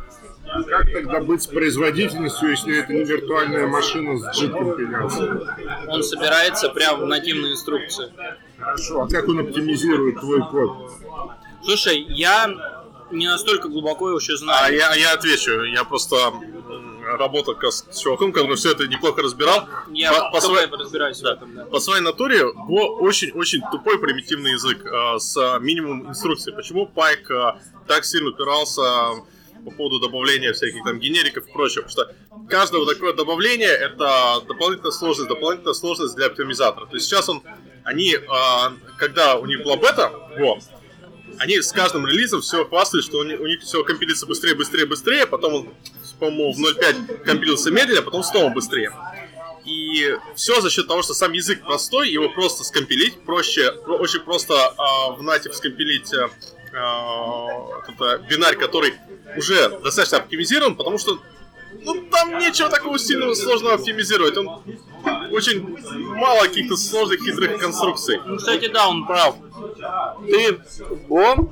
Как 0.67 0.91
тогда 0.91 1.21
быть 1.21 1.43
с 1.43 1.47
производительностью, 1.47 2.49
если 2.49 2.77
это 2.79 2.91
не 2.91 3.03
виртуальная 3.05 3.67
машина 3.67 4.17
с 4.19 4.41
JIT-компиляцией? 4.41 5.87
Он 5.87 6.03
собирается 6.03 6.69
прямо 6.69 7.05
в 7.05 7.07
нативной 7.07 7.53
инструкции. 7.53 8.11
Хорошо, 8.59 9.03
а 9.03 9.07
как 9.07 9.29
он 9.29 9.39
оптимизирует 9.39 10.19
твой 10.19 10.41
код? 10.49 10.91
Слушай, 11.63 12.05
я 12.09 12.49
не 13.11 13.27
настолько 13.27 13.69
глубоко 13.69 14.09
его 14.09 14.17
еще 14.19 14.33
А 14.33 14.37
знаю. 14.37 14.75
я, 14.75 14.93
я 14.95 15.13
отвечу, 15.13 15.63
я 15.63 15.83
просто 15.85 16.33
раз 17.05 17.85
с 17.91 17.99
чуваком, 17.99 18.31
который 18.31 18.55
все 18.55 18.71
это 18.71 18.87
неплохо 18.87 19.21
разбирал. 19.21 19.67
Я 19.91 20.11
по, 20.13 20.31
по 20.31 20.41
своей- 20.41 20.67
разбираюсь 20.67 21.19
в 21.19 21.23
Да. 21.23 21.33
этом, 21.33 21.55
да. 21.55 21.65
По 21.65 21.79
своей 21.79 22.01
натуре 22.01 22.41
Go 22.43 22.97
очень-очень 22.99 23.61
тупой 23.71 23.99
примитивный 23.99 24.51
язык 24.51 24.85
э, 24.85 25.19
с 25.19 25.35
э, 25.37 25.59
минимумом 25.59 26.09
инструкций. 26.09 26.53
Почему 26.53 26.85
Пайк 26.85 27.29
э, 27.31 27.53
так 27.87 28.05
сильно 28.05 28.29
упирался 28.29 28.81
по 29.65 29.71
поводу 29.71 29.99
добавления 29.99 30.53
всяких 30.53 30.83
там 30.83 30.99
генериков 30.99 31.47
и 31.47 31.51
прочего? 31.51 31.83
Потому 31.83 31.91
что 31.91 32.15
каждое 32.49 32.79
вот 32.79 32.93
такое 32.93 33.13
добавление 33.13 33.69
это 33.69 34.41
дополнительная 34.47 34.91
сложность, 34.91 35.29
дополнительная 35.29 35.73
сложность 35.73 36.15
для 36.15 36.27
оптимизатора. 36.27 36.85
То 36.87 36.95
есть 36.95 37.05
сейчас 37.07 37.29
он, 37.29 37.41
они, 37.83 38.13
э, 38.15 38.19
когда 38.97 39.35
у 39.37 39.45
них 39.45 39.63
была 39.63 39.77
бета, 39.77 40.11
Go, 40.37 40.59
они 41.37 41.59
с 41.61 41.71
каждым 41.71 42.05
релизом 42.05 42.41
все 42.41 42.65
хвастались, 42.65 43.05
что 43.05 43.17
у 43.19 43.23
них, 43.23 43.39
у 43.39 43.45
них 43.47 43.61
все 43.61 43.83
компилится 43.83 44.27
быстрее, 44.27 44.53
быстрее, 44.53 44.85
быстрее, 44.85 45.25
потом 45.25 45.53
он, 45.53 45.69
по-моему, 46.21 46.53
в 46.53 46.59
0.5 46.59 47.23
компилился 47.25 47.71
медленнее, 47.71 48.01
а 48.01 48.03
потом 48.03 48.23
снова 48.23 48.49
быстрее. 48.51 48.91
И 49.65 50.15
все 50.35 50.61
за 50.61 50.69
счет 50.69 50.87
того, 50.87 51.01
что 51.01 51.13
сам 51.13 51.33
язык 51.33 51.61
простой, 51.63 52.09
его 52.09 52.29
просто 52.29 52.63
скомпилить 52.63 53.19
проще, 53.23 53.71
про- 53.71 53.97
очень 53.97 54.19
просто 54.21 54.53
а, 54.77 55.11
в 55.11 55.23
натив 55.23 55.55
скомпилить 55.55 56.13
этот, 56.13 56.31
а, 56.73 58.17
бинарь, 58.29 58.55
который 58.55 58.93
уже 59.35 59.69
достаточно 59.83 60.19
оптимизирован, 60.19 60.75
потому 60.75 60.97
что 60.99 61.19
ну 61.83 62.05
там 62.11 62.37
нечего 62.37 62.69
такого 62.69 62.99
сильного 62.99 63.33
сложного 63.33 63.75
оптимизировать. 63.75 64.37
Он 64.37 64.61
очень 65.31 65.65
мало 66.15 66.41
каких-то 66.43 66.77
сложных 66.77 67.23
хитрых 67.23 67.59
конструкций. 67.59 68.19
Ну, 68.25 68.37
кстати, 68.37 68.67
да, 68.67 68.87
он 68.87 69.07
прав. 69.07 69.35
Ты 70.29 70.59
Go 71.09 71.49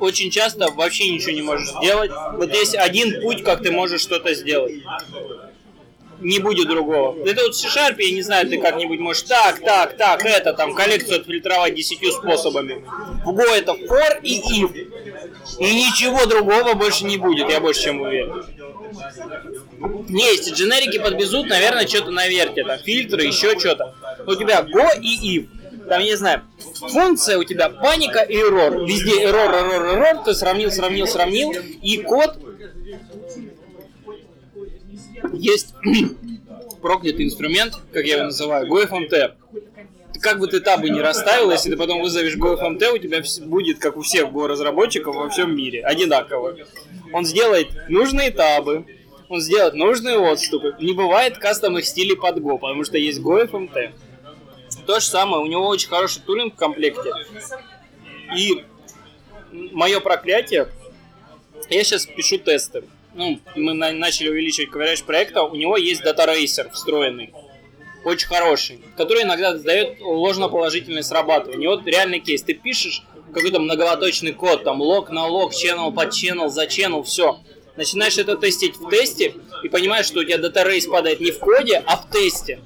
очень 0.00 0.30
часто 0.30 0.70
вообще 0.70 1.08
ничего 1.08 1.32
не 1.32 1.42
можешь 1.42 1.68
сделать. 1.68 2.10
Вот 2.34 2.52
есть 2.54 2.74
один 2.74 3.20
путь, 3.20 3.42
как 3.42 3.62
ты 3.62 3.70
можешь 3.70 4.00
что-то 4.00 4.34
сделать. 4.34 4.74
Не 6.20 6.38
будет 6.38 6.68
другого. 6.68 7.16
Это 7.26 7.42
вот 7.42 7.54
в 7.54 7.58
C-Sharp, 7.58 7.96
я 7.98 8.10
не 8.12 8.22
знаю, 8.22 8.46
ты 8.46 8.58
как-нибудь 8.58 8.98
можешь 8.98 9.22
так, 9.22 9.60
так, 9.60 9.96
так, 9.96 10.24
это, 10.26 10.52
там, 10.52 10.74
коллекцию 10.74 11.20
отфильтровать 11.20 11.74
десятью 11.74 12.12
способами. 12.12 12.84
В 13.24 13.30
Go 13.30 13.44
это 13.50 13.72
for 13.72 14.20
и 14.22 14.38
if. 14.38 14.74
И 15.58 15.74
ничего 15.74 16.26
другого 16.26 16.74
больше 16.74 17.06
не 17.06 17.16
будет, 17.16 17.48
я 17.48 17.60
больше 17.60 17.84
чем 17.84 18.02
уверен. 18.02 18.44
Не, 20.10 20.24
если 20.32 20.52
дженерики 20.52 20.98
подвезут, 20.98 21.48
наверное, 21.48 21.86
что-то 21.86 22.10
на 22.10 22.28
верте, 22.28 22.64
там, 22.64 22.78
фильтры, 22.80 23.24
еще 23.24 23.58
что-то. 23.58 23.94
У 24.26 24.34
тебя 24.34 24.60
go 24.60 24.90
и 25.00 25.38
if. 25.38 25.46
Там, 25.90 25.98
я 26.02 26.10
не 26.10 26.16
знаю, 26.16 26.42
функция 26.76 27.36
у 27.36 27.42
тебя 27.42 27.68
паника 27.68 28.20
и 28.20 28.36
error. 28.36 28.86
Везде 28.86 29.24
error, 29.24 29.50
error, 29.50 29.96
error, 29.96 30.24
ты 30.24 30.34
сравнил, 30.34 30.70
сравнил, 30.70 31.08
сравнил, 31.08 31.52
и 31.82 31.96
код 31.96 32.38
есть 35.32 35.74
проклятый 36.80 37.24
инструмент, 37.24 37.74
как 37.92 38.04
я 38.04 38.18
его 38.18 38.26
называю, 38.26 38.70
GoFMT. 38.70 39.32
Как 40.20 40.38
бы 40.38 40.46
ты 40.46 40.60
табы 40.60 40.90
не 40.90 41.00
расставил, 41.00 41.50
если 41.50 41.70
ты 41.70 41.76
потом 41.76 42.02
вызовешь 42.02 42.36
GoFMT, 42.36 42.92
у 42.92 42.98
тебя 42.98 43.20
будет, 43.46 43.80
как 43.80 43.96
у 43.96 44.02
всех 44.02 44.30
Go-разработчиков 44.30 45.16
во 45.16 45.28
всем 45.28 45.56
мире, 45.56 45.82
одинаково. 45.82 46.56
Он 47.12 47.24
сделает 47.24 47.66
нужные 47.88 48.30
табы, 48.30 48.84
он 49.28 49.40
сделает 49.40 49.74
нужные 49.74 50.18
отступы. 50.18 50.76
Не 50.78 50.92
бывает 50.92 51.38
кастомных 51.38 51.84
стилей 51.84 52.14
под 52.14 52.38
Go, 52.38 52.60
потому 52.60 52.84
что 52.84 52.96
есть 52.96 53.18
GoFMT. 53.18 53.90
То 54.90 54.98
же 54.98 55.06
самое, 55.06 55.40
у 55.40 55.46
него 55.46 55.68
очень 55.68 55.88
хороший 55.88 56.20
тулинг 56.20 56.54
в 56.54 56.56
комплекте. 56.56 57.12
И 58.36 58.64
мое 59.52 60.00
проклятие, 60.00 60.66
я 61.68 61.84
сейчас 61.84 62.06
пишу 62.06 62.38
тесты. 62.38 62.82
Ну, 63.14 63.38
мы 63.54 63.72
на- 63.74 63.92
начали 63.92 64.30
увеличивать 64.30 64.70
coverage 64.70 65.04
проекта, 65.04 65.44
у 65.44 65.54
него 65.54 65.76
есть 65.76 66.02
дата-рейсер 66.02 66.70
встроенный. 66.70 67.32
Очень 68.04 68.26
хороший, 68.26 68.80
который 68.96 69.22
иногда 69.22 69.54
дает 69.54 70.00
ложноположительное 70.00 71.02
срабатывание. 71.02 71.68
Вот 71.68 71.86
реальный 71.86 72.18
кейс. 72.18 72.42
Ты 72.42 72.54
пишешь 72.54 73.04
какой-то 73.32 73.60
многолоточный 73.60 74.32
код, 74.32 74.64
там 74.64 74.80
лог 74.80 75.10
на 75.10 75.24
лог, 75.28 75.52
channel 75.52 75.92
под 75.92 76.08
channel, 76.08 76.48
за 76.48 76.64
channel, 76.64 77.04
все. 77.04 77.38
Начинаешь 77.76 78.18
это 78.18 78.36
тестить 78.36 78.74
в 78.76 78.90
тесте 78.90 79.36
и 79.62 79.68
понимаешь, 79.68 80.06
что 80.06 80.18
у 80.18 80.24
тебя 80.24 80.38
дата-рейс 80.38 80.86
падает 80.88 81.20
не 81.20 81.30
в 81.30 81.38
коде, 81.38 81.80
а 81.86 81.96
в 81.96 82.10
тесте. 82.10 82.58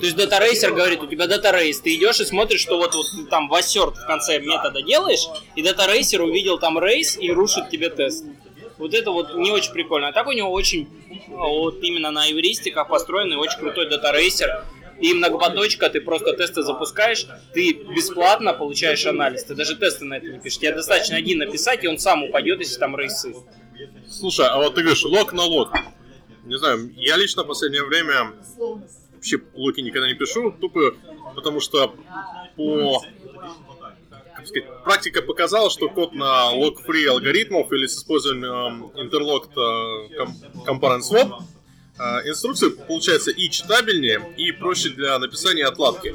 То 0.00 0.06
есть 0.06 0.16
Racer 0.16 0.72
говорит, 0.72 1.02
у 1.02 1.06
тебя 1.06 1.26
Race, 1.26 1.80
ты 1.82 1.94
идешь 1.94 2.20
и 2.20 2.24
смотришь, 2.24 2.60
что 2.60 2.78
вот, 2.78 2.94
вот 2.94 3.06
ты 3.14 3.24
там 3.24 3.48
в 3.48 3.54
ассерт 3.54 3.98
в 3.98 4.06
конце 4.06 4.38
метода 4.38 4.80
делаешь, 4.80 5.26
и 5.56 5.62
Racer 5.62 6.22
увидел 6.22 6.58
там 6.58 6.78
рейс 6.78 7.18
и 7.18 7.30
рушит 7.30 7.68
тебе 7.68 7.90
тест. 7.90 8.24
Вот 8.78 8.94
это 8.94 9.10
вот 9.10 9.34
не 9.34 9.50
очень 9.50 9.72
прикольно. 9.72 10.08
А 10.08 10.12
так 10.12 10.26
у 10.26 10.32
него 10.32 10.50
очень, 10.50 10.88
вот 11.28 11.82
именно 11.82 12.10
на 12.10 12.30
эвристиках 12.30 12.88
построенный 12.88 13.36
очень 13.36 13.58
крутой 13.58 13.88
Racer. 13.88 14.64
И 15.00 15.14
многопоточка, 15.14 15.88
ты 15.88 16.00
просто 16.00 16.34
тесты 16.34 16.62
запускаешь, 16.62 17.26
ты 17.54 17.72
бесплатно 17.72 18.52
получаешь 18.54 19.06
анализ. 19.06 19.44
Ты 19.44 19.54
даже 19.54 19.76
тесты 19.76 20.04
на 20.04 20.14
это 20.14 20.26
не 20.28 20.38
пишешь. 20.38 20.58
Тебе 20.58 20.72
достаточно 20.72 21.16
один 21.16 21.38
написать, 21.38 21.84
и 21.84 21.88
он 21.88 21.98
сам 21.98 22.24
упадет, 22.24 22.60
если 22.60 22.78
там 22.78 22.96
рейсы. 22.96 23.34
Слушай, 24.08 24.46
а 24.48 24.58
вот 24.58 24.74
ты 24.74 24.82
говоришь, 24.82 25.04
лог 25.04 25.32
на 25.32 25.44
лог. 25.44 25.72
Не 26.44 26.58
знаю, 26.58 26.90
я 26.96 27.16
лично 27.16 27.44
в 27.44 27.46
последнее 27.46 27.84
время 27.84 28.32
вообще 29.20 29.38
локи 29.54 29.80
никогда 29.82 30.08
не 30.08 30.14
пишу, 30.14 30.50
тупо 30.50 30.94
потому 31.34 31.60
что 31.60 31.94
по 32.56 33.02
как 34.34 34.46
сказать, 34.46 34.64
практика 34.84 35.20
показала, 35.20 35.68
что 35.68 35.90
код 35.90 36.14
на 36.14 36.50
log-free 36.54 37.06
алгоритмов 37.06 37.70
или 37.72 37.86
с 37.86 37.98
использованием 37.98 38.90
э, 38.94 39.02
interlocked 39.04 39.52
э, 39.54 40.66
component 40.66 41.00
swap 41.00 41.42
э, 41.98 42.02
инструкция 42.30 42.70
получается 42.70 43.30
и 43.32 43.50
читабельнее, 43.50 44.32
и 44.38 44.52
проще 44.52 44.88
для 44.90 45.18
написания 45.18 45.66
отладки. 45.66 46.14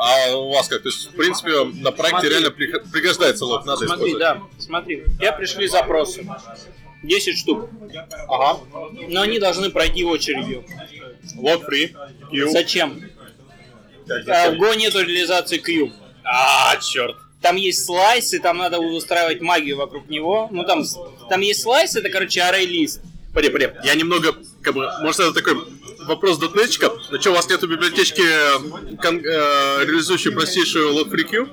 А 0.00 0.34
у 0.38 0.50
вас 0.50 0.68
как? 0.68 0.82
То 0.82 0.88
есть, 0.88 1.10
в 1.12 1.14
принципе, 1.14 1.64
на 1.64 1.92
проекте 1.92 2.08
Смотри. 2.20 2.30
реально 2.30 2.50
при- 2.52 2.90
пригождается 2.90 3.44
лог, 3.44 3.66
надо 3.66 3.86
Смотри, 3.86 4.12
использовать. 4.12 4.20
да, 4.20 4.42
смотри. 4.58 5.04
Я 5.20 5.32
пришли 5.32 5.66
запросы. 5.68 6.26
10 7.02 7.38
штук. 7.38 7.68
Ага. 8.28 8.60
Но 9.08 9.20
они 9.22 9.38
должны 9.38 9.70
пройти 9.70 10.04
очередью. 10.04 10.64
Log-free. 11.36 11.94
Q. 12.30 12.48
Зачем? 12.50 13.00
Так, 14.06 14.18
А 14.20 14.22
в 14.22 14.26
зачем? 14.52 14.62
Go 14.62 14.76
нету 14.76 15.00
реализации 15.00 15.58
Q. 15.58 15.90
А, 16.24 16.76
черт. 16.78 17.16
Там 17.40 17.56
есть 17.56 17.84
слайс, 17.84 18.32
и 18.34 18.38
там 18.38 18.58
надо 18.58 18.78
устраивать 18.78 19.40
магию 19.40 19.76
вокруг 19.76 20.08
него. 20.08 20.48
Ну 20.50 20.64
там, 20.64 20.82
там 21.28 21.40
есть 21.40 21.62
слайс, 21.62 21.94
это, 21.94 22.08
короче, 22.10 22.40
array 22.40 22.64
лист. 22.66 23.00
Погоди, 23.32 23.50
погоди. 23.50 23.72
Я 23.84 23.94
немного, 23.94 24.34
как 24.62 24.74
бы, 24.74 24.88
может, 25.02 25.20
это 25.20 25.32
такой 25.32 25.54
вопрос 26.06 26.38
дотнетчика. 26.38 26.90
Ну 27.10 27.20
что, 27.20 27.30
у 27.30 27.34
вас 27.34 27.48
нету 27.48 27.68
библиотечки, 27.68 28.22
э, 28.22 28.96
кон- 28.96 29.20
э, 29.24 29.84
реализующей 29.84 30.32
простейшую 30.32 30.92
log-free 30.94 31.30
queue? 31.30 31.48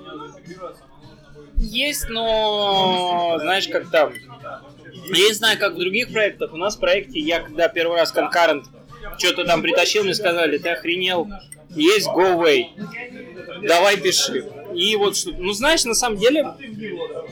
Есть, 1.58 2.10
но 2.10 3.38
знаешь, 3.40 3.68
как 3.68 3.90
там. 3.92 4.14
Я 5.10 5.28
не 5.28 5.34
знаю, 5.34 5.60
как 5.60 5.74
в 5.74 5.78
других 5.78 6.12
проектах. 6.12 6.52
У 6.54 6.58
нас 6.58 6.76
в 6.76 6.80
проекте 6.80 7.20
я 7.20 7.42
когда 7.42 7.68
первый 7.68 7.98
раз 7.98 8.14
Concurrent 8.14 8.66
что-то 9.18 9.46
там 9.46 9.62
притащил, 9.62 10.04
мне 10.04 10.14
сказали, 10.14 10.58
ты 10.58 10.70
охренел, 10.70 11.28
есть 11.70 12.08
Go 12.08 12.36
Away. 12.38 13.68
Давай 13.68 13.98
пиши. 13.98 14.46
И 14.74 14.96
вот 14.96 15.16
что. 15.16 15.32
Ну, 15.32 15.54
знаешь, 15.54 15.86
на 15.86 15.94
самом 15.94 16.18
деле, 16.18 16.46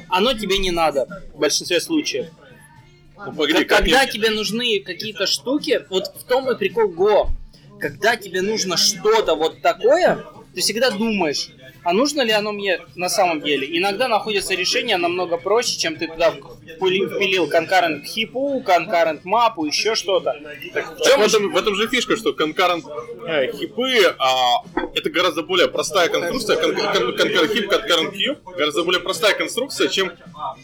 оно 0.09 0.33
тебе 0.33 0.57
не 0.57 0.71
надо 0.71 1.07
в 1.33 1.39
большинстве 1.39 1.79
случаев. 1.81 2.27
Ну, 3.17 3.33
погоди, 3.33 3.63
Как- 3.65 3.79
когда 3.79 4.05
тебе 4.05 4.29
нужны 4.29 4.79
какие-то 4.79 5.27
штуки, 5.27 5.85
вот 5.89 6.07
в 6.07 6.23
том 6.23 6.49
и 6.51 6.57
прикол 6.57 6.91
Go. 6.91 7.29
Когда 7.79 8.15
тебе 8.15 8.41
нужно 8.41 8.77
что-то 8.77 9.35
вот 9.35 9.61
такое, 9.61 10.23
ты 10.53 10.61
всегда 10.61 10.89
думаешь, 10.89 11.49
а 11.83 11.93
нужно 11.93 12.21
ли 12.21 12.31
оно 12.31 12.51
мне 12.51 12.79
на 12.95 13.09
самом 13.09 13.41
деле? 13.41 13.67
Иногда 13.77 14.07
находится 14.07 14.53
решение 14.55 14.97
намного 14.97 15.37
проще, 15.37 15.77
чем 15.77 15.95
ты 15.95 16.07
туда 16.07 16.31
впили- 16.31 17.07
впилил 17.15 17.45
concurrent 17.49 18.03
хипу, 18.05 18.63
concurrent 18.65 19.21
мапу, 19.23 19.65
еще 19.65 19.95
что-то. 19.95 20.33
В, 20.33 21.03
чем 21.03 21.19
в, 21.21 21.23
этом, 21.25 21.51
в 21.51 21.57
этом 21.57 21.75
же 21.75 21.87
фишка, 21.87 22.15
что 22.15 22.31
concurrent 22.31 22.83
э, 23.27 23.51
хипы, 23.51 24.15
а, 24.17 24.63
это 24.95 25.09
гораздо 25.09 25.43
более 25.43 25.67
простая 25.67 26.09
конструкция, 26.09 26.55
кон- 26.57 26.75
кон- 26.75 27.15
concurrent 27.15 27.53
хип, 27.53 27.71
concurrent 27.71 28.13
queue, 28.13 28.37
гораздо 28.57 28.83
более 28.83 29.01
простая 29.01 29.33
конструкция, 29.33 29.87
чем 29.89 30.11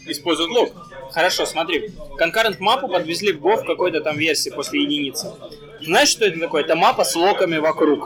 использовать 0.06 0.50
лог. 0.52 0.72
Хорошо, 1.12 1.44
смотри. 1.46 1.90
Concurrent 2.18 2.56
мапу 2.60 2.88
подвезли 2.88 3.32
в 3.32 3.40
Go 3.44 3.56
в 3.56 3.64
какой-то 3.66 4.00
там 4.00 4.16
версии 4.16 4.50
после 4.50 4.82
единицы. 4.82 5.32
Знаешь, 5.82 6.08
что 6.10 6.24
это 6.26 6.38
такое? 6.38 6.62
Это 6.62 6.76
мапа 6.76 7.04
с 7.04 7.14
локами 7.16 7.56
вокруг. 7.58 8.04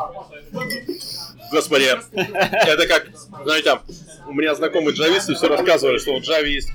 Господи, 1.55 1.85
это 2.13 2.87
как, 2.89 3.07
знаете, 3.45 3.79
у 4.27 4.33
меня 4.33 4.57
знакомые 4.57 4.93
джависты 4.93 5.35
все 5.37 5.47
рассказывали, 5.47 5.99
что 5.99 6.19
в 6.19 6.23
Java 6.29 6.45
есть 6.49 6.69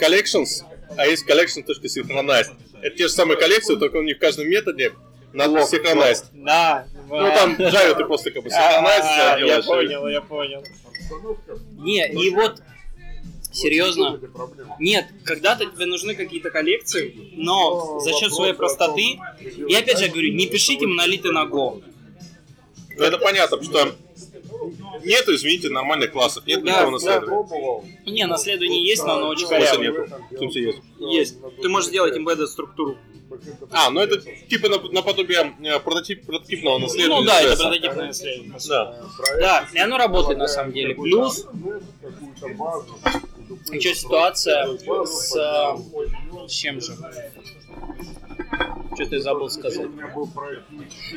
collections, 0.00 0.62
а 0.96 1.06
есть 1.08 1.28
collection.synchronized. 1.28 2.52
Это 2.82 2.96
те 2.96 3.08
же 3.08 3.12
самые 3.12 3.36
коллекции, 3.36 3.74
только 3.74 3.96
у 3.96 4.02
них 4.02 4.18
в 4.18 4.20
каждом 4.20 4.48
методе 4.48 4.92
надо 5.32 5.58
synchronized. 5.62 6.26
Да. 6.34 6.86
Ну 7.08 7.16
там 7.34 7.56
в 7.56 7.60
Java 7.60 7.96
ты 7.96 8.04
просто 8.04 8.30
как 8.30 8.44
бы 8.44 8.48
synchronized 8.48 9.00
А, 9.02 9.38
Я 9.40 9.44
делаешь. 9.44 9.64
и- 9.64 9.68
понял, 9.68 10.06
я 10.08 10.20
понял. 10.20 10.64
Не, 11.78 12.08
и 12.08 12.30
вот 12.30 12.62
серьезно. 13.50 14.20
Нет, 14.78 15.06
когда-то 15.24 15.66
тебе 15.66 15.86
нужны 15.86 16.14
какие-то 16.14 16.50
коллекции, 16.50 17.32
но 17.32 17.98
за 17.98 18.12
счет 18.12 18.32
своей 18.32 18.52
простоты, 18.54 19.18
и 19.68 19.74
опять 19.74 19.98
же 19.98 20.08
говорю, 20.08 20.32
не 20.32 20.46
пишите 20.46 20.86
монолиты 20.86 21.32
на 21.32 21.44
Go. 21.46 21.82
Ну, 22.96 23.04
это 23.04 23.18
понятно, 23.18 23.56
потому 23.58 23.78
что 23.78 23.94
нету, 25.04 25.34
извините, 25.34 25.68
нормальных 25.68 26.12
классов, 26.12 26.46
нет 26.46 26.64
Да, 26.64 26.70
никакого 26.70 26.90
наследования. 26.92 27.90
Не, 28.06 28.26
наследование 28.26 28.84
есть, 28.86 29.04
но 29.04 29.14
оно 29.16 29.28
очень 29.28 29.46
корявое. 29.48 29.78
нету? 29.90 30.06
В 30.30 30.38
смысле 30.38 30.62
есть? 30.62 30.78
Есть. 30.98 31.36
Ты 31.62 31.68
можешь 31.68 31.88
сделать 31.90 32.16
embedded 32.16 32.46
структуру. 32.46 32.96
А, 33.70 33.90
ну 33.90 34.00
это 34.00 34.18
типа 34.48 34.66
нап- 34.66 34.92
наподобие 34.92 35.52
э, 35.62 35.80
прототип, 35.80 36.24
прототипного 36.24 36.78
наследования. 36.78 37.20
Ну 37.20 37.26
да, 37.26 37.42
это 37.42 37.56
прототипное 37.56 38.06
наследие. 38.06 38.52
Да. 38.68 38.96
Да, 39.40 39.68
и 39.74 39.78
оно 39.78 39.98
работает 39.98 40.38
на 40.38 40.46
самом 40.48 40.72
деле. 40.72 40.94
Плюс 40.94 41.44
еще 43.72 43.94
ситуация 43.94 44.66
с... 45.04 45.36
э, 45.36 46.48
с 46.48 46.52
чем 46.52 46.80
же? 46.80 46.94
Что-то 48.94 49.16
я 49.16 49.20
забыл 49.20 49.50
сказать. 49.50 49.88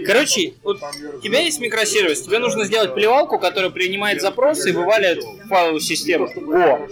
Короче, 0.06 0.54
вот 0.64 0.82
у 1.16 1.22
тебя 1.22 1.40
есть 1.40 1.62
микросервис, 1.62 2.24
тебе 2.24 2.40
нужно 2.40 2.66
сделать 2.66 2.94
плевалку, 2.94 3.40
которая 3.40 3.70
принимает 3.70 4.22
запросы 4.22 4.70
и 4.70 4.74
вываливает 4.74 5.24
в 5.24 5.48
файловую 5.48 5.80
систему. 5.80 6.28
Го. 6.36 6.88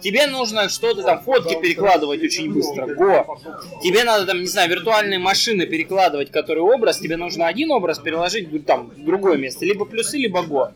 Тебе 0.00 0.26
нужно 0.26 0.68
что-то 0.68 1.02
там, 1.02 1.22
фотки 1.22 1.60
перекладывать 1.60 2.20
очень 2.22 2.52
быстро. 2.52 2.86
Го. 2.86 3.38
Тебе 3.82 4.02
надо 4.02 4.26
там, 4.26 4.40
не 4.40 4.46
знаю, 4.46 4.70
виртуальные 4.70 5.20
машины 5.20 5.66
перекладывать, 5.66 6.32
который 6.32 6.62
образ. 6.62 6.98
Тебе 6.98 7.16
нужно 7.16 7.46
один 7.46 7.70
образ 7.70 8.00
переложить 8.00 8.66
там, 8.66 8.88
в 8.88 9.04
другое 9.04 9.36
место. 9.38 9.64
Либо 9.64 9.84
плюсы, 9.84 10.18
либо 10.18 10.42
го. 10.42 10.72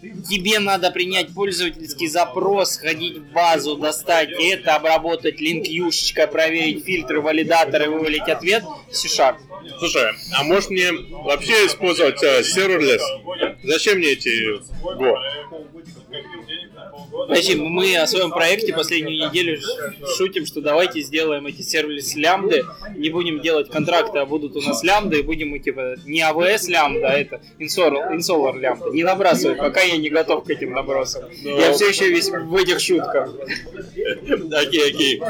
Тебе 0.00 0.60
надо 0.60 0.90
принять 0.90 1.34
пользовательский 1.34 2.08
запрос, 2.08 2.74
сходить 2.74 3.18
в 3.18 3.32
базу, 3.32 3.76
достать 3.76 4.30
это, 4.38 4.76
обработать 4.76 5.40
линк 5.40 5.66
юшечкой, 5.66 6.28
проверить 6.28 6.84
фильтры, 6.84 7.20
валидаторы, 7.20 7.90
вывалить 7.90 8.28
ответ. 8.28 8.62
C-Sharp. 8.92 9.36
Слушай, 9.78 10.12
а 10.38 10.44
может 10.44 10.70
мне 10.70 10.92
вообще 10.92 11.66
использовать 11.66 12.22
э, 12.22 12.42
serverless? 12.42 13.02
Зачем 13.64 13.98
мне 13.98 14.12
эти 14.12 14.28
Go? 14.82 15.14
Подожди, 17.10 17.54
мы 17.56 17.96
о 17.96 18.06
своем 18.06 18.30
проекте 18.30 18.72
последнюю 18.72 19.28
неделю 19.28 19.60
шутим, 20.16 20.46
что 20.46 20.60
давайте 20.60 21.00
сделаем 21.00 21.46
эти 21.46 21.62
сервис 21.62 22.14
лямбды, 22.14 22.64
не 22.96 23.10
будем 23.10 23.40
делать 23.40 23.70
контракты, 23.70 24.18
а 24.18 24.26
будут 24.26 24.56
у 24.56 24.60
нас 24.60 24.82
лямбды, 24.82 25.20
и 25.20 25.22
будем 25.22 25.50
мы 25.50 25.58
типа 25.58 25.96
не 26.04 26.20
AWS 26.20 26.68
лямбда, 26.68 27.08
а 27.08 27.12
это 27.12 27.40
Insolar 27.58 28.58
лямбда. 28.58 28.90
Не 28.90 29.04
набрасывай, 29.04 29.56
пока 29.56 29.82
я 29.82 29.96
не 29.96 30.10
готов 30.10 30.44
к 30.44 30.50
этим 30.50 30.72
набросам. 30.72 31.24
Я 31.42 31.72
все 31.72 31.88
еще 31.88 32.08
весь 32.08 32.28
в 32.28 32.54
этих 32.56 32.80
шутках. 32.80 33.30
Окей, 34.52 34.90
окей. 34.90 35.22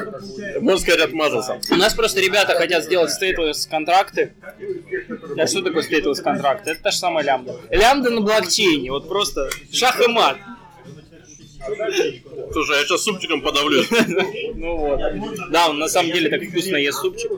Можно 0.61 0.81
сказать, 0.81 1.01
отмазался. 1.01 1.61
У 1.71 1.77
нас 1.77 1.95
просто 1.95 2.21
ребята 2.21 2.55
хотят 2.55 2.85
сделать 2.85 3.11
stateless 3.11 3.69
контракты. 3.69 4.33
А 5.37 5.47
что 5.47 5.63
такое 5.63 5.83
stateless 5.83 6.23
контракт? 6.23 6.67
Это 6.67 6.83
та 6.83 6.91
же 6.91 6.99
самая 6.99 7.25
лямбда. 7.25 7.57
Лямбда 7.71 8.11
на 8.11 8.21
блокчейне, 8.21 8.91
вот 8.91 9.09
просто 9.09 9.49
шах 9.73 10.01
и 10.01 10.09
мат. 10.09 10.37
Слушай, 12.53 12.79
я 12.79 12.85
сейчас 12.85 13.03
супчиком 13.03 13.43
подавлю. 13.43 13.83
Ну 14.55 14.77
вот. 14.77 15.01
Да, 15.51 15.69
он 15.69 15.79
на 15.79 15.89
самом 15.89 16.13
деле 16.13 16.31
так 16.31 16.43
вкусно 16.49 16.77
ест 16.77 17.01
супчик. 17.01 17.31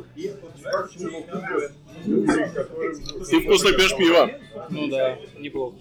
Ты 3.31 3.40
вкусно 3.40 3.73
пьешь 3.73 3.97
пиво. 3.97 4.31
Ну 4.71 4.88
да, 4.88 5.19
неплохо. 5.38 5.77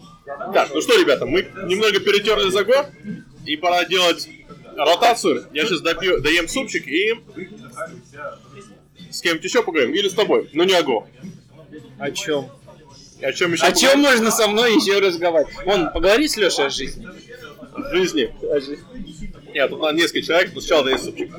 Так, 0.54 0.70
ну 0.74 0.82
что, 0.82 1.00
ребята, 1.00 1.26
мы 1.26 1.42
немного 1.66 2.00
перетерли 2.00 2.50
за 2.50 2.62
Go, 2.62 2.86
и 3.46 3.56
пора 3.56 3.86
делать 3.86 4.30
ротацию. 4.76 5.48
Я 5.54 5.66
сейчас 5.66 5.82
допью, 5.82 6.22
доем 6.22 6.48
супчик 6.48 6.88
и 6.88 7.16
с 9.10 9.22
кем-нибудь 9.22 9.44
еще 9.44 9.64
поговорим. 9.64 9.94
Или 9.94 10.08
с 10.08 10.14
тобой, 10.14 10.50
но 10.54 10.64
не 10.64 10.74
о 10.74 10.82
Go. 10.82 11.06
О 12.00 12.12
чем? 12.12 12.50
О 13.22 13.34
чем 13.34 13.54
еще 13.54 13.66
О 13.66 13.72
чем 13.74 14.00
можно 14.00 14.32
со 14.32 14.48
мной 14.48 14.76
еще 14.76 15.00
разговаривать? 15.00 15.54
Вон, 15.66 15.92
поговори 15.92 16.28
с 16.28 16.38
Лешей 16.38 16.68
о 16.68 16.70
жизни. 16.70 17.06
Жизни. 17.92 18.34
Нет, 19.54 19.70
тут 19.70 19.94
несколько 19.94 20.22
человек, 20.22 20.52
но 20.54 20.62
сначала 20.62 20.86
доесть 20.86 21.06
супчик. 21.06 21.32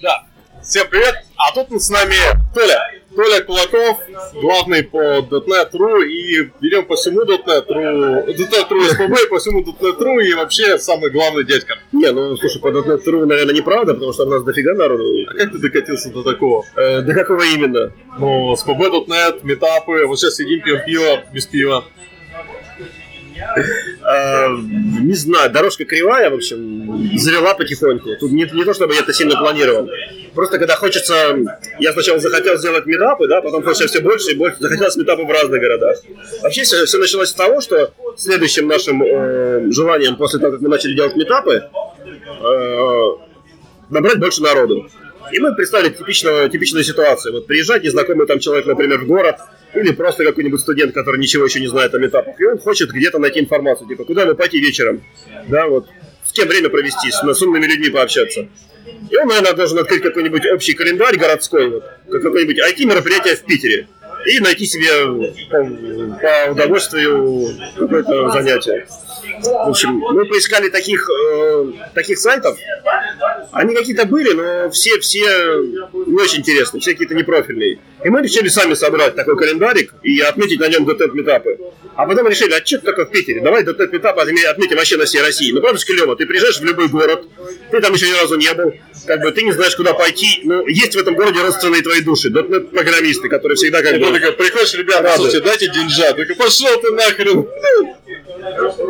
Да. 0.00 0.26
Всем 0.62 0.86
привет, 0.88 1.16
а 1.36 1.52
тут 1.52 1.82
с 1.82 1.90
нами 1.90 2.14
Толя. 2.54 3.02
Толя 3.14 3.42
Кулаков, 3.42 3.98
главный 4.32 4.84
по 4.84 5.18
.NET.ru 5.18 6.04
и 6.04 6.50
берем 6.60 6.86
по 6.86 6.94
всему 6.96 7.22
.NET.ru, 7.24 8.26
.NET.ru 8.26 8.84
СПБ, 8.84 9.28
по 9.28 9.38
всему 9.38 9.62
.NET.ru 9.62 10.22
и 10.22 10.34
вообще 10.34 10.78
самый 10.78 11.10
главный 11.10 11.44
дядька. 11.44 11.74
Не, 11.90 12.10
ну 12.12 12.36
слушай, 12.36 12.60
по 12.60 12.68
.NET.ru, 12.68 13.26
наверное, 13.26 13.54
неправда, 13.54 13.94
потому 13.94 14.12
что 14.12 14.24
у 14.24 14.30
нас 14.30 14.44
дофига 14.44 14.74
народу. 14.74 15.04
А 15.28 15.34
как 15.34 15.52
ты 15.52 15.58
докатился 15.58 16.10
до 16.10 16.22
такого? 16.22 16.64
Э, 16.76 17.02
до 17.02 17.12
какого 17.12 17.42
именно? 17.42 17.92
Ну, 18.18 18.54
СПБ.NET, 18.56 19.40
метапы, 19.42 20.06
вот 20.06 20.18
сейчас 20.18 20.36
сидим, 20.36 20.62
пьем 20.62 20.84
пиво, 20.86 21.24
без 21.32 21.46
пива. 21.46 21.84
Э, 24.04 24.48
не 25.02 25.14
знаю, 25.14 25.50
дорожка 25.50 25.84
кривая, 25.84 26.30
в 26.30 26.34
общем, 26.34 27.18
завела 27.18 27.54
потихоньку. 27.54 28.16
Тут 28.18 28.32
не, 28.32 28.48
не 28.52 28.64
то, 28.64 28.74
чтобы 28.74 28.94
я 28.94 29.00
это 29.00 29.12
сильно 29.12 29.36
планировал. 29.36 29.88
Просто 30.34 30.58
когда 30.58 30.76
хочется... 30.76 31.36
Я 31.78 31.92
сначала 31.92 32.18
захотел 32.18 32.56
сделать 32.56 32.86
метапы, 32.86 33.28
да, 33.28 33.40
потом 33.40 33.62
хочется 33.62 33.86
все 33.86 34.00
больше 34.00 34.32
и 34.32 34.34
больше. 34.34 34.56
Захотелось 34.60 34.96
метапы 34.96 35.24
в 35.24 35.30
разных 35.30 35.60
городах. 35.60 35.98
Вообще 36.42 36.62
все, 36.62 36.84
все 36.84 36.98
началось 36.98 37.28
с 37.28 37.34
того, 37.34 37.60
что 37.60 37.92
следующим 38.16 38.66
нашим 38.66 39.02
э, 39.02 39.70
желанием 39.70 40.16
после 40.16 40.40
того, 40.40 40.52
как 40.52 40.60
мы 40.60 40.68
начали 40.68 40.94
делать 40.94 41.14
метапы, 41.16 41.62
э, 42.42 43.06
набрать 43.90 44.18
больше 44.18 44.42
народу. 44.42 44.88
И 45.30 45.38
мы 45.38 45.54
представили 45.54 45.90
типичную, 45.90 46.50
типичную 46.50 46.84
ситуацию. 46.84 47.32
Вот 47.32 47.46
приезжает 47.46 47.84
незнакомый 47.84 48.26
там 48.26 48.38
человек, 48.38 48.66
например, 48.66 48.98
в 49.00 49.06
город, 49.06 49.36
или 49.74 49.92
просто 49.92 50.24
какой-нибудь 50.24 50.60
студент, 50.60 50.92
который 50.94 51.18
ничего 51.18 51.44
еще 51.44 51.60
не 51.60 51.68
знает 51.68 51.94
о 51.94 51.98
метапах, 51.98 52.38
и 52.40 52.44
он 52.44 52.58
хочет 52.58 52.90
где-то 52.90 53.18
найти 53.18 53.40
информацию, 53.40 53.88
типа, 53.88 54.04
куда 54.04 54.22
ему 54.22 54.34
пойти 54.34 54.60
вечером, 54.60 55.02
да, 55.48 55.66
вот, 55.66 55.86
с 56.24 56.32
кем 56.32 56.48
время 56.48 56.68
провести, 56.68 57.10
с, 57.10 57.22
с 57.22 57.42
умными 57.42 57.66
людьми 57.66 57.90
пообщаться. 57.90 58.48
И 59.10 59.16
он, 59.16 59.28
наверное, 59.28 59.54
должен 59.54 59.78
открыть 59.78 60.02
какой-нибудь 60.02 60.46
общий 60.46 60.74
календарь 60.74 61.16
городской, 61.16 61.70
вот, 61.70 61.84
какое-нибудь 62.10 62.58
IT-мероприятие 62.58 63.36
в 63.36 63.44
Питере, 63.44 63.88
и 64.26 64.40
найти 64.40 64.66
себе 64.66 64.90
по, 65.50 65.64
по 66.20 66.52
удовольствию 66.52 67.48
какое-то 67.78 68.30
занятие. 68.30 68.86
В 69.42 69.68
общем, 69.68 69.96
мы 69.96 70.24
поискали 70.26 70.68
таких, 70.68 71.08
э, 71.10 71.72
таких 71.94 72.18
сайтов. 72.18 72.56
Они 73.52 73.74
какие-то 73.74 74.06
были, 74.06 74.32
но 74.32 74.70
все, 74.70 74.98
все 75.00 75.20
не 75.20 76.16
очень 76.20 76.38
интересные, 76.38 76.80
все 76.80 76.92
какие-то 76.92 77.14
непрофильные. 77.14 77.78
И 78.02 78.08
мы 78.08 78.22
решили 78.22 78.48
сами 78.48 78.72
собрать 78.72 79.14
такой 79.14 79.36
календарик 79.36 79.92
и 80.02 80.20
отметить 80.20 80.58
на 80.58 80.68
нем 80.68 80.88
.NET 80.88 81.12
метапы. 81.12 81.58
А 81.94 82.06
потом 82.06 82.28
решили, 82.28 82.52
а 82.52 82.64
что 82.64 82.78
такое 82.78 83.04
в 83.04 83.10
Питере? 83.10 83.42
Давай 83.42 83.62
.NET 83.62 83.92
метапы 83.92 84.22
отметим 84.22 84.76
вообще 84.76 84.96
на 84.96 85.04
всей 85.04 85.20
России. 85.20 85.52
Ну, 85.52 85.60
правда, 85.60 85.78
клево. 85.84 86.16
Ты 86.16 86.24
приезжаешь 86.24 86.60
в 86.60 86.64
любой 86.64 86.88
город, 86.88 87.26
ты 87.70 87.80
там 87.80 87.92
еще 87.92 88.08
ни 88.08 88.14
разу 88.14 88.36
не 88.36 88.52
был, 88.54 88.72
как 89.06 89.20
бы 89.20 89.30
ты 89.32 89.42
не 89.42 89.52
знаешь, 89.52 89.76
куда 89.76 89.94
пойти. 89.94 90.40
Но 90.44 90.66
есть 90.68 90.94
в 90.94 90.98
этом 90.98 91.14
городе 91.14 91.40
родственные 91.40 91.82
твои 91.82 92.00
души, 92.00 92.28
.NET 92.28 92.70
программисты, 92.70 93.28
которые 93.28 93.56
всегда 93.56 93.82
как 93.82 93.98
бы... 93.98 94.12
Такой, 94.12 94.32
приходишь, 94.32 94.74
ребята, 94.74 95.12
слушайте, 95.16 95.40
дайте 95.40 95.68
деньжат. 95.68 96.16
Такой, 96.16 96.36
пошел 96.36 96.80
ты 96.80 96.90
нахрен. 96.92 97.46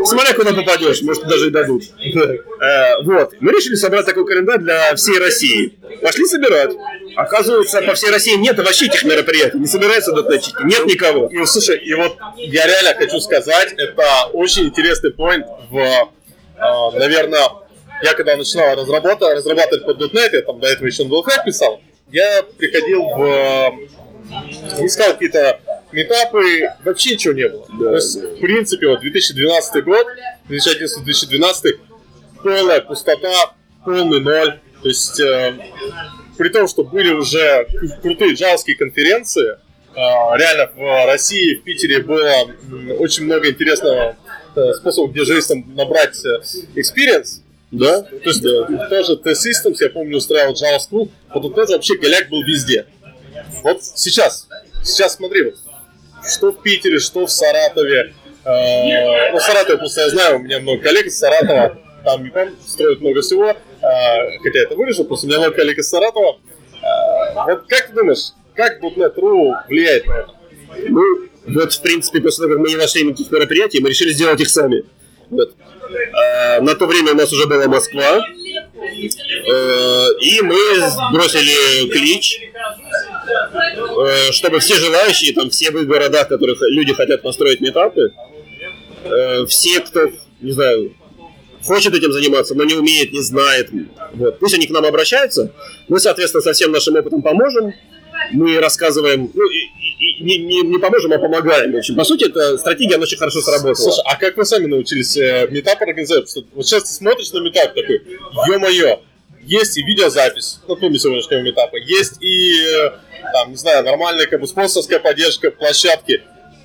Смотря 0.05 0.33
куда 0.35 0.53
попадешь, 0.53 1.03
может 1.03 1.27
даже 1.27 1.49
и 1.49 1.51
дадут. 1.51 1.83
Э, 2.01 3.03
вот. 3.03 3.35
Мы 3.41 3.53
решили 3.53 3.75
собрать 3.75 4.07
такой 4.07 4.27
календарь 4.27 4.59
для 4.59 4.95
всей 4.97 5.19
России. 5.19 5.79
Пошли 6.01 6.25
собирать. 6.27 6.71
Оказывается, 7.17 7.83
по 7.83 7.95
всей 7.95 8.11
России 8.11 8.35
нет 8.37 8.57
вообще 8.59 8.87
этих 8.87 9.05
мероприятий. 9.05 9.59
Не 9.59 9.67
собирается 9.67 10.13
дотнетчики. 10.13 10.63
Нет 10.65 10.87
никого. 10.87 11.29
И, 11.29 11.45
слушай, 11.45 11.79
и 11.79 11.95
вот 11.95 12.17
я 12.37 12.67
реально 12.67 12.95
хочу 12.95 13.21
сказать, 13.21 13.75
это 13.77 14.05
очень 14.33 14.65
интересный 14.65 15.11
point 15.11 15.45
в, 15.71 15.77
э, 15.77 16.99
наверное, 16.99 17.62
я 18.03 18.15
когда 18.15 18.37
начинал 18.37 18.77
разрабатывать, 18.77 19.37
разрабатывать 19.37 19.85
под 19.85 20.01
.NET, 20.15 20.31
я 20.33 20.43
там 20.43 20.61
до 20.61 20.69
этого 20.69 20.87
еще 20.87 21.05
на 21.05 21.13
.NET 21.13 21.45
писал, 21.45 21.81
я 22.11 22.43
приходил 22.59 23.03
в... 23.05 23.23
Э, 23.23 23.71
искал 24.85 25.13
какие-то 25.13 25.61
метапы, 25.93 26.71
вообще 26.85 27.13
ничего 27.13 27.35
не 27.35 27.49
было. 27.49 27.67
Да, 27.79 27.91
То 27.91 27.95
есть, 27.97 28.21
да. 28.21 28.29
в 28.29 28.41
принципе, 28.41 28.89
вот 28.89 29.01
2012 29.01 29.85
год, 29.85 30.07
2011-2012, 30.49 31.79
полная 32.43 32.81
пустота, 32.81 33.55
полный 33.85 34.21
ноль. 34.21 34.61
То 34.83 34.89
есть, 34.89 35.21
э, 35.21 35.55
при 36.39 36.49
том, 36.49 36.67
что 36.67 36.85
были 36.85 37.13
уже 37.13 37.67
крутые 38.03 38.35
джавские 38.35 38.77
конференции, 38.77 39.53
э, 39.53 39.59
реально 39.95 40.71
в 40.75 41.07
России, 41.07 41.57
в 41.57 41.63
Питере 41.63 42.03
было 42.03 42.51
очень 42.99 43.25
много 43.25 43.49
интересного 43.51 44.17
э, 44.57 44.73
способов, 44.75 45.13
где 45.13 45.21
журналистам 45.21 45.65
набрать 45.75 46.17
experience, 46.75 47.42
да? 47.73 48.03
То 48.03 48.17
есть 48.25 48.43
да. 48.43 48.89
тоже 48.89 49.17
T-Systems, 49.17 49.77
я 49.81 49.91
помню, 49.91 50.19
устраивал 50.19 50.53
Java 50.53 50.79
School, 50.79 51.09
вот 51.35 51.43
тут 51.43 51.57
вообще 51.71 51.97
голяк 51.97 52.29
был 52.29 52.43
везде. 52.45 52.87
Вот 53.65 53.83
сейчас, 53.83 54.47
сейчас 54.85 55.17
смотри, 55.17 55.45
вот, 55.45 55.55
что 56.31 56.53
в 56.53 56.63
Питере, 56.63 56.99
что 57.01 57.27
в 57.27 57.31
Саратове. 57.31 58.15
Э, 58.45 59.33
ну, 59.33 59.41
Саратов 59.41 59.79
просто 59.79 60.03
я 60.03 60.11
знаю, 60.11 60.37
у 60.37 60.39
меня 60.41 60.61
много 60.61 60.83
коллег 60.83 61.07
из 61.07 61.19
Саратова, 61.19 61.79
там 62.05 62.25
ЮКОМ 62.25 62.51
строят 62.67 63.01
много 63.01 63.23
всего, 63.23 63.51
э, 63.51 63.55
хотя 64.43 64.59
это 64.61 64.77
вырежу, 64.77 65.05
просто 65.05 65.27
у 65.27 65.29
меня 65.31 65.39
много 65.41 65.57
коллег 65.57 65.79
из 65.79 65.89
Саратова. 65.89 66.39
Э, 66.83 67.35
вот 67.47 67.65
как 67.69 67.89
ты 67.89 67.95
думаешь, 67.95 68.33
как 68.55 68.83
.NET.ru 68.83 69.55
влияет 69.69 70.07
на 70.07 70.13
это? 70.13 70.31
Ну, 70.89 71.03
вот, 71.47 71.73
в 71.73 71.83
принципе, 71.83 72.21
после 72.21 72.45
того, 72.45 72.55
как 72.55 72.63
мы 72.63 72.69
не 72.69 72.77
нашли 72.77 73.05
никаких 73.05 73.31
мероприятий, 73.31 73.81
мы 73.81 73.89
решили 73.89 74.13
сделать 74.13 74.41
их 74.41 74.51
сами. 74.51 74.85
Вот. 75.33 75.55
А, 76.13 76.61
на 76.61 76.75
то 76.75 76.87
время 76.87 77.13
у 77.13 77.17
нас 77.17 77.33
уже 77.33 77.47
была 77.47 77.67
Москва, 77.67 78.21
э, 78.21 80.09
и 80.21 80.43
мы 80.43 80.59
бросили 81.11 81.89
клич, 81.89 82.39
э, 83.99 84.33
чтобы 84.33 84.59
все 84.61 84.75
желающие, 84.75 85.33
там 85.33 85.49
все 85.49 85.71
в 85.71 85.87
городах, 85.87 86.27
в 86.27 86.29
которых 86.29 86.61
люди 86.69 86.93
хотят 86.93 87.23
построить 87.23 87.63
метапы, 87.63 88.13
э, 89.05 89.47
все, 89.47 89.81
кто, 89.81 90.11
не 90.43 90.53
знаю, 90.53 90.95
хочет 91.65 91.95
этим 91.95 92.13
заниматься, 92.13 92.55
но 92.55 92.65
не 92.65 92.75
умеет, 92.75 93.13
не 93.13 93.23
знает, 93.23 93.71
вот, 94.13 94.39
пусть 94.39 94.55
они 94.55 94.67
к 94.67 94.71
нам 94.71 94.85
обращаются, 94.85 95.51
мы, 95.89 95.99
соответственно, 95.99 96.43
со 96.43 96.53
всем 96.53 96.73
нашим 96.73 96.97
опытом 96.97 97.23
поможем, 97.23 97.73
мы 98.33 98.61
рассказываем, 98.61 99.31
ну, 99.33 99.45
не, 100.21 100.39
не, 100.39 100.63
не 100.63 100.79
поможем, 100.79 101.13
а 101.13 101.19
помогаем. 101.19 101.73
В 101.73 101.77
общем, 101.77 101.97
по 101.97 102.05
сути, 102.05 102.25
эта 102.25 102.59
стратегия, 102.59 102.97
она 102.97 103.03
очень 103.03 103.19
хорошо 103.19 103.41
сработала. 103.41 103.75
Слушай, 103.75 104.03
а 104.05 104.17
как 104.17 104.37
вы 104.37 104.45
сами 104.45 104.67
научились 104.67 105.17
э, 105.17 105.49
метап 105.51 105.81
организовать? 105.81 106.33
Вот 106.55 106.67
сейчас 106.67 106.85
ты 106.85 106.93
смотришь 106.93 107.33
на 107.33 107.39
метап 107.39 107.75
такой, 107.75 108.03
ё-моё, 108.49 109.01
есть 109.45 109.77
и 109.77 109.83
видеозапись, 109.83 110.61
ну, 110.69 110.77
кроме 110.77 110.99
сегодняшнего 110.99 111.41
метапа, 111.41 111.77
есть 111.77 112.23
и, 112.23 112.65
э, 112.65 112.91
там, 113.33 113.51
не 113.51 113.57
знаю, 113.57 113.85
нормальная 113.85 114.27
как 114.27 114.41
бы 114.41 114.47
спонсорская 114.47 115.01
поддержка 115.01 115.51
площадки. 115.51 116.23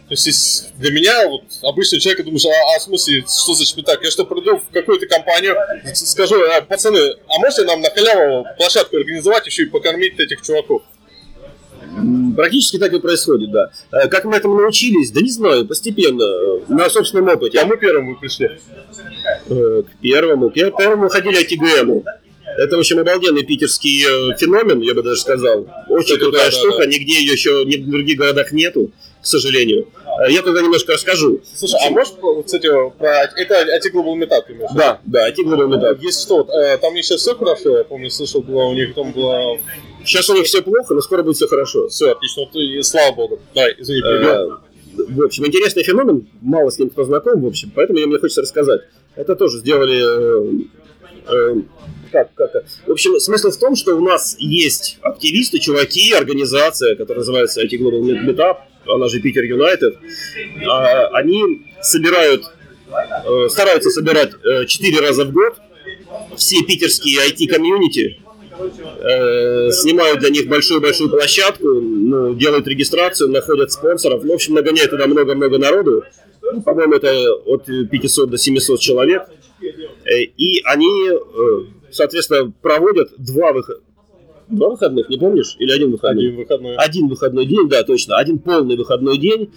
То 0.07 0.13
есть 0.13 0.73
для 0.77 0.91
меня, 0.91 1.27
вот, 1.27 1.43
обычный 1.63 1.99
человек, 1.99 2.23
думаешь, 2.23 2.45
а, 2.45 2.75
а 2.75 2.79
в 2.79 2.83
смысле, 2.83 3.25
что 3.27 3.53
за 3.53 3.63
метап? 3.75 4.01
Я 4.01 4.09
что, 4.09 4.25
приду 4.25 4.57
в 4.57 4.69
какую-то 4.71 5.05
компанию, 5.05 5.57
скажу, 5.95 6.41
а, 6.43 6.61
пацаны, 6.61 7.15
а 7.27 7.39
можете 7.39 7.65
нам 7.65 7.81
на 7.81 7.89
халяву 7.89 8.45
площадку 8.57 8.95
организовать, 8.95 9.45
еще 9.47 9.63
и 9.63 9.65
покормить 9.65 10.17
этих 10.17 10.41
чуваков? 10.41 10.83
Практически 12.35 12.77
так 12.77 12.93
и 12.93 12.99
происходит, 12.99 13.51
да. 13.51 13.71
Э, 13.91 14.07
как 14.07 14.25
мы 14.25 14.35
этому 14.35 14.55
научились? 14.55 15.11
Да 15.11 15.21
не 15.21 15.29
знаю, 15.29 15.65
постепенно, 15.65 16.23
э, 16.23 16.59
на 16.67 16.89
собственном 16.89 17.29
опыте. 17.29 17.59
А 17.59 17.65
мы 17.65 17.77
первому 17.77 18.15
пришли? 18.15 18.49
Э, 19.49 19.83
к 19.83 20.01
первому. 20.01 20.49
К 20.49 20.53
первому 20.53 21.09
ходили 21.09 21.37
АТГМу. 21.37 22.03
Это, 22.57 22.75
в 22.75 22.79
общем, 22.79 22.99
обалденный 22.99 23.43
питерский 23.43 24.35
феномен, 24.37 24.81
я 24.81 24.95
бы 24.95 25.03
даже 25.03 25.19
сказал. 25.19 25.67
Очень 25.89 26.15
это 26.15 26.25
крутая 26.25 26.45
да, 26.45 26.51
штука, 26.51 26.77
да, 26.79 26.85
да. 26.85 26.91
нигде 26.91 27.19
ее 27.19 27.33
еще 27.33 27.63
ни 27.65 27.75
в 27.75 27.89
других 27.89 28.17
городах 28.17 28.51
нету, 28.51 28.89
к 29.21 29.25
сожалению. 29.25 29.87
Я 30.29 30.41
тогда 30.41 30.61
немножко 30.61 30.93
расскажу. 30.93 31.41
Слушай, 31.53 31.79
а 31.85 31.91
можешь, 31.91 32.13
кстати, 32.45 32.67
про... 32.97 33.23
Это 33.35 33.53
IT 33.53 33.93
Global 33.93 34.15
Meetup, 34.17 34.45
имеешь? 34.49 34.71
Да, 34.75 34.99
да, 35.05 35.29
IT 35.29 35.35
Global 35.45 35.67
Meetup. 35.67 35.99
Есть 36.01 36.21
что, 36.21 36.43
там 36.81 36.95
еще 36.95 37.17
все 37.17 37.35
хорошо, 37.35 37.77
я 37.77 37.83
помню, 37.83 38.09
слышал, 38.09 38.41
было 38.41 38.63
у 38.63 38.73
них 38.73 38.95
там 38.95 39.11
было 39.11 39.59
Сейчас 40.07 40.29
у 40.29 40.35
них 40.35 40.45
все 40.45 40.61
плохо, 40.61 40.93
но 40.93 41.01
скоро 41.01 41.21
будет 41.21 41.35
все 41.35 41.47
хорошо. 41.47 41.89
Все, 41.89 42.11
отлично. 42.11 42.43
Вот 42.43 42.55
и 42.55 42.81
слава 42.81 43.13
богу. 43.13 43.39
Да, 43.53 43.69
извини, 43.77 44.01
э, 44.01 44.47
В 45.09 45.23
общем, 45.23 45.45
интересный 45.45 45.83
феномен, 45.83 46.27
мало 46.41 46.69
с 46.69 46.79
ним 46.79 46.89
кто 46.89 47.03
знаком, 47.03 47.41
в 47.41 47.45
общем, 47.45 47.71
поэтому 47.75 47.99
мне 47.99 48.17
хочется 48.17 48.41
рассказать. 48.41 48.81
Это 49.15 49.35
тоже 49.35 49.59
сделали... 49.59 49.99
Э, 49.99 50.63
э, 51.27 51.55
как, 52.11 52.33
как, 52.35 52.51
в 52.85 52.91
общем, 52.91 53.19
смысл 53.19 53.51
в 53.51 53.57
том, 53.57 53.75
что 53.75 53.95
у 53.97 53.99
нас 53.99 54.37
есть 54.39 54.97
активисты, 55.01 55.59
чуваки, 55.59 56.13
организация, 56.13 56.95
которая 56.95 57.19
называется 57.19 57.61
IT 57.61 57.71
Global 57.77 57.99
Meetup, 58.01 58.59
она 58.85 59.09
же 59.09 59.19
Питер 59.19 59.43
Юнайтед. 59.43 59.97
Они 61.11 61.65
собирают, 61.81 62.45
стараются 63.49 63.89
собирать 63.89 64.31
4 64.67 64.99
раза 65.01 65.25
в 65.25 65.33
год 65.33 65.55
все 66.37 66.63
питерские 66.63 67.29
IT-комьюнити, 67.29 68.21
э, 68.59 69.71
снимают 69.71 70.19
для 70.19 70.29
них 70.29 70.47
большую-большую 70.47 71.09
площадку, 71.09 71.67
ну, 71.67 72.33
делают 72.35 72.67
регистрацию, 72.67 73.29
находят 73.29 73.71
спонсоров. 73.71 74.23
Ну, 74.23 74.31
в 74.31 74.35
общем, 74.35 74.53
нагоняют 74.53 74.91
туда 74.91 75.07
много-много 75.07 75.57
народу. 75.57 76.03
Ну, 76.41 76.61
по-моему, 76.61 76.93
это 76.93 77.33
от 77.45 77.65
500 77.65 78.29
до 78.29 78.37
700 78.37 78.79
человек. 78.79 79.23
Э, 80.05 80.21
и 80.21 80.61
они, 80.63 81.09
э, 81.09 81.59
соответственно, 81.91 82.51
проводят 82.61 83.09
два 83.17 83.51
выхода. 83.51 83.81
два 84.49 84.69
выходных, 84.69 85.09
не 85.09 85.17
помнишь? 85.17 85.55
Или 85.59 85.71
один 85.71 85.91
выходной? 85.91 86.25
Один 86.25 86.37
выходной. 86.37 86.75
Один 86.75 87.07
выходной 87.07 87.45
день, 87.45 87.67
да, 87.69 87.83
точно. 87.83 88.17
Один 88.17 88.39
полный 88.39 88.77
выходной 88.77 89.17
день. 89.17 89.51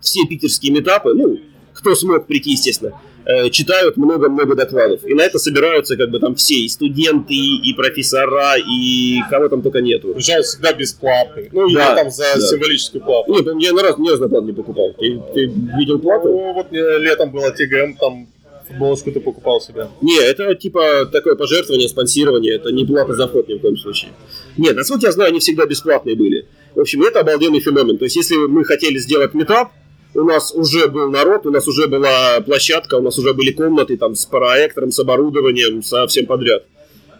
Все 0.00 0.26
питерские 0.26 0.72
метапы, 0.72 1.12
ну, 1.12 1.38
кто 1.74 1.94
смог 1.94 2.26
прийти, 2.26 2.52
естественно, 2.52 2.98
э, 3.26 3.50
читают 3.50 3.96
много-много 3.96 4.54
докладов. 4.54 5.04
И 5.04 5.14
на 5.14 5.22
это 5.22 5.38
собираются 5.38 5.96
как 5.96 6.10
бы 6.10 6.18
там 6.18 6.34
все, 6.34 6.54
и 6.54 6.68
студенты, 6.68 7.34
и 7.34 7.74
профессора, 7.74 8.56
и 8.56 9.20
кого 9.30 9.48
там 9.48 9.62
только 9.62 9.80
нету. 9.80 10.12
Причем 10.14 10.42
всегда 10.42 10.72
бесплатный. 10.72 11.48
Ну, 11.52 11.68
Да, 11.74 11.90
я 11.90 11.94
там 11.94 12.10
за 12.10 12.24
да. 12.34 12.40
символическую 12.40 13.02
плату. 13.04 13.32
Нет, 13.32 13.46
я 13.60 13.72
на 13.72 13.82
раз 13.82 13.98
ни 13.98 14.08
разу 14.08 14.22
на 14.22 14.28
плату 14.28 14.46
не 14.46 14.52
покупал. 14.52 14.94
Ты, 14.98 15.20
ты 15.34 15.46
видел 15.78 15.98
плату? 15.98 16.28
Ну, 16.28 16.52
вот 16.54 16.70
мне 16.70 16.80
летом 16.98 17.30
было 17.30 17.50
ТГМ, 17.50 17.96
там 17.98 18.28
футболочку 18.68 19.12
ты 19.12 19.20
покупал 19.20 19.60
себе. 19.60 19.88
Не, 20.00 20.18
это 20.20 20.54
типа 20.54 21.08
такое 21.12 21.34
пожертвование, 21.36 21.88
спонсирование, 21.88 22.56
это 22.56 22.70
не 22.72 22.84
плата 22.84 23.14
за 23.14 23.28
вход 23.28 23.48
ни 23.48 23.54
в 23.54 23.60
коем 23.60 23.76
случае. 23.76 24.12
Нет, 24.56 24.76
насколько 24.76 25.06
я 25.06 25.12
знаю, 25.12 25.30
они 25.30 25.40
всегда 25.40 25.66
бесплатные 25.66 26.16
были. 26.16 26.46
В 26.74 26.80
общем, 26.80 27.02
это 27.02 27.20
обалденный 27.20 27.60
феномен. 27.60 27.96
То 27.96 28.04
есть, 28.04 28.16
если 28.16 28.36
мы 28.36 28.64
хотели 28.64 28.98
сделать 28.98 29.34
метап, 29.34 29.72
у 30.16 30.24
нас 30.24 30.52
уже 30.54 30.88
был 30.88 31.10
народ, 31.10 31.46
у 31.46 31.50
нас 31.50 31.68
уже 31.68 31.86
была 31.86 32.40
площадка, 32.40 32.94
у 32.96 33.02
нас 33.02 33.18
уже 33.18 33.34
были 33.34 33.52
комнаты 33.52 33.96
там 33.96 34.14
с 34.14 34.26
проектором, 34.26 34.90
с 34.90 34.98
оборудованием, 34.98 35.82
со 35.82 36.06
всем 36.06 36.26
подряд. 36.26 36.64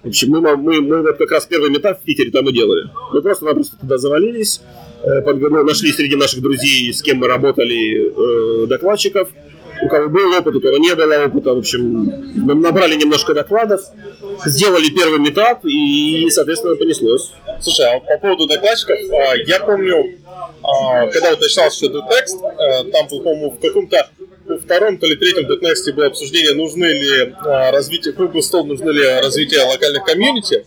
В 0.03 0.09
общем, 0.09 0.31
мы, 0.31 0.57
мы, 0.57 0.81
мы 0.81 1.03
вот 1.03 1.17
как 1.19 1.31
раз 1.31 1.47
первый 1.47 1.71
метап 1.71 2.01
в 2.01 2.05
Питере 2.05 2.31
там 2.31 2.49
и 2.49 2.53
делали. 2.53 2.91
Мы 3.13 3.23
просто-напросто 3.23 3.77
туда 3.81 3.99
завалились, 3.99 4.61
э, 5.03 5.21
подго- 5.23 5.49
ну, 5.49 5.65
нашли 5.65 5.91
среди 5.93 6.17
наших 6.17 6.43
друзей, 6.43 6.93
с 6.93 7.03
кем 7.03 7.19
мы 7.19 7.27
работали, 7.27 8.63
э, 8.65 8.67
докладчиков. 8.67 9.29
У 9.83 9.89
кого 9.89 10.09
был 10.09 10.33
опыт, 10.33 10.57
у 10.57 10.61
кого 10.61 10.79
не 10.79 10.95
было 10.95 11.25
опыта. 11.27 11.55
В 11.55 11.59
общем, 11.59 11.83
мы 12.35 12.55
набрали 12.55 12.95
немножко 12.95 13.35
докладов, 13.35 13.83
сделали 14.45 14.89
первый 14.91 15.19
метап 15.19 15.65
и, 15.65 16.29
соответственно, 16.31 16.77
понеслось. 16.77 17.33
Слушай, 17.61 17.97
а 17.97 18.01
по 18.01 18.19
поводу 18.19 18.47
докладчиков, 18.47 18.99
а, 19.13 19.37
я 19.47 19.61
помню, 19.61 20.19
а, 20.63 21.07
когда 21.09 21.31
начинался 21.33 21.87
еще 21.87 22.03
текст, 22.11 22.41
там 22.93 23.09
был, 23.09 23.21
по-моему, 23.21 23.51
в 23.51 23.61
каком-то 23.61 24.09
во 24.47 24.59
втором, 24.59 24.99
то 24.99 25.07
ли 25.07 25.17
третьем 25.17 25.47
детнексте 25.47 25.93
было 25.93 26.07
обсуждение, 26.07 26.55
нужны 26.55 26.85
ли 26.87 27.35
а, 27.45 27.71
развитие, 27.73 28.15
круглый 28.15 28.43
стол, 28.43 28.65
нужны 28.65 28.91
ли 28.91 29.03
развитие 29.21 29.61
локальных 29.65 30.05
комьюнити. 30.05 30.65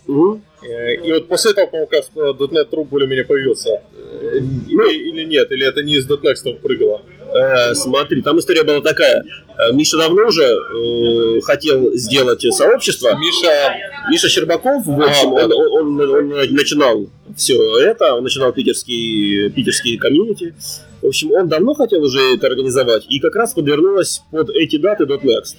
Э, 0.61 0.95
И 0.95 1.11
вот 1.13 1.27
после 1.27 1.51
этого, 1.51 1.67
по-моему, 1.67 1.87
как 1.87 2.03
э, 2.15 2.19
.NET 2.53 2.69
True 2.69 2.83
более-менее 2.83 3.25
появился. 3.25 3.81
Э, 3.95 4.37
Или, 4.37 5.09
или 5.09 5.23
нет, 5.25 5.51
или 5.51 5.65
это 5.65 5.81
не 5.83 5.95
из 5.95 6.07
.NET 6.09 6.59
прыгало. 6.59 7.01
Э, 7.33 7.73
смотри, 7.75 8.21
там 8.21 8.39
история 8.39 8.63
была 8.63 8.81
такая. 8.81 9.23
Э, 9.57 9.71
Миша 9.73 9.97
давно 9.97 10.27
уже 10.27 10.43
э, 10.43 11.41
хотел 11.41 11.91
сделать 11.95 12.41
сообщество. 12.53 13.15
Миша, 13.17 13.75
Миша 14.09 14.29
Щербаков, 14.29 14.85
в 14.85 15.01
общем, 15.01 15.29
А, 15.35 15.45
он, 15.45 15.51
он- 15.53 16.01
он- 16.01 16.31
он 16.31 16.53
начинал 16.53 17.07
все 17.35 17.77
это, 17.79 18.13
он 18.15 18.23
начинал 18.23 18.51
питерский, 18.53 19.49
питерский 19.51 19.97
комьюнити. 19.97 20.53
В 21.01 21.07
общем, 21.07 21.31
он 21.31 21.47
давно 21.47 21.73
хотел 21.75 22.01
уже 22.03 22.35
это 22.35 22.47
организовать, 22.47 23.05
и 23.09 23.19
как 23.19 23.35
раз 23.35 23.53
подвернулась 23.53 24.21
под 24.31 24.49
эти 24.49 24.77
даты 24.77 25.03
.next. 25.05 25.55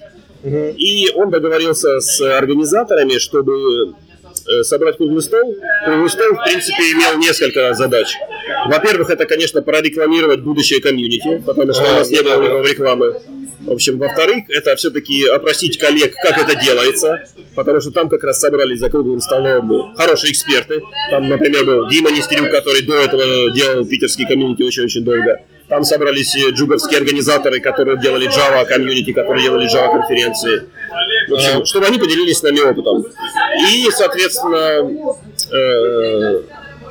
И 0.76 1.10
он 1.14 1.30
договорился 1.30 2.00
с 2.00 2.20
организаторами, 2.20 3.18
чтобы 3.18 3.94
собрать 4.62 4.96
круглый 4.96 5.22
стол. 5.22 5.56
Круглый 5.84 6.10
стол, 6.10 6.34
в 6.34 6.44
принципе, 6.44 6.82
имел 6.92 7.18
несколько 7.18 7.74
задач. 7.74 8.08
Во-первых, 8.66 9.10
это, 9.10 9.26
конечно, 9.26 9.62
прорекламировать 9.62 10.40
будущее 10.40 10.80
комьюнити, 10.80 11.42
потому 11.44 11.72
что 11.72 11.82
у 11.82 11.96
нас 11.96 12.10
не 12.10 12.22
было 12.22 12.62
рекламы. 12.62 13.20
В 13.60 13.72
общем, 13.72 13.98
во-вторых, 13.98 14.44
это 14.48 14.74
все-таки 14.76 15.26
опросить 15.26 15.78
коллег, 15.78 16.14
как 16.14 16.38
это 16.38 16.58
делается, 16.58 17.24
потому 17.54 17.80
что 17.80 17.90
там 17.90 18.08
как 18.08 18.24
раз 18.24 18.40
собрались 18.40 18.78
за 18.80 18.88
круглым 18.88 19.20
столом 19.20 19.94
хорошие 19.96 20.32
эксперты. 20.32 20.80
Там, 21.10 21.28
например, 21.28 21.66
был 21.66 21.88
Дима 21.88 22.10
Нестерюк, 22.10 22.50
который 22.50 22.82
до 22.82 22.96
этого 22.96 23.50
делал 23.52 23.84
питерский 23.84 24.26
комьюнити 24.26 24.62
очень-очень 24.62 25.04
долго. 25.04 25.40
Там 25.68 25.84
собрались 25.84 26.34
э, 26.34 26.50
джуговские 26.50 26.98
организаторы, 26.98 27.60
которые 27.60 27.96
делали 28.00 28.28
Java 28.28 28.66
комьюнити, 28.66 29.12
которые 29.12 29.44
делали 29.44 29.72
Java 29.72 29.92
конференции. 29.92 30.64
В 31.28 31.34
общем, 31.34 31.64
чтобы 31.64 31.86
они 31.86 31.98
поделились 31.98 32.38
с 32.38 32.42
нами 32.42 32.60
опытом. 32.60 33.04
И, 33.72 33.88
соответственно, 33.90 35.16
э, 35.52 36.42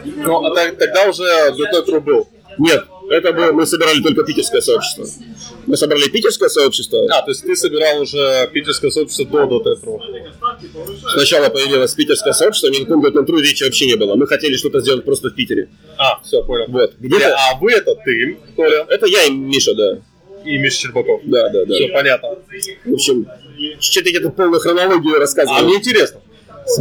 ну, 0.06 0.46
а 0.46 0.56
так- 0.56 0.78
тогда 0.78 1.10
уже 1.10 1.24
.NET 1.24 1.86
True 1.88 2.00
был. 2.00 2.28
нет, 2.58 2.84
это 3.10 3.34
было, 3.34 3.52
мы 3.52 3.66
собирали 3.66 4.02
только 4.02 4.24
питерское 4.24 4.62
сообщество. 4.62 5.06
Мы 5.66 5.78
собрали 5.78 6.10
питерское 6.10 6.50
сообщество. 6.50 7.06
А, 7.12 7.22
то 7.22 7.32
есть 7.32 7.44
ты 7.44 7.56
собирал 7.56 8.02
уже 8.02 8.50
питерское 8.54 8.92
сообщество 8.92 9.26
до 9.26 9.74
True. 9.74 10.00
Сначала 11.14 11.50
появилось 11.50 11.94
питерское 11.94 12.34
сообщество, 12.34 12.68
никаком 12.70 13.06
этом 13.06 13.26
тру 13.26 13.40
речи 13.40 13.64
вообще 13.64 13.88
не 13.88 13.96
было. 13.96 14.16
Мы 14.16 14.28
хотели 14.28 14.56
что-то 14.56 14.80
сделать 14.80 15.06
просто 15.06 15.30
в 15.30 15.36
Питере. 15.36 15.70
А, 15.98 16.20
все, 16.24 16.44
понял. 16.44 16.66
Вот. 16.68 16.94
Где-то... 17.00 17.36
А 17.36 17.58
вы 17.60 17.72
это 17.72 17.96
ты, 17.96 18.38
Толя, 18.56 18.86
Это 18.90 19.06
я 19.08 19.26
и 19.26 19.32
Миша, 19.32 19.74
да. 19.76 20.00
и 20.46 20.58
Миша 20.58 20.78
Щербаков. 20.82 21.22
Да, 21.26 21.50
да, 21.50 21.66
да. 21.66 21.74
Все 21.76 21.88
понятно. 21.90 22.30
В 22.86 22.94
общем, 22.94 23.28
что-то 23.80 24.10
где-то 24.10 24.30
полную 24.30 24.60
хронологию 24.60 25.16
А 25.16 25.20
рассказывал. 25.20 25.64
мне 25.66 25.76
интересно. 25.76 26.20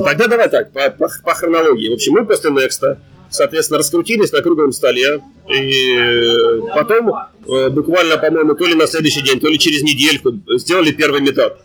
Тогда 0.05 0.27
давай 0.27 0.49
так, 0.51 0.73
по, 0.73 0.91
по- 0.91 1.11
по 1.25 1.35
хронологии. 1.35 1.89
В 1.89 1.95
общем, 1.95 2.13
мы 2.13 2.27
после 2.27 2.51
Next, 2.51 2.99
соответственно, 3.31 3.79
раскрутились 3.79 4.33
на 4.33 4.43
круглом 4.43 4.73
столе. 4.73 5.23
И 5.49 5.95
э, 5.97 6.61
потом, 6.75 7.11
э, 7.47 7.71
буквально, 7.71 8.19
по-моему, 8.19 8.55
то 8.55 8.67
ли 8.67 8.75
на 8.75 8.87
следующий 8.87 9.23
день, 9.23 9.41
то 9.41 9.49
ли 9.49 9.59
через 9.59 9.83
недельку, 9.83 10.33
сделали 10.59 10.93
первый 10.93 11.21
метап. 11.23 11.59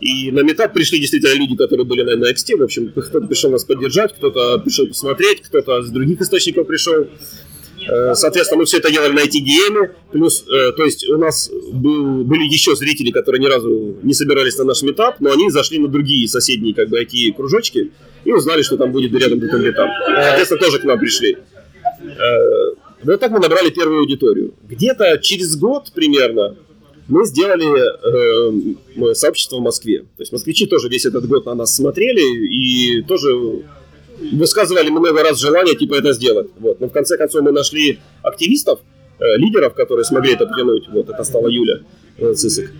И 0.00 0.30
на 0.30 0.40
метап 0.40 0.72
пришли 0.74 0.98
действительно 0.98 1.34
люди, 1.34 1.56
которые 1.56 1.86
были 1.86 2.02
на 2.02 2.14
Next. 2.30 2.54
В 2.56 2.62
общем, 2.62 2.90
кто-то 2.92 3.26
пришел 3.26 3.50
нас 3.50 3.64
поддержать, 3.64 4.14
кто-то 4.14 4.58
пришел 4.58 4.86
посмотреть, 4.86 5.42
кто-то 5.42 5.82
с 5.82 5.90
других 5.90 6.20
источников 6.20 6.66
пришел. 6.66 7.06
Э, 7.88 8.14
Соответственно, 8.14 8.60
мы 8.60 8.64
все 8.64 8.78
это 8.78 8.90
делали 8.90 9.12
на 9.12 9.20
ITDM, 9.24 9.90
плюс, 10.12 10.44
э, 10.48 10.72
то 10.72 10.84
есть 10.84 11.08
у 11.08 11.18
нас 11.18 11.50
был- 11.72 12.24
были 12.24 12.44
еще 12.44 12.74
зрители, 12.74 13.10
которые 13.10 13.40
ни 13.40 13.46
разу 13.46 13.96
не 14.02 14.14
собирались 14.14 14.56
на 14.58 14.64
наш 14.64 14.82
метап, 14.82 15.20
но 15.20 15.30
они 15.32 15.50
зашли 15.50 15.78
на 15.78 15.88
другие 15.88 16.26
соседние 16.28 16.74
как 16.74 16.88
бы 16.88 17.00
IT-кружочки 17.00 17.90
и 18.24 18.32
узнали, 18.32 18.62
что 18.62 18.76
там 18.76 18.92
будет 18.92 19.12
рядом 19.14 19.40
этот 19.42 19.60
метап. 19.60 19.90
Соответственно, 20.06 20.60
тоже 20.60 20.78
к 20.80 20.84
нам 20.84 20.98
пришли. 20.98 21.36
Э, 22.02 22.74
Вот 23.04 23.20
так 23.20 23.30
мы 23.30 23.38
набрали 23.40 23.70
первую 23.70 24.00
аудиторию. 24.00 24.54
Где-то 24.68 25.18
через 25.18 25.54
год 25.56 25.92
примерно 25.94 26.56
мы 27.08 27.24
сделали 27.24 27.68
э, 29.10 29.14
сообщество 29.14 29.58
в 29.58 29.60
Москве. 29.60 29.98
То 30.16 30.22
есть 30.22 30.32
москвичи 30.32 30.66
тоже 30.66 30.88
весь 30.88 31.04
этот 31.06 31.26
год 31.28 31.46
на 31.46 31.54
нас 31.54 31.76
смотрели 31.76 32.20
и 32.48 33.02
тоже 33.02 33.28
высказывали 34.32 34.90
много 34.90 35.22
раз 35.22 35.38
желание 35.38 35.74
типа 35.74 35.94
это 35.94 36.12
сделать. 36.12 36.48
Вот. 36.58 36.80
Но 36.80 36.88
в 36.88 36.92
конце 36.92 37.16
концов 37.16 37.42
мы 37.42 37.52
нашли 37.52 38.00
активистов, 38.22 38.80
э, 39.18 39.36
лидеров, 39.36 39.74
которые 39.74 40.04
смогли 40.04 40.34
это 40.34 40.46
потянуть. 40.46 40.88
Вот 40.88 41.08
это 41.08 41.24
стала 41.24 41.48
Юля 41.48 41.80
э, 42.18 42.34
Цисик. 42.34 42.72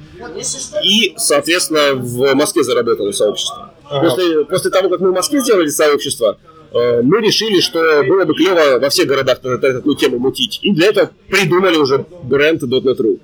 И, 0.85 1.15
соответственно, 1.17 1.95
в 1.95 2.35
Москве 2.35 2.63
заработало 2.63 3.13
сообщество. 3.13 3.73
После, 3.89 4.45
после 4.45 4.71
того, 4.71 4.89
как 4.89 5.01
мы 5.01 5.11
в 5.11 5.15
Москве 5.15 5.41
сделали 5.41 5.69
сообщество, 5.69 6.39
э, 6.73 7.03
мы 7.03 7.21
решили, 7.21 7.61
что 7.61 8.03
было 8.07 8.25
бы 8.25 8.35
клево 8.35 8.79
во 8.79 8.89
всех 8.89 9.07
городах 9.07 9.39
эту 9.45 9.95
тему 9.95 10.19
мутить. 10.19 10.59
И 10.63 10.73
для 10.73 10.89
этого 10.89 11.11
придумали 11.29 11.77
уже 11.77 12.05
бренд 12.25 12.63
.NET.ru. 12.63 13.21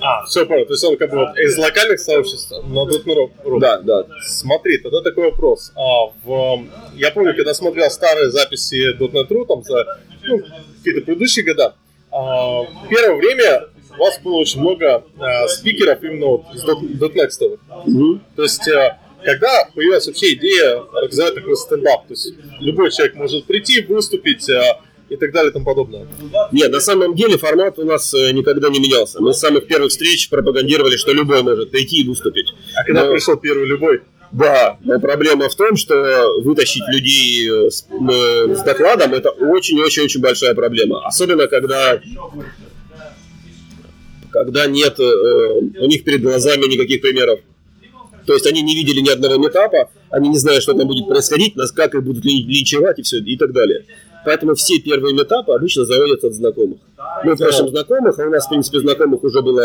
А, 0.00 0.24
все 0.24 0.46
понял. 0.46 0.66
То 0.66 0.72
есть 0.72 0.84
он 0.84 0.96
как 0.96 1.10
бы 1.10 1.18
вот 1.18 1.38
из 1.38 1.56
локальных 1.58 2.00
сообществ 2.00 2.52
на 2.64 2.84
.NET. 2.84 3.58
Да, 3.60 3.78
да. 3.78 4.06
Смотри, 4.26 4.78
тогда 4.78 5.00
такой 5.02 5.30
вопрос. 5.30 5.72
А, 5.74 6.12
в, 6.24 6.66
я 6.94 7.10
помню, 7.10 7.34
когда 7.34 7.54
смотрел 7.54 7.90
старые 7.90 8.30
записи 8.30 8.96
.NET 8.96 9.28
True, 9.28 9.46
там 9.46 9.62
за 9.62 9.98
ну, 10.24 10.40
какие-то 10.78 11.00
предыдущие 11.04 11.44
года, 11.44 11.74
а, 12.10 12.64
первое 12.88 13.16
время 13.16 13.68
у 13.98 14.02
вас 14.02 14.20
было 14.20 14.36
очень 14.36 14.60
много 14.60 15.04
а, 15.18 15.48
спикеров 15.48 16.02
именно 16.02 16.26
вот 16.26 16.44
из 16.54 16.62
.NET. 16.64 17.58
Мгм. 17.86 18.24
То 18.36 18.42
есть, 18.42 18.68
а, 18.68 18.98
когда 19.24 19.68
появилась 19.74 20.06
вообще 20.06 20.34
идея 20.34 20.80
организовать 20.94 21.34
такой 21.34 21.56
стендап, 21.56 22.06
то 22.06 22.14
есть 22.14 22.34
любой 22.60 22.90
человек 22.90 23.14
может 23.16 23.44
прийти, 23.46 23.82
выступить 23.82 24.48
а, 24.50 24.80
и 25.12 25.16
так 25.16 25.32
далее 25.32 25.50
и 25.50 25.52
тому 25.52 25.64
подобное. 25.64 26.06
Нет, 26.52 26.70
на 26.72 26.80
самом 26.80 27.14
деле 27.14 27.36
формат 27.38 27.78
у 27.78 27.84
нас 27.84 28.12
э, 28.14 28.32
никогда 28.32 28.68
не 28.70 28.78
менялся. 28.80 29.20
Мы 29.20 29.32
с 29.34 29.38
самых 29.38 29.66
первых 29.66 29.90
встреч 29.90 30.28
пропагандировали, 30.28 30.96
что 30.96 31.12
любой 31.12 31.42
может 31.42 31.70
прийти 31.70 32.02
и 32.02 32.08
выступить. 32.08 32.52
А 32.76 32.84
когда 32.84 33.04
Но- 33.04 33.12
пришел 33.12 33.36
первый 33.36 33.66
любой, 33.66 34.00
Да, 34.32 34.78
но 34.82 34.98
проблема 34.98 35.48
в 35.50 35.54
том, 35.54 35.76
что 35.76 35.94
вытащить 36.42 36.82
людей 36.88 37.48
э, 37.50 37.70
с, 37.70 37.86
э, 37.90 38.54
с 38.54 38.62
докладом 38.64 39.12
это 39.12 39.28
очень-очень-очень 39.30 40.20
большая 40.22 40.54
проблема. 40.54 41.06
Особенно 41.06 41.46
когда 41.48 42.00
когда 44.30 44.66
нет 44.66 44.98
э, 44.98 45.02
у 45.80 45.86
них 45.86 46.04
перед 46.04 46.22
глазами 46.22 46.64
никаких 46.66 47.02
примеров. 47.02 47.40
То 48.26 48.32
есть 48.34 48.46
они 48.46 48.62
не 48.62 48.74
видели 48.74 49.00
ни 49.00 49.10
одного 49.10 49.36
метапа, 49.36 49.90
они 50.10 50.28
не 50.28 50.38
знают, 50.38 50.62
что 50.62 50.72
там 50.74 50.86
будет 50.86 51.08
происходить, 51.08 51.56
нас 51.56 51.72
как 51.72 51.94
их 51.94 52.02
будут 52.02 52.24
лин- 52.24 52.48
линчевать 52.48 52.98
и 52.98 53.02
все, 53.02 53.18
и 53.18 53.36
так 53.36 53.52
далее. 53.52 53.84
Поэтому 54.24 54.54
все 54.54 54.78
первые 54.78 55.14
метапы 55.14 55.52
обычно 55.52 55.84
заводятся 55.84 56.28
от 56.28 56.34
знакомых. 56.34 56.78
Мы 57.24 57.36
спрашиваем 57.36 57.70
знакомых, 57.70 58.18
а 58.18 58.26
у 58.26 58.30
нас, 58.30 58.46
в 58.46 58.48
принципе, 58.48 58.78
знакомых 58.80 59.22
уже 59.24 59.42
было... 59.42 59.62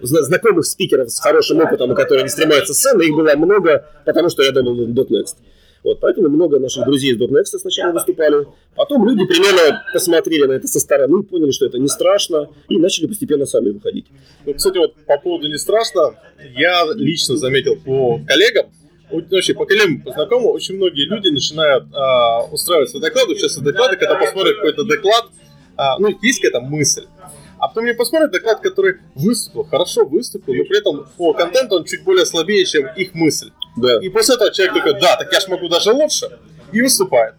зна- 0.00 0.22
Знакомых 0.22 0.64
спикеров 0.66 1.10
с 1.10 1.20
хорошим 1.20 1.60
опытом, 1.60 1.94
которые 1.94 2.22
не 2.22 2.28
стремаются 2.28 2.74
сцены, 2.74 3.02
их 3.02 3.14
было 3.14 3.34
много, 3.36 3.84
потому 4.04 4.28
что 4.30 4.42
я 4.42 4.52
думал, 4.52 4.74
.next. 4.86 5.36
Вот, 5.84 5.98
поэтому 5.98 6.28
много 6.28 6.60
наших 6.60 6.84
друзей 6.84 7.12
из 7.12 7.18
.next 7.20 7.58
сначала 7.58 7.92
выступали. 7.92 8.46
Потом 8.76 9.08
люди 9.08 9.26
примерно 9.26 9.82
посмотрели 9.92 10.44
на 10.44 10.52
это 10.52 10.68
со 10.68 10.78
стороны, 10.78 11.24
поняли, 11.24 11.50
что 11.50 11.66
это 11.66 11.78
не 11.78 11.88
страшно, 11.88 12.48
и 12.68 12.78
начали 12.78 13.06
постепенно 13.08 13.46
сами 13.46 13.70
выходить. 13.70 14.06
Ну, 14.46 14.54
кстати, 14.54 14.78
вот 14.78 14.94
по 15.06 15.18
поводу 15.18 15.48
не 15.48 15.58
страшно, 15.58 16.14
я 16.56 16.84
лично 16.94 17.36
заметил 17.36 17.74
по 17.84 18.20
коллегам, 18.26 18.66
вообще 19.12 19.54
по 19.54 19.64
коллегам, 19.64 20.00
по 20.02 20.12
знакомым, 20.12 20.50
очень 20.50 20.76
многие 20.76 21.06
люди 21.06 21.28
начинают 21.28 21.84
а, 21.94 22.44
устраивать 22.44 22.90
свои 22.90 23.02
доклады, 23.02 23.34
сейчас 23.34 23.56
доклады, 23.58 23.96
когда 23.96 24.16
посмотрят 24.16 24.56
какой-то 24.56 24.84
доклад, 24.84 25.26
а, 25.76 25.98
ну, 25.98 26.08
есть 26.20 26.40
какая-то 26.40 26.60
мысль. 26.60 27.06
А 27.58 27.68
потом 27.68 27.84
мне 27.84 27.94
посмотрят 27.94 28.32
доклад, 28.32 28.60
который 28.60 28.96
выступил, 29.14 29.64
хорошо 29.64 30.04
выступил, 30.04 30.54
но 30.54 30.64
при 30.64 30.78
этом 30.78 31.06
по 31.16 31.32
контенту 31.32 31.76
он 31.76 31.84
чуть 31.84 32.02
более 32.02 32.26
слабее, 32.26 32.64
чем 32.64 32.88
их 32.96 33.14
мысль. 33.14 33.50
Да. 33.76 34.00
И 34.02 34.08
после 34.08 34.34
этого 34.34 34.52
человек 34.52 34.74
такой, 34.74 35.00
да, 35.00 35.16
так 35.16 35.32
я 35.32 35.40
ж 35.40 35.48
могу 35.48 35.68
даже 35.68 35.92
лучше, 35.92 36.26
и 36.72 36.82
выступает. 36.82 37.34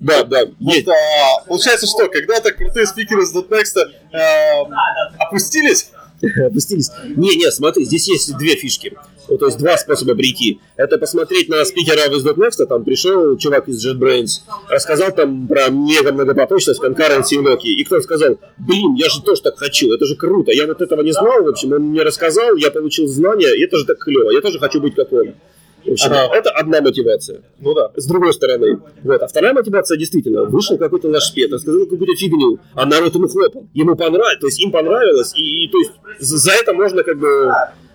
Да, 0.00 0.24
да, 0.24 0.40
есть. 0.58 0.86
Вот, 0.86 0.94
а, 0.94 1.44
получается, 1.46 1.86
что 1.86 2.08
когда-то 2.08 2.52
крутые 2.52 2.86
спикеры 2.86 3.24
с 3.24 3.34
.next 3.34 3.76
а, 4.12 5.24
опустились, 5.24 5.90
Опустились. 6.46 6.90
Не, 7.04 7.36
не, 7.36 7.50
смотри, 7.50 7.84
здесь 7.84 8.08
есть 8.08 8.36
две 8.36 8.56
фишки. 8.56 8.96
Вот, 9.34 9.40
то 9.40 9.46
есть 9.46 9.58
два 9.58 9.76
способа 9.76 10.14
прийти. 10.14 10.60
Это 10.76 10.96
посмотреть 10.96 11.48
на 11.48 11.64
спикера 11.64 12.06
из 12.06 12.24
.next, 12.24 12.64
там 12.66 12.84
пришел 12.84 13.36
чувак 13.36 13.68
из 13.68 13.84
JetBrains, 13.84 14.42
рассказал 14.68 15.10
там 15.10 15.48
про 15.48 15.70
мега 15.70 16.12
многопоточность, 16.12 16.80
concurrency 16.80 17.32
и 17.32 17.38
Nokia. 17.38 17.74
И 17.80 17.82
кто 17.82 18.00
сказал, 18.00 18.38
блин, 18.58 18.94
я 18.94 19.08
же 19.08 19.20
тоже 19.22 19.42
так 19.42 19.58
хочу, 19.58 19.92
это 19.92 20.06
же 20.06 20.14
круто. 20.14 20.52
Я 20.52 20.68
вот 20.68 20.80
этого 20.80 21.02
не 21.02 21.10
знал, 21.10 21.42
в 21.42 21.48
общем, 21.48 21.72
он 21.72 21.82
мне 21.82 22.02
рассказал, 22.04 22.54
я 22.54 22.70
получил 22.70 23.08
знания, 23.08 23.52
и 23.58 23.64
это 23.64 23.76
же 23.76 23.84
так 23.86 23.98
клево. 23.98 24.30
Я 24.30 24.40
тоже 24.40 24.60
хочу 24.60 24.80
быть 24.80 24.94
как 24.94 25.12
он. 25.12 25.34
В 25.84 25.90
общем, 25.90 26.12
Ага. 26.12 26.36
это 26.36 26.50
одна 26.50 26.80
мотивация. 26.80 27.42
ну 27.58 27.74
да, 27.74 27.90
С 27.96 28.06
другой 28.06 28.32
стороны. 28.34 28.78
Вот. 29.02 29.20
А 29.20 29.26
вторая 29.26 29.52
мотивация 29.52 29.98
действительно, 29.98 30.44
вышел 30.44 30.78
какой-то 30.78 31.08
наш 31.08 31.24
спец, 31.24 31.50
рассказал 31.50 31.80
какую-то 31.86 32.14
фигню, 32.14 32.60
а 32.74 32.86
народ 32.86 33.12
ему 33.16 33.26
хлопал. 33.26 33.66
Ему 33.74 33.96
понравилось, 33.96 34.38
то 34.40 34.46
есть 34.46 34.60
им 34.60 34.70
понравилось, 34.70 35.34
и, 35.36 35.64
и, 35.64 35.68
то 35.68 35.78
есть 35.78 35.90
за 36.20 36.52
это 36.52 36.72
можно 36.72 37.02
как 37.02 37.18
бы... 37.18 37.52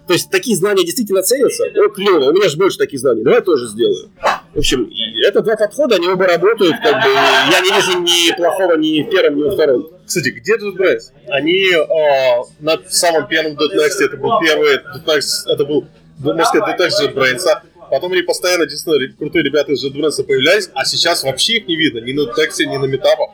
То 0.10 0.14
есть 0.14 0.32
такие 0.32 0.57
знания 0.57 0.84
действительно 0.84 1.22
ценятся. 1.22 1.66
О, 1.66 1.88
клево, 1.89 2.32
у 2.32 2.34
меня 2.34 2.49
же 2.49 2.57
больше 2.57 2.80
таких 2.80 2.99
знаний, 2.99 3.22
давай 3.22 3.41
я 3.41 3.45
тоже 3.45 3.68
сделаю. 3.68 4.10
В 4.55 4.57
общем, 4.57 4.89
это 5.24 5.41
два 5.41 5.55
подхода, 5.55 5.97
они 5.97 6.07
оба 6.07 6.26
работают, 6.26 6.78
как 6.82 7.03
бы 7.03 7.10
я 7.12 7.62
не 7.62 7.70
вижу 7.70 7.99
ни 7.99 8.36
плохого 8.36 8.74
ни 8.74 9.03
в 9.03 9.10
первом, 9.12 9.38
ни 9.38 9.43
во 9.43 9.51
втором. 9.51 9.88
Кстати, 10.07 10.30
где 10.30 10.55
JetBrains? 10.55 11.12
Они 11.28 11.64
э, 11.72 12.43
на 12.60 12.80
самом 12.89 13.28
первом 13.28 13.51
.next, 13.51 14.03
это 14.03 14.18
был 14.18 14.32
первый 14.41 14.80
.next, 15.05 15.45
это 15.45 15.64
был, 15.64 15.86
можно 16.18 16.43
сказать, 16.43 16.80
.next 16.80 17.14
JetBrains. 17.14 17.45
Потом 17.91 18.12
они 18.12 18.24
постоянно, 18.24 18.66
действительно, 18.66 19.16
крутые 19.16 19.43
ребята 19.43 19.74
из 19.74 19.86
JetBrains 19.86 20.24
появлялись, 20.24 20.72
а 20.74 20.86
сейчас 20.86 21.22
вообще 21.22 21.57
их 21.57 21.68
не 21.68 21.76
видно, 21.76 21.99
ни 21.99 22.14
на 22.14 22.34
тексте, 22.34 22.66
ни 22.66 22.78
на 22.78 22.86
метапах. 22.86 23.30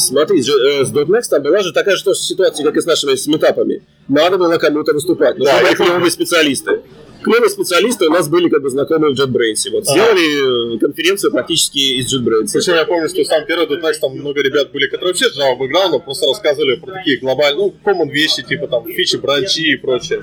Смотри, 0.00 0.40
э, 0.40 0.84
с 0.84 0.92
.next 0.92 1.28
там 1.30 1.42
была 1.42 1.60
же 1.60 1.72
такая 1.72 1.96
же 1.96 2.14
ситуация, 2.14 2.64
как 2.64 2.76
и 2.76 2.80
с 2.80 2.86
нашими 2.86 3.30
метапами. 3.30 3.82
Надо 4.08 4.38
было 4.38 4.56
кому-то 4.58 4.92
выступать. 4.92 5.38
Нужны 5.38 5.52
Да, 5.52 5.60
были 5.60 5.74
клевые 5.74 6.10
специалисты. 6.10 6.80
Клевые 7.22 7.50
специалисты 7.50 8.06
у 8.06 8.10
нас 8.10 8.28
были 8.28 8.48
как 8.48 8.62
бы 8.62 8.70
знакомые 8.70 9.14
в 9.14 9.18
JetBrains. 9.18 9.70
Вот 9.72 9.84
Ага. 9.86 9.92
сделали 9.92 10.76
э, 10.76 10.78
конференцию 10.78 11.32
практически 11.32 11.78
из 11.78 12.14
JetBrains. 12.14 12.48
Причем 12.52 12.74
я 12.74 12.84
помню, 12.84 13.08
что 13.08 13.24
сам 13.24 13.44
первый 13.46 13.66
.next, 13.66 13.98
там 14.00 14.12
много 14.12 14.40
ребят 14.42 14.72
были, 14.72 14.86
которые 14.86 15.08
вообще 15.12 15.26
Java 15.26 15.56
бэкграундом, 15.58 16.00
просто 16.02 16.26
рассказывали 16.26 16.76
про 16.76 16.92
такие 16.92 17.18
глобальные, 17.18 17.56
ну, 17.56 17.74
common 17.84 18.10
вещи, 18.10 18.42
типа 18.42 18.68
там 18.68 18.86
фичи, 18.86 19.16
бранчи 19.16 19.72
и 19.72 19.76
прочее. 19.76 20.22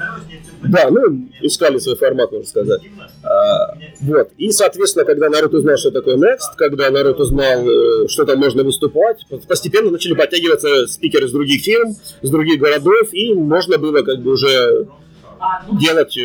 Да, 0.63 0.89
ну, 0.89 1.27
искали 1.41 1.77
свой 1.77 1.95
формат, 1.95 2.31
можно 2.31 2.47
сказать. 2.47 2.81
А, 3.23 3.77
вот. 4.01 4.29
И, 4.37 4.49
соответственно, 4.51 5.05
когда 5.05 5.29
народ 5.29 5.53
узнал, 5.53 5.77
что 5.77 5.91
такое 5.91 6.15
Next, 6.17 6.55
когда 6.57 6.89
народ 6.89 7.19
узнал, 7.19 7.67
э, 7.67 8.07
что 8.07 8.25
там 8.25 8.39
можно 8.39 8.63
выступать, 8.63 9.25
постепенно 9.47 9.91
начали 9.91 10.13
подтягиваться 10.13 10.87
спикеры 10.87 11.27
с 11.27 11.31
других 11.31 11.61
фирм, 11.61 11.95
с 12.21 12.29
других 12.29 12.59
городов, 12.59 13.09
и 13.11 13.33
можно 13.33 13.77
было 13.77 14.01
как 14.01 14.19
бы 14.21 14.31
уже 14.31 14.87
делать, 15.79 16.17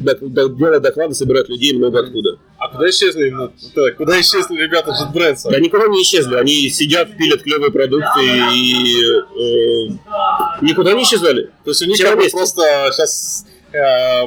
э, 0.00 0.48
делать 0.50 0.82
доклады, 0.82 1.14
собирать 1.14 1.48
людей 1.48 1.74
много 1.74 2.00
откуда. 2.00 2.38
А 2.58 2.68
куда 2.68 2.88
исчезли 2.90 3.28
именно, 3.28 3.52
это, 3.72 3.92
куда 3.92 4.20
исчезли 4.20 4.56
ребята 4.56 4.90
JetBrains? 4.90 5.50
Да 5.50 5.58
никуда 5.58 5.88
не 5.88 6.02
исчезли, 6.02 6.34
они 6.36 6.68
сидят, 6.70 7.16
пилят 7.16 7.42
клевые 7.42 7.70
продукты 7.70 8.20
и 8.54 9.02
э, 9.04 9.88
никуда 10.62 10.92
не 10.92 11.02
исчезали. 11.02 11.50
То 11.64 11.70
есть 11.70 11.82
у 11.82 11.86
них 11.86 11.98
как 11.98 12.18
бы 12.18 12.28
просто 12.30 12.90
сейчас 12.92 13.46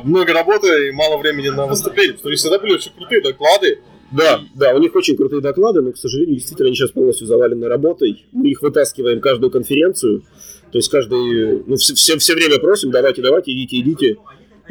много 0.03 0.33
работы 0.33 0.89
и 0.89 0.91
мало 0.91 1.17
времени 1.17 1.49
на 1.49 1.65
выступление, 1.65 2.13
потому 2.13 2.19
что 2.19 2.27
у 2.27 2.31
них 2.31 2.39
всегда 2.39 2.59
были 2.59 2.73
очень 2.73 2.91
крутые 2.95 3.21
доклады. 3.21 3.79
Да, 4.11 4.41
да, 4.55 4.75
у 4.75 4.79
них 4.79 4.93
очень 4.93 5.15
крутые 5.15 5.41
доклады, 5.41 5.81
но, 5.81 5.93
к 5.93 5.97
сожалению, 5.97 6.35
действительно, 6.35 6.67
они 6.67 6.75
сейчас 6.75 6.91
полностью 6.91 7.27
завалены 7.27 7.67
работой. 7.67 8.25
Мы 8.33 8.49
их 8.49 8.61
вытаскиваем 8.61 9.21
каждую 9.21 9.51
конференцию. 9.51 10.23
То 10.71 10.77
есть 10.77 10.89
каждый, 10.89 11.63
ну, 11.65 11.75
все, 11.77 11.95
все, 11.95 12.17
все 12.17 12.33
время 12.33 12.59
просим, 12.59 12.91
давайте, 12.91 13.21
давайте, 13.21 13.51
идите, 13.51 13.79
идите. 13.79 14.17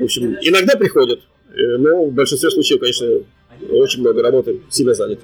В 0.00 0.04
общем, 0.04 0.36
иногда 0.40 0.76
приходят, 0.76 1.20
э, 1.50 1.76
но 1.78 2.06
в 2.06 2.12
большинстве 2.12 2.50
случаев, 2.50 2.80
конечно, 2.80 3.06
очень 3.70 4.00
много 4.00 4.22
работы, 4.22 4.60
сильно 4.70 4.94
заняты. 4.94 5.22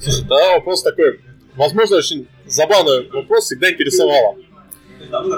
Слушай, 0.00 0.24
да, 0.28 0.54
вопрос 0.54 0.82
такой, 0.82 1.20
возможно, 1.54 1.96
очень 1.96 2.26
забавный 2.46 3.08
вопрос 3.10 3.44
всегда 3.44 3.70
интересовало. 3.70 4.36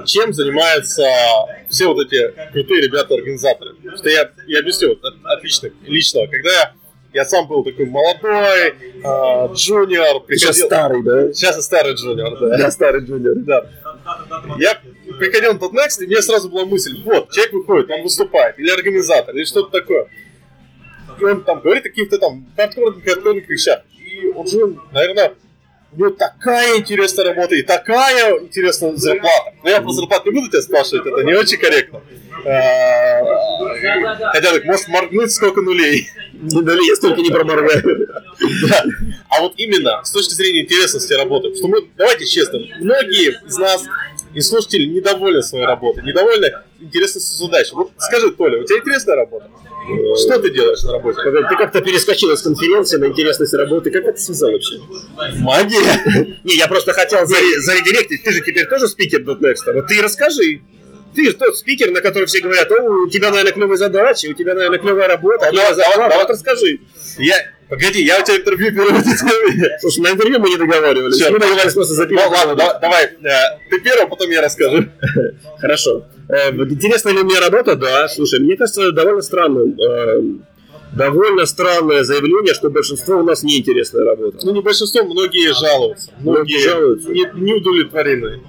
Чем 0.07 0.33
занимаются 0.33 1.05
все 1.69 1.87
вот 1.93 2.07
эти 2.07 2.33
крутые 2.53 2.83
ребята-организаторы? 2.83 3.75
Что 3.97 4.09
я, 4.09 4.31
я 4.47 4.61
объясню, 4.61 4.89
вот, 4.91 5.05
от- 5.05 5.15
отлично, 5.25 5.71
лично, 5.87 6.27
когда 6.27 6.51
я, 6.51 6.73
я 7.13 7.25
сам 7.25 7.47
был 7.47 7.63
такой 7.63 7.87
молодой, 7.87 8.75
а, 9.05 9.53
джуниор, 9.53 10.23
Сейчас 10.29 10.57
приходил... 10.57 10.67
старый, 10.67 11.03
да? 11.03 11.33
Сейчас 11.33 11.59
и 11.59 11.63
старый 11.63 11.95
джуниор, 11.95 12.39
да. 12.41 12.59
Да, 12.59 12.71
старый 12.71 13.05
джуниор. 13.05 13.37
Да. 13.37 13.67
Я 14.59 14.81
приходил 15.23 15.53
на 15.53 15.59
тот 15.59 15.73
Next, 15.73 16.01
и 16.01 16.07
у 16.07 16.09
меня 16.09 16.21
сразу 16.21 16.49
была 16.49 16.65
мысль, 16.65 17.01
вот, 17.05 17.31
человек 17.31 17.53
выходит, 17.53 17.91
он 17.91 18.03
выступает, 18.03 18.59
или 18.59 18.71
организатор, 18.71 19.35
или 19.35 19.45
что-то 19.45 19.81
такое. 19.81 20.09
И 21.21 21.25
он 21.25 21.45
там 21.45 21.61
говорит 21.61 21.87
о 21.87 21.89
каких-то 21.89 22.19
там 22.19 22.47
хардкорных, 22.57 23.05
хардкорных 23.05 23.49
вещах. 23.49 23.83
И 23.97 24.29
он 24.29 24.47
же, 24.47 24.77
наверное, 24.93 25.35
у 25.93 25.99
него 25.99 26.11
такая 26.11 26.79
интересная 26.79 27.27
работа 27.27 27.55
и 27.55 27.63
такая 27.63 28.41
интересная 28.41 28.97
зарплата. 28.97 29.53
Но 29.63 29.71
я 29.71 29.81
про 29.81 29.93
зарплату 29.93 30.31
не 30.31 30.41
буду 30.41 30.51
тебя 30.51 30.63
спрашивать, 30.63 31.07
это 31.07 31.23
не 31.23 31.35
очень 31.35 31.59
корректно. 31.59 32.01
А, 32.45 33.21
Хотя 34.33 34.53
так, 34.53 34.65
может 34.65 34.89
моргнуть 34.89 35.33
сколько 35.33 35.61
нулей. 35.61 36.09
Дали, 36.33 36.89
я 36.89 36.97
столько 36.97 37.21
не 37.21 37.31
проморгаю. 37.31 38.09
А 39.29 39.41
вот 39.41 39.55
именно 39.57 40.03
с 40.03 40.11
точки 40.11 40.33
зрения 40.33 40.63
интересности 40.63 41.13
работы, 41.13 41.55
что 41.55 41.69
мы, 41.69 41.87
давайте 41.97 42.27
честно, 42.27 42.59
многие 42.81 43.39
из 43.47 43.57
нас 43.59 43.85
и 44.35 44.41
слушатели 44.41 44.85
недовольны 44.87 45.43
своей 45.43 45.67
работой, 45.67 46.03
недовольны 46.05 46.53
интересностью 46.81 47.37
задач. 47.47 47.73
Вот 47.73 47.91
скажи, 47.99 48.31
Толя, 48.33 48.61
у 48.61 48.65
тебя 48.65 48.79
интересная 48.79 49.17
работа? 49.17 49.49
Что 50.17 50.39
ты 50.39 50.51
делаешь 50.51 50.83
на 50.85 50.93
работе? 50.93 51.19
Ты 51.23 51.57
как-то 51.57 51.81
перескочила 51.81 52.37
с 52.37 52.43
конференции 52.43 52.99
на 52.99 53.07
интересность 53.07 53.53
работы. 53.55 53.91
Как 53.91 54.05
это 54.05 54.19
связал 54.21 54.53
вообще? 54.53 54.79
Магия. 55.41 56.39
Не, 56.45 56.57
я 56.57 56.69
просто 56.69 56.93
хотел 56.93 57.21
заре- 57.25 57.59
заредиректить. 57.59 58.23
Ты 58.23 58.33
же 58.33 58.41
теперь 58.41 58.67
тоже 58.67 58.87
спикер 58.89 59.21
.next. 59.23 59.73
Вот 59.75 59.87
ты 59.89 60.01
расскажи. 60.01 60.63
Ты 61.15 61.27
же 61.27 61.35
тот 61.35 61.59
спикер, 61.59 61.91
на 61.91 62.01
который 62.01 62.25
все 62.27 62.41
говорят, 62.41 62.71
о, 62.73 62.81
у 63.05 63.09
тебя, 63.09 63.31
наверное, 63.31 63.53
клевые 63.53 63.77
задачи, 63.77 64.29
у 64.29 64.33
тебя, 64.33 64.55
наверное, 64.55 64.79
клевая 64.79 65.09
работа, 65.09 65.51
клевая 65.51 65.71
давай, 65.71 65.75
зарплата. 65.75 65.99
давай. 66.11 66.19
Вот 66.19 66.31
расскажи. 66.31 66.81
Я, 67.19 67.37
погоди, 67.77 68.03
я 68.05 68.21
у 68.21 68.25
тебя 68.25 68.37
интервью 68.37 68.71
темы. 68.71 69.03
Слушай, 69.81 70.01
на 70.01 70.11
интервью 70.13 70.39
мы 70.41 70.51
не 70.51 70.57
договаривались. 70.57 71.17
Всё. 71.17 71.31
Мы 71.31 71.39
договаривались 71.39 71.75
просто 71.75 71.95
за 71.95 72.07
Ну 72.07 72.21
ладно, 72.31 72.55
да- 72.55 72.79
давай, 72.79 73.05
э, 73.05 73.59
ты 73.71 73.81
первый, 73.81 74.05
а 74.05 74.07
потом 74.07 74.31
я 74.31 74.43
расскажу. 74.43 74.85
Хорошо. 75.59 76.05
Э, 76.29 76.53
вот 76.53 76.69
интересная 76.71 77.13
ли 77.15 77.21
у 77.21 77.25
меня 77.25 77.41
работа? 77.41 77.75
Да. 77.77 78.09
Слушай, 78.09 78.41
мне 78.41 78.57
кажется, 78.57 78.93
довольно 78.93 79.23
странным. 79.23 79.75
э, 79.81 80.23
довольно 80.97 81.47
странное 81.47 82.05
заявление, 82.05 82.53
что 82.55 82.69
большинство 82.69 83.17
у 83.17 83.23
нас 83.23 83.43
неинтересная 83.43 84.05
работа. 84.05 84.39
Ну, 84.45 84.53
не 84.53 84.61
большинство, 84.61 85.05
многие 85.05 85.53
жалуются. 85.55 86.11
Многие 86.21 86.63
жалуются. 86.63 87.11
Не, 87.11 87.27
не 87.35 87.55
удовлетворены. 87.55 88.41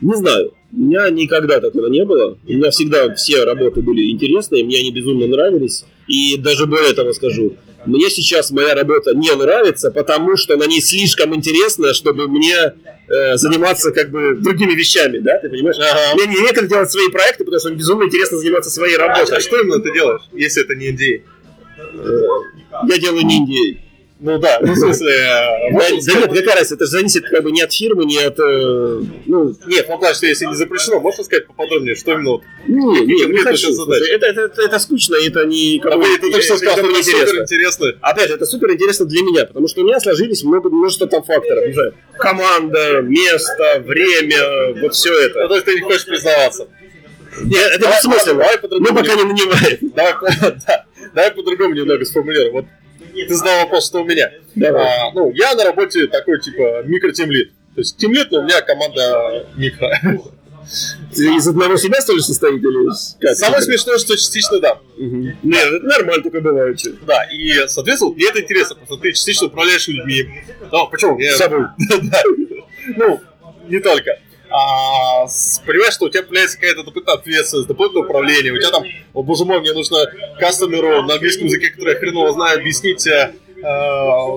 Не 0.00 0.14
знаю. 0.14 0.52
У 0.70 0.76
меня 0.80 1.08
никогда 1.08 1.60
такого 1.60 1.86
не 1.86 2.04
было. 2.04 2.36
У 2.46 2.52
меня 2.52 2.70
всегда 2.70 3.14
все 3.14 3.44
работы 3.44 3.80
были 3.80 4.10
интересные, 4.10 4.64
мне 4.64 4.78
они 4.80 4.92
безумно 4.92 5.26
нравились. 5.26 5.84
И 6.06 6.36
даже 6.36 6.66
более 6.66 6.92
того 6.92 7.12
скажу, 7.14 7.54
мне 7.88 8.10
сейчас 8.10 8.50
моя 8.50 8.74
работа 8.74 9.14
не 9.14 9.34
нравится, 9.34 9.90
потому 9.90 10.36
что 10.36 10.54
она 10.54 10.66
не 10.66 10.80
слишком 10.80 11.34
интересна, 11.34 11.94
чтобы 11.94 12.28
мне 12.28 12.54
э, 13.08 13.36
заниматься 13.36 13.90
как 13.92 14.10
бы 14.10 14.34
другими 14.36 14.72
вещами, 14.74 15.18
да, 15.18 15.38
ты 15.38 15.48
понимаешь? 15.48 15.76
Ага. 15.78 16.14
Мне 16.14 16.26
не 16.34 16.40
некогда 16.42 16.68
делать 16.68 16.90
свои 16.90 17.08
проекты, 17.08 17.44
потому 17.44 17.60
что 17.60 17.70
безумно 17.70 18.04
интересно 18.04 18.38
заниматься 18.38 18.70
своей 18.70 18.96
А, 18.96 19.06
работой. 19.06 19.40
что 19.40 19.60
именно 19.60 19.80
ты 19.80 19.92
делаешь, 19.92 20.22
если 20.32 20.62
это 20.62 20.74
не 20.74 20.90
NDA? 20.92 21.22
Я 22.88 22.98
делаю 22.98 23.24
не 23.24 23.40
NDA. 23.44 23.78
Ну 24.20 24.36
да, 24.38 24.58
ну 24.60 24.72
в 24.72 24.76
смысле... 24.76 25.12
э, 25.12 25.70
Да, 25.70 25.70
можно 25.70 25.96
да 26.04 26.20
нет, 26.20 26.32
какая 26.32 26.54
разница, 26.56 26.74
это 26.74 26.84
же 26.86 26.90
зависит 26.90 27.28
как 27.28 27.44
бы 27.44 27.52
не 27.52 27.62
от 27.62 27.72
фирмы, 27.72 28.04
не 28.04 28.18
от... 28.18 28.36
э, 28.38 29.00
Ну, 29.26 29.54
Нет, 29.66 29.86
ну 29.88 29.98
плане, 29.98 30.14
что 30.14 30.26
если 30.26 30.46
не 30.46 30.56
запрещено, 30.56 30.98
можно 30.98 31.22
сказать 31.22 31.46
поподробнее, 31.46 31.94
что 31.94 32.12
именно 32.12 32.30
вот 32.30 32.42
не, 32.66 33.06
не, 33.06 33.38
хочу. 33.38 33.68
Это, 33.72 34.78
скучно, 34.80 35.14
это 35.24 35.44
не... 35.44 35.80
А 35.84 35.96
вы 35.96 36.16
это 36.16 36.42
что 36.42 36.56
сказал, 36.56 36.78
это 36.78 37.02
супер 37.02 37.42
интересно. 37.42 37.92
Опять 38.00 38.28
же, 38.28 38.34
это 38.34 38.46
супер 38.46 38.72
интересно 38.72 39.06
для 39.06 39.22
меня, 39.22 39.46
потому 39.46 39.68
что 39.68 39.82
у 39.82 39.84
меня 39.84 40.00
сложились 40.00 40.42
много, 40.42 40.68
множество 40.68 41.06
там 41.06 41.22
факторов. 41.22 41.72
Знаю, 41.72 41.94
команда, 42.18 43.02
место, 43.02 43.82
время, 43.86 44.80
вот 44.82 44.94
все 44.94 45.10
Ну, 45.10 45.18
это. 45.18 45.48
то 45.48 45.54
есть 45.54 45.64
ты 45.66 45.74
не 45.76 45.80
хочешь 45.82 46.06
признаваться. 46.06 46.66
Нет, 47.44 47.70
это 47.74 47.88
бессмысленно. 47.88 48.44
по-другому. 48.60 48.92
Мы 48.92 49.00
пока 49.00 49.14
не 49.14 49.22
нанимаем. 49.22 49.92
Давай, 49.94 50.14
да, 50.66 50.84
давай 51.14 51.30
по-другому 51.30 51.74
немного 51.74 52.04
сформулируем. 52.04 52.52
Вот 52.52 52.64
ты 53.26 53.34
задал 53.34 53.60
вопрос, 53.64 53.86
что 53.86 54.00
у 54.02 54.04
меня. 54.04 54.30
Давай. 54.54 54.86
А, 54.86 55.12
ну, 55.12 55.32
я 55.32 55.54
на 55.54 55.64
работе 55.64 56.06
такой, 56.06 56.40
типа, 56.40 56.82
микро-тимлит. 56.84 57.50
То 57.74 57.80
есть 57.80 57.96
тимлит, 57.96 58.30
но 58.30 58.40
у 58.40 58.42
меня 58.44 58.60
команда 58.62 59.46
микро. 59.56 59.90
Из 61.16 61.48
одного 61.48 61.76
себя, 61.76 62.00
что 62.02 62.12
ли, 62.12 62.20
состоит 62.20 62.62
или 62.62 62.88
как? 63.20 63.36
Самое 63.36 63.62
смешное, 63.62 63.96
что 63.98 64.16
частично 64.16 64.60
да. 64.60 64.78
Нет, 64.98 65.66
это 65.66 65.86
нормально 65.86 66.22
такое 66.22 66.40
бывает. 66.42 66.78
чё. 66.78 66.90
Да, 67.06 67.24
и, 67.24 67.66
соответственно, 67.68 68.12
мне 68.14 68.26
это 68.28 68.40
интересно, 68.42 68.74
потому 68.76 68.86
что 68.86 68.96
ты 69.02 69.12
частично 69.12 69.46
управляешь 69.46 69.88
людьми. 69.88 70.28
Ну, 70.70 70.88
почему? 70.88 71.18
Я- 71.18 71.36
Собой. 71.36 71.66
Да. 72.02 72.22
Ну, 72.96 73.20
не 73.68 73.80
только. 73.80 74.18
А, 74.50 75.26
с- 75.26 75.60
понимаешь, 75.66 75.94
что 75.94 76.06
у 76.06 76.08
тебя 76.08 76.22
появляется 76.22 76.56
какая-то 76.56 76.82
дополнительная 76.84 77.18
ответственность, 77.18 77.68
дополнительное 77.68 78.06
управление. 78.06 78.52
У 78.52 78.58
тебя 78.58 78.70
там, 78.70 78.84
о 79.14 79.22
боже 79.22 79.44
мой, 79.44 79.60
мне 79.60 79.72
нужно 79.72 79.98
кастомеру 80.38 81.02
на 81.02 81.14
английском 81.14 81.46
языке, 81.46 81.70
который 81.70 81.94
я 81.94 81.98
хреново 82.00 82.32
знаю, 82.32 82.58
объяснить 82.58 83.06
э, 83.06 83.32
э, 83.56 83.62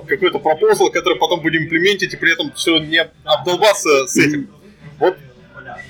какой-то 0.08 0.40
proposal, 0.40 0.90
который 0.92 1.18
потом 1.18 1.42
будем 1.42 1.64
имплементить, 1.64 2.14
и 2.14 2.18
при 2.18 2.34
этом 2.34 2.52
все 2.54 2.78
не 2.80 3.08
обдолбаться 3.24 4.08
с 4.08 4.18
этим. 4.18 4.50
Вот 5.00 5.16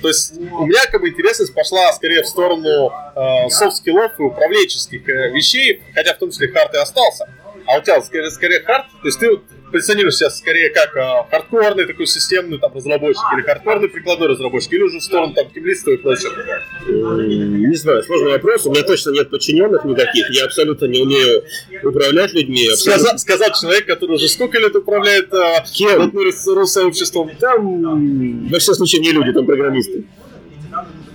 то 0.00 0.08
есть 0.08 0.34
у 0.36 0.66
меня 0.66 0.84
как 0.90 1.00
бы 1.00 1.08
интересность 1.08 1.54
пошла 1.54 1.92
скорее 1.92 2.22
в 2.22 2.26
сторону 2.26 2.92
э, 3.14 3.48
софт-скиллов 3.50 4.18
и 4.18 4.22
управленческих 4.22 5.08
э, 5.08 5.30
вещей, 5.30 5.82
хотя 5.94 6.14
в 6.14 6.18
том 6.18 6.30
числе 6.30 6.48
hard 6.48 6.74
и 6.74 6.78
остался. 6.78 7.28
А 7.66 7.78
у 7.78 7.82
тебя 7.82 8.00
скорее, 8.02 8.30
скорее 8.30 8.60
hard, 8.60 8.86
то 9.00 9.06
есть 9.08 9.18
ты 9.20 9.30
вот 9.30 9.42
позиционируешь 9.72 10.14
себя 10.16 10.30
скорее 10.30 10.70
как 10.70 10.94
э, 10.96 11.00
хардкорный 11.30 11.86
такой 11.86 12.06
системный 12.06 12.58
там 12.58 12.72
разработчик 12.74 13.22
или 13.34 13.42
хардкорный 13.42 13.88
прикладной 13.88 14.28
разработчик, 14.28 14.72
или 14.74 14.82
уже 14.82 14.98
в 14.98 15.02
сторону 15.02 15.34
там 15.34 15.50
тимлистов 15.50 15.94
и 15.94 15.96
прочего. 15.96 16.32
М, 16.88 17.70
Не 17.70 17.76
знаю, 17.76 18.02
сложный 18.04 18.32
вопрос. 18.32 18.66
У 18.66 18.70
меня 18.70 18.82
точно 18.82 19.10
нет 19.10 19.30
подчиненных 19.30 19.84
никаких. 19.84 20.30
Я 20.30 20.44
абсолютно 20.44 20.86
не 20.86 21.00
умею 21.00 21.42
управлять 21.82 22.32
людьми. 22.34 22.68
абсолютно- 22.68 23.02
Сказа- 23.02 23.18
сказать 23.18 23.52
человек, 23.60 23.86
который 23.86 24.16
уже 24.16 24.28
сколько 24.28 24.58
лет 24.58 24.76
управляет 24.76 25.32
э, 25.32 25.64
Кем? 25.72 26.12
сообществом, 26.66 27.30
Там, 27.40 28.48
во 28.48 28.58
всяком 28.58 28.76
случае, 28.76 29.00
не 29.00 29.12
люди, 29.12 29.32
там 29.32 29.46
программисты. 29.46 30.04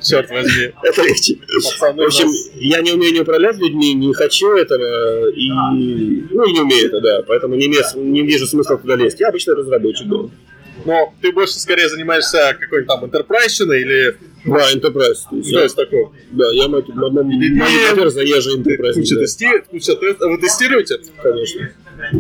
Черт 0.07 0.29
возьми. 0.29 0.71
Это 0.83 1.01
легче. 1.03 1.37
Пацаны 1.63 2.03
В 2.03 2.05
общем, 2.05 2.27
нас- 2.27 2.49
я 2.55 2.81
не 2.81 2.91
умею 2.93 3.13
не 3.13 3.19
управлять 3.21 3.57
людьми, 3.57 3.93
не 3.93 4.13
хочу 4.13 4.55
этого, 4.55 5.29
и, 5.29 5.49
ну, 5.49 6.43
и 6.45 6.51
не 6.53 6.59
умею 6.61 6.87
это, 6.87 7.01
да. 7.01 7.23
Поэтому 7.27 7.55
не, 7.55 7.67
не 7.67 8.21
вижу 8.23 8.47
смысла 8.47 8.77
туда 8.77 8.95
лезть. 8.95 9.19
Я 9.19 9.29
обычно 9.29 9.55
разработчик 9.55 10.07
был. 10.07 10.31
Но 10.85 11.13
ты 11.21 11.31
больше 11.31 11.59
скорее 11.59 11.89
занимаешься 11.89 12.55
какой-нибудь 12.59 12.87
там 12.87 13.03
enterprise 13.03 13.59
или 13.59 14.15
Да, 14.45 14.71
Enterprise. 14.71 15.17
То 15.29 15.35
есть, 15.35 15.49
что 15.49 15.59
есть 15.63 15.75
такое? 15.75 16.09
да, 16.31 16.49
я 16.53 16.67
мой, 16.69 16.83
например, 16.87 18.09
заезжий 18.09 18.55
Enterprise. 18.57 18.93
Куча 18.93 19.15
да, 19.15 19.21
тести- 19.21 19.63
куча 19.69 19.95
тест- 19.95 20.19
Вы 20.21 20.37
тестируете? 20.37 20.99
конечно. 21.21 21.69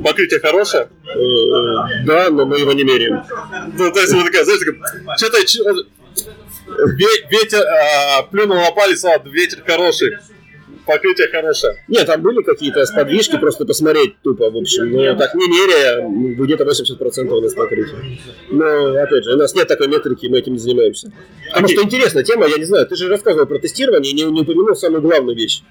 Покрытие 0.03 0.39
хорошее? 0.39 0.89
Э, 1.05 2.05
Да, 2.05 2.29
но 2.31 2.45
мы 2.45 2.59
его 2.59 2.73
не 2.73 2.83
меряем. 2.83 3.21
Ну, 3.77 3.91
то 3.93 3.99
есть 4.01 4.11
вы 4.11 4.23
такая, 4.25 4.43
знаете, 4.43 4.65
что-то 5.17 5.83
ветер 7.29 7.63
а, 7.65 8.23
плюнул 8.23 8.57
на 8.57 8.71
палец, 8.71 9.03
а, 9.05 9.21
ветер 9.25 9.63
хороший. 9.65 10.17
Покрытие 10.85 11.27
хорошее. 11.27 11.75
Нет, 11.89 12.07
там 12.07 12.21
были 12.21 12.41
какие-то 12.41 12.85
сподвижки, 12.85 13.37
просто 13.37 13.65
посмотреть 13.65 14.21
тупо, 14.21 14.49
в 14.49 14.55
общем. 14.55 14.89
Но 14.89 15.15
так 15.17 15.35
не 15.35 15.45
меряя, 15.45 16.01
ну, 16.01 16.45
где-то 16.45 16.63
80% 16.63 17.29
у 17.29 17.41
нас 17.41 17.53
покрытие. 17.53 18.17
Но, 18.49 18.95
опять 18.95 19.25
же, 19.25 19.33
у 19.33 19.37
нас 19.37 19.53
нет 19.53 19.67
такой 19.67 19.89
метрики, 19.89 20.27
мы 20.27 20.39
этим 20.39 20.53
не 20.53 20.59
занимаемся. 20.59 21.11
Потому 21.49 21.67
что 21.67 21.83
интересная 21.83 22.23
тема, 22.23 22.47
я 22.47 22.57
не 22.57 22.63
знаю, 22.63 22.87
ты 22.87 22.95
же 22.95 23.09
рассказывал 23.09 23.45
про 23.47 23.59
тестирование 23.59 24.13
и 24.13 24.15
не, 24.15 24.23
не 24.23 24.41
упомянул 24.41 24.75
самую 24.77 25.01
главную 25.01 25.35
вещь. 25.35 25.61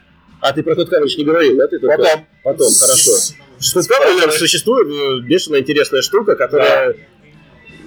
А 0.43 0.53
ты 0.53 0.63
про 0.63 0.75
код 0.75 0.93
coverage 0.93 1.17
не 1.17 1.25
говорил, 1.25 1.57
да? 1.57 1.67
Ты 1.67 1.79
только- 1.79 1.97
Потом. 1.97 2.27
Потом, 2.45 2.73
хорошо. 2.79 3.11
Что 3.59 3.81
coverage 3.81 4.33
существует 4.33 4.87
э, 4.87 5.27
бешено 5.27 5.57
интересная 5.59 6.03
штука, 6.03 6.37
которая... 6.37 6.95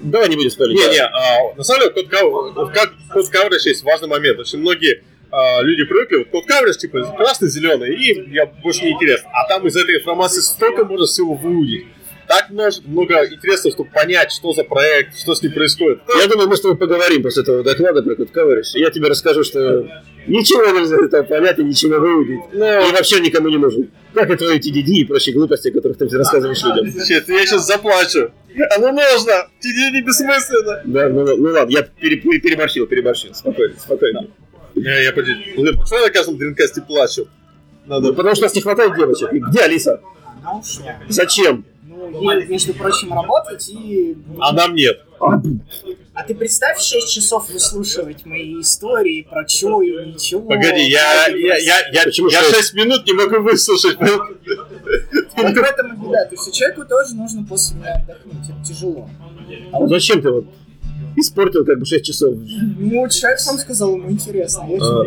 Давай 0.02 0.30
не 0.30 0.36
будем 0.36 0.50
спорить. 0.50 0.78
Не-не, 0.78 1.02
а, 1.04 1.54
на 1.56 1.64
самом 1.64 1.82
деле, 1.82 1.94
код 1.94 2.08
кав- 2.08 2.74
как 2.74 2.94
код 3.14 3.26
coverage 3.34 3.66
есть 3.68 3.84
важный 3.84 4.08
момент. 4.08 4.40
Очень 4.40 4.60
многие 4.60 5.04
а, 5.32 5.62
люди 5.62 5.84
привыкли, 5.84 6.18
вот 6.18 6.28
код 6.30 6.46
coverage, 6.50 6.78
типа, 6.78 7.14
красный, 7.18 7.50
зеленый, 7.50 7.94
и 7.96 8.32
я 8.34 8.46
больше 8.46 8.84
не 8.86 8.92
интересно. 8.92 9.30
А 9.34 9.48
там 9.48 9.68
из 9.68 9.76
этой 9.76 9.98
информации 9.98 10.42
столько 10.42 10.86
можно 10.86 11.06
всего 11.06 11.34
выудить. 11.36 11.86
Так 12.30 12.52
множ- 12.52 12.80
много 12.86 13.26
интересного, 13.26 13.74
чтобы 13.74 13.90
понять, 13.90 14.32
что 14.32 14.54
за 14.54 14.64
проект, 14.64 15.18
что 15.18 15.34
с 15.34 15.42
ним 15.42 15.52
происходит. 15.52 16.02
Я 16.16 16.28
думаю, 16.28 16.48
мы 16.48 16.58
с 16.58 16.62
тобой 16.62 16.78
поговорим 16.78 17.24
после 17.24 17.42
этого 17.42 17.64
доклада 17.64 18.04
про 18.04 18.16
код 18.16 18.30
coverage. 18.32 18.70
Я 18.76 18.92
тебе 18.92 19.08
расскажу, 19.08 19.44
что 19.44 19.88
ничего 20.28 20.64
нельзя 20.68 20.98
из 20.98 21.06
этого 21.06 21.24
понять 21.24 21.58
и 21.58 21.64
ничего 21.64 22.00
выудить. 22.00 22.40
И 22.54 22.92
вообще 22.94 23.20
никому 23.20 23.50
не 23.50 23.58
нужен. 23.58 23.90
Как 24.14 24.30
и 24.30 24.36
твои 24.36 24.60
TDD 24.60 24.92
и 25.02 25.06
прочие 25.06 25.34
глупости, 25.34 25.70
о 25.70 25.72
которых 25.72 25.98
ты 25.98 26.08
рассказываешь 26.08 26.62
людям. 26.64 26.86
Щит, 27.04 27.28
я 27.30 27.46
сейчас 27.48 27.66
заплачу. 27.66 28.30
А 28.76 28.80
ну 28.80 28.92
можно! 28.92 29.48
Тебе 29.60 29.90
не 29.92 30.02
бессмысленно. 30.04 30.82
Да, 30.86 31.10
ну, 31.10 31.36
ну 31.36 31.52
ладно, 31.52 31.72
я 31.72 31.82
пере- 31.82 32.18
пере- 32.18 32.40
переборщил, 32.40 32.86
переборщил. 32.86 33.34
Спокойно, 33.34 33.74
спокойно. 33.80 34.28
Я, 34.76 35.00
я 35.02 35.14
поди. 35.14 35.32
Блин, 35.58 35.80
Почему 35.80 35.98
я 36.02 36.06
на 36.06 36.12
каждом 36.12 36.38
дринкасте 36.38 36.82
плачу? 36.84 37.28
Ну, 37.88 37.96
Надо. 37.96 38.14
потому 38.14 38.36
что 38.36 38.44
у 38.44 38.46
нас 38.46 38.54
не 38.56 38.62
хватает 38.62 38.96
девочек. 38.96 39.32
Где 39.32 39.62
Алиса? 39.62 40.00
Ну? 40.44 40.62
Зачем? 41.10 41.66
Ей, 42.08 42.46
между 42.48 42.74
прочим, 42.74 43.14
работать 43.14 43.70
и... 43.70 44.18
А 44.40 44.54
нам 44.54 44.76
нет. 44.76 45.02
А 45.20 46.24
ты 46.24 46.36
представь 46.36 46.82
6 46.82 47.12
часов 47.12 47.50
выслушивать 47.50 48.26
мои 48.26 48.60
истории 48.62 49.22
про 49.22 49.46
чё 49.46 49.82
и 49.82 50.08
ничего. 50.08 50.42
Погоди, 50.42 50.90
я, 50.90 51.28
я, 51.28 51.58
я, 51.58 51.88
я, 51.92 52.04
Почему 52.04 52.30
я 52.30 52.42
шесть? 52.42 52.56
6 52.56 52.74
минут 52.74 53.06
не 53.06 53.14
могу 53.14 53.40
выслушать. 53.40 53.98
Вот 54.00 55.54
в 55.54 55.58
этом 55.58 55.94
и 55.94 56.08
беда. 56.08 56.26
То 56.26 56.36
есть 56.36 56.54
человеку 56.54 56.86
тоже 56.86 57.16
нужно 57.16 57.46
после 57.46 57.78
меня 57.78 57.94
отдохнуть. 57.96 58.50
Это 58.50 58.68
тяжело. 58.68 59.10
А 59.72 59.80
вот 59.80 59.90
зачем 59.90 60.22
ты 60.22 60.30
вот 60.30 60.46
испортил 61.16 61.66
как 61.66 61.80
бы 61.80 61.86
6 61.86 62.06
часов? 62.06 62.36
Ну, 62.78 63.08
человек 63.10 63.40
сам 63.40 63.58
сказал, 63.58 63.96
ему 63.96 64.12
интересно. 64.12 64.66
Я 64.70 64.78
А. 64.82 65.06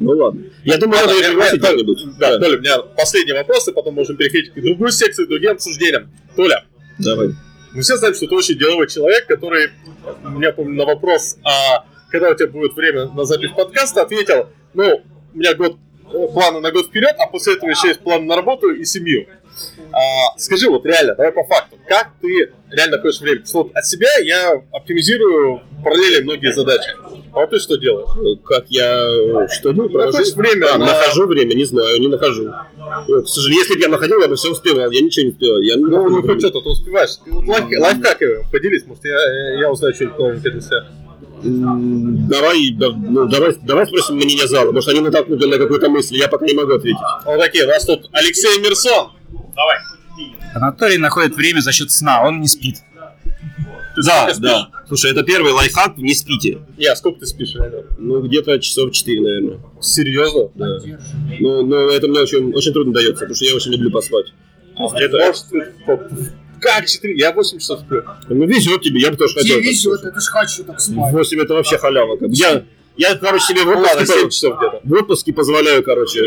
Ну 0.00 0.10
ладно. 0.12 0.42
Я 0.64 0.78
думаю, 0.78 1.00
надо 1.00 1.14
ее 1.14 1.28
пригласить 1.28 1.60
Толя, 1.60 1.70
как-нибудь. 1.70 2.18
Да, 2.18 2.38
Толя, 2.38 2.56
у 2.56 2.60
меня 2.60 2.78
последний 2.96 3.32
вопрос, 3.32 3.68
и 3.68 3.72
потом 3.72 3.94
можем 3.94 4.16
переходить 4.16 4.52
к 4.52 4.60
другой 4.60 4.92
секции, 4.92 5.24
к 5.24 5.28
другим 5.28 5.52
обсуждениям. 5.52 6.10
Толя, 6.36 6.64
Давай. 6.98 7.30
мы 7.72 7.82
все 7.82 7.96
знаем, 7.96 8.14
что 8.14 8.26
ты 8.26 8.34
очень 8.34 8.58
деловой 8.58 8.88
человек, 8.88 9.26
который, 9.26 9.70
у 10.24 10.28
меня, 10.30 10.52
помню, 10.52 10.74
на 10.74 10.84
вопрос, 10.84 11.36
а 11.44 11.84
когда 12.10 12.30
у 12.30 12.34
тебя 12.34 12.48
будет 12.48 12.74
время 12.74 13.06
на 13.06 13.24
запись 13.24 13.50
подкаста, 13.56 14.02
ответил, 14.02 14.48
ну, 14.74 15.02
у 15.34 15.38
меня 15.38 15.54
год, 15.54 15.76
э, 16.12 16.26
планы 16.32 16.60
на 16.60 16.70
год 16.70 16.86
вперед, 16.86 17.14
а 17.18 17.26
после 17.26 17.54
этого 17.54 17.70
еще 17.70 17.88
есть 17.88 18.00
план 18.00 18.26
на 18.26 18.36
работу 18.36 18.70
и 18.70 18.84
семью. 18.84 19.26
А, 19.92 20.38
скажи, 20.38 20.68
вот 20.68 20.84
реально, 20.86 21.14
давай 21.14 21.32
по 21.32 21.44
факту, 21.44 21.76
как 21.86 22.10
ты 22.20 22.52
реально 22.70 22.96
находишь 22.96 23.20
время? 23.20 23.40
Потому 23.40 23.48
что 23.48 23.62
вот 23.64 23.72
от 23.74 23.86
себя 23.86 24.08
я 24.22 24.52
оптимизирую 24.72 25.62
параллели 25.82 26.22
многие 26.22 26.52
задачи. 26.52 26.90
А 27.32 27.46
ты 27.46 27.58
что 27.58 27.76
делаешь? 27.76 28.08
Ну, 28.16 28.36
Как 28.38 28.64
я 28.68 29.46
что 29.48 29.72
делаю? 29.72 29.90
Находишь 30.06 30.34
время 30.34 30.66
А, 30.74 30.78
на- 30.78 30.86
Нахожу 30.86 31.26
время, 31.26 31.54
не 31.54 31.64
знаю, 31.64 32.00
не 32.00 32.08
нахожу. 32.08 32.52
Вот, 33.08 33.26
к 33.26 33.28
сожалению, 33.28 33.62
если 33.64 33.74
бы 33.74 33.80
я 33.80 33.88
находил, 33.88 34.20
я 34.20 34.28
бы 34.28 34.36
все 34.36 34.50
успевал. 34.50 34.90
Я 34.90 35.00
ничего 35.00 35.26
не 35.26 35.32
успевал. 35.32 35.60
Я 35.60 35.76
не 35.76 35.84
Ну, 35.84 36.08
ну 36.08 36.22
хоть 36.22 36.40
что-то, 36.40 36.60
ты 36.60 36.68
успеваешь. 36.68 37.16
Ты 37.24 37.30
вот 37.30 37.46
лайф, 37.46 37.66
лайфхак 37.78 38.18
поделись, 38.50 38.84
может, 38.86 39.04
я, 39.04 39.60
я, 39.60 39.70
узнаю 39.70 39.94
что-нибудь 39.94 40.18
новенькое 40.18 40.52
для 40.52 40.60
себя. 40.60 40.86
Давай, 41.42 42.70
да, 42.72 42.88
ну, 42.90 43.26
давай, 43.28 43.54
давай 43.62 43.86
спросим 43.86 44.16
мнение 44.16 44.46
зала. 44.48 44.72
Может, 44.72 44.88
они 44.88 45.00
натолкнут 45.00 45.40
на 45.40 45.58
какую-то 45.58 45.88
мысль, 45.88 46.16
я 46.16 46.28
пока 46.28 46.46
не 46.46 46.54
могу 46.54 46.72
ответить. 46.72 46.98
Вот 47.24 47.38
такие, 47.38 47.64
у 47.64 47.68
нас 47.68 47.84
тут 47.84 48.08
Алексей 48.12 48.58
Мирсон. 48.60 49.12
Давай. 49.58 49.76
Анатолий 50.54 50.98
находит 50.98 51.34
время 51.34 51.60
за 51.60 51.72
счет 51.72 51.90
сна, 51.90 52.22
он 52.22 52.40
не 52.40 52.46
спит. 52.48 52.76
Да, 54.06 54.32
да. 54.38 54.68
Слушай, 54.86 55.10
это 55.10 55.24
первый 55.24 55.52
лайфхак, 55.52 55.96
не 55.96 56.14
спите. 56.14 56.58
А 56.88 56.94
сколько 56.94 57.20
ты 57.20 57.26
спишь? 57.26 57.54
Ну, 57.98 58.22
где-то 58.22 58.58
часов 58.60 58.92
4, 58.92 59.20
наверное. 59.20 59.58
Серьезно? 59.80 60.50
Да. 60.54 60.78
Ну, 61.40 61.66
ну, 61.66 61.90
это 61.90 62.06
мне 62.06 62.20
очень, 62.20 62.52
очень 62.54 62.72
трудно 62.72 62.92
дается, 62.94 63.14
потому 63.14 63.34
что 63.34 63.44
я 63.44 63.54
очень 63.56 63.72
люблю 63.72 63.90
поспать. 63.90 64.26
Это... 64.94 65.18
Может, 65.18 65.48
ты 65.50 65.72
по- 65.84 66.08
как 66.60 66.86
4? 66.86 67.16
Я 67.18 67.32
8 67.32 67.58
часов 67.58 67.80
сплю. 67.80 68.04
Ну, 68.28 68.46
везет 68.46 68.82
тебе, 68.82 69.00
я 69.00 69.10
бы 69.10 69.16
тоже 69.16 69.34
хотел. 69.34 69.56
Тебе 69.58 69.70
везет, 69.70 70.04
это 70.04 70.20
ж 70.20 70.26
хочу 70.26 70.62
так 70.62 70.80
спать. 70.80 71.12
8 71.12 71.40
это 71.40 71.54
вообще 71.54 71.78
халява. 71.78 72.16
Я, 72.28 72.62
я, 72.98 73.14
короче, 73.14 73.46
себе 73.46 73.62
в 73.62 73.68
отпуске, 73.68 74.06
7 74.06 74.28
часов 74.28 74.58
где-то. 74.58 74.80
в 74.82 74.92
отпуске 74.92 75.32
позволяю, 75.32 75.82
короче, 75.82 76.20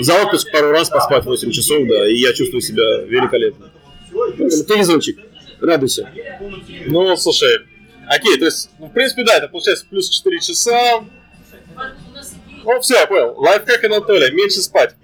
за 0.00 0.22
отпуск 0.22 0.50
пару 0.50 0.70
раз 0.70 0.88
поспать 0.88 1.24
8 1.24 1.50
часов, 1.50 1.86
да, 1.86 2.08
и 2.10 2.14
я 2.14 2.32
чувствую 2.32 2.62
себя 2.62 3.02
великолепно. 3.02 3.70
Ты 4.36 4.78
везунчик. 4.78 5.18
Радуйся. 5.60 6.10
Ну, 6.86 7.16
слушай, 7.16 7.58
окей, 8.08 8.38
то 8.38 8.46
есть, 8.46 8.70
ну, 8.78 8.86
в 8.86 8.92
принципе, 8.92 9.24
да, 9.24 9.36
это 9.36 9.48
получается 9.48 9.86
плюс 9.88 10.08
4 10.08 10.40
часа. 10.40 11.04
Ну, 12.64 12.80
все, 12.80 12.94
я 13.00 13.06
понял. 13.06 13.34
Лайфхак 13.36 13.84
Анатолия, 13.84 14.30
меньше 14.30 14.60
спать. 14.60 14.94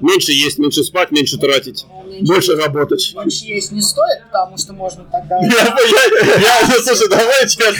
Меньше 0.00 0.32
есть, 0.32 0.58
меньше 0.58 0.82
спать, 0.82 1.10
меньше 1.10 1.38
тратить. 1.38 1.84
Больше 2.22 2.56
работать. 2.56 3.12
Меньше 3.14 3.44
есть 3.44 3.72
не 3.72 3.82
стоит, 3.82 4.24
потому 4.30 4.56
что 4.56 4.72
можно 4.72 5.04
тогда... 5.10 5.36
Я, 5.40 5.48
я, 5.48 6.60
я, 6.60 6.82
слушай, 6.82 7.08
давай 7.08 7.42
честно. 7.48 7.74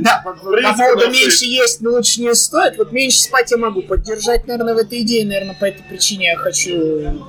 Да, 0.00 0.22
по, 0.24 0.32
поводу 0.32 1.10
меньше 1.10 1.44
есть, 1.44 1.80
но 1.80 1.90
лучше 1.90 2.20
не 2.20 2.34
стоит. 2.34 2.76
Вот 2.78 2.92
меньше 2.92 3.18
спать 3.20 3.50
я 3.50 3.56
могу 3.56 3.82
поддержать, 3.82 4.46
наверное, 4.46 4.74
в 4.74 4.78
этой 4.78 5.02
идее. 5.02 5.24
Наверное, 5.26 5.56
по 5.58 5.64
этой 5.64 5.82
причине 5.82 6.26
я 6.28 6.36
хочу 6.36 7.26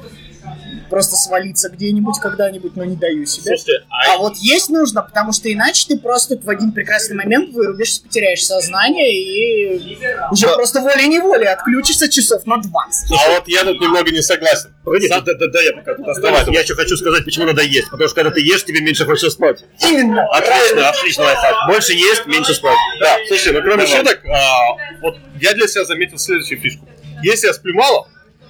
просто 0.91 1.15
свалиться 1.15 1.69
где-нибудь 1.69 2.19
когда-нибудь, 2.19 2.75
но 2.75 2.83
не 2.83 2.97
даю 2.97 3.25
себе. 3.25 3.55
Слушайте, 3.57 3.85
А 3.89 4.15
а, 4.15 4.17
вот 4.17 4.35
есть 4.37 4.69
нужно, 4.69 5.01
потому 5.01 5.31
что 5.31 5.51
иначе 5.51 5.85
ты 5.87 5.97
просто 5.97 6.37
в 6.37 6.49
один 6.49 6.73
прекрасный 6.73 7.15
момент 7.15 7.53
вырубишься, 7.53 8.03
потеряешь 8.03 8.45
сознание 8.45 9.11
и 9.11 9.97
уже 10.31 10.47
Да. 10.47 10.55
просто 10.55 10.81
волей-неволей 10.81 11.47
отключишься 11.47 12.09
часов 12.09 12.45
на 12.45 12.57
20. 12.57 13.11
а 13.11 13.29
вот 13.31 13.47
я 13.47 13.63
тут 13.63 13.79
немного 13.79 14.11
не 14.11 14.21
согласен. 14.21 14.75
Погоди, 14.83 15.07
да, 15.07 15.21
да, 15.21 15.33
да, 15.33 15.61
я 15.61 15.71
пока 15.73 15.95
тут 15.95 16.05
давай. 16.21 16.45
Я 16.51 16.61
еще 16.61 16.75
хочу 16.75 16.97
сказать, 16.97 17.23
почему 17.23 17.45
надо 17.45 17.61
есть. 17.61 17.89
Потому 17.89 18.09
что 18.09 18.15
когда 18.15 18.31
ты 18.31 18.41
ешь, 18.41 18.65
тебе 18.65 18.81
меньше 18.81 19.05
хочется 19.05 19.29
спать. 19.29 19.63
Именно. 19.81 20.25
Отлично, 20.27 20.89
отлично 20.89 21.23
лайфхак. 21.23 21.55
Больше 21.67 21.93
есть, 21.93 22.25
меньше 22.25 22.53
спать. 22.53 22.77
Да, 22.99 23.17
слушай, 23.29 23.53
ну 23.53 23.61
кроме 23.61 23.87
шуток, 23.87 24.19
а, 24.25 24.75
вот 25.01 25.17
я 25.39 25.53
для 25.53 25.67
себя 25.67 25.85
заметил 25.85 26.17
следующую 26.17 26.59
фишку. 26.59 26.85
Если 27.23 27.47
я 27.47 27.53
сплю 27.53 27.75
мало, 27.75 28.09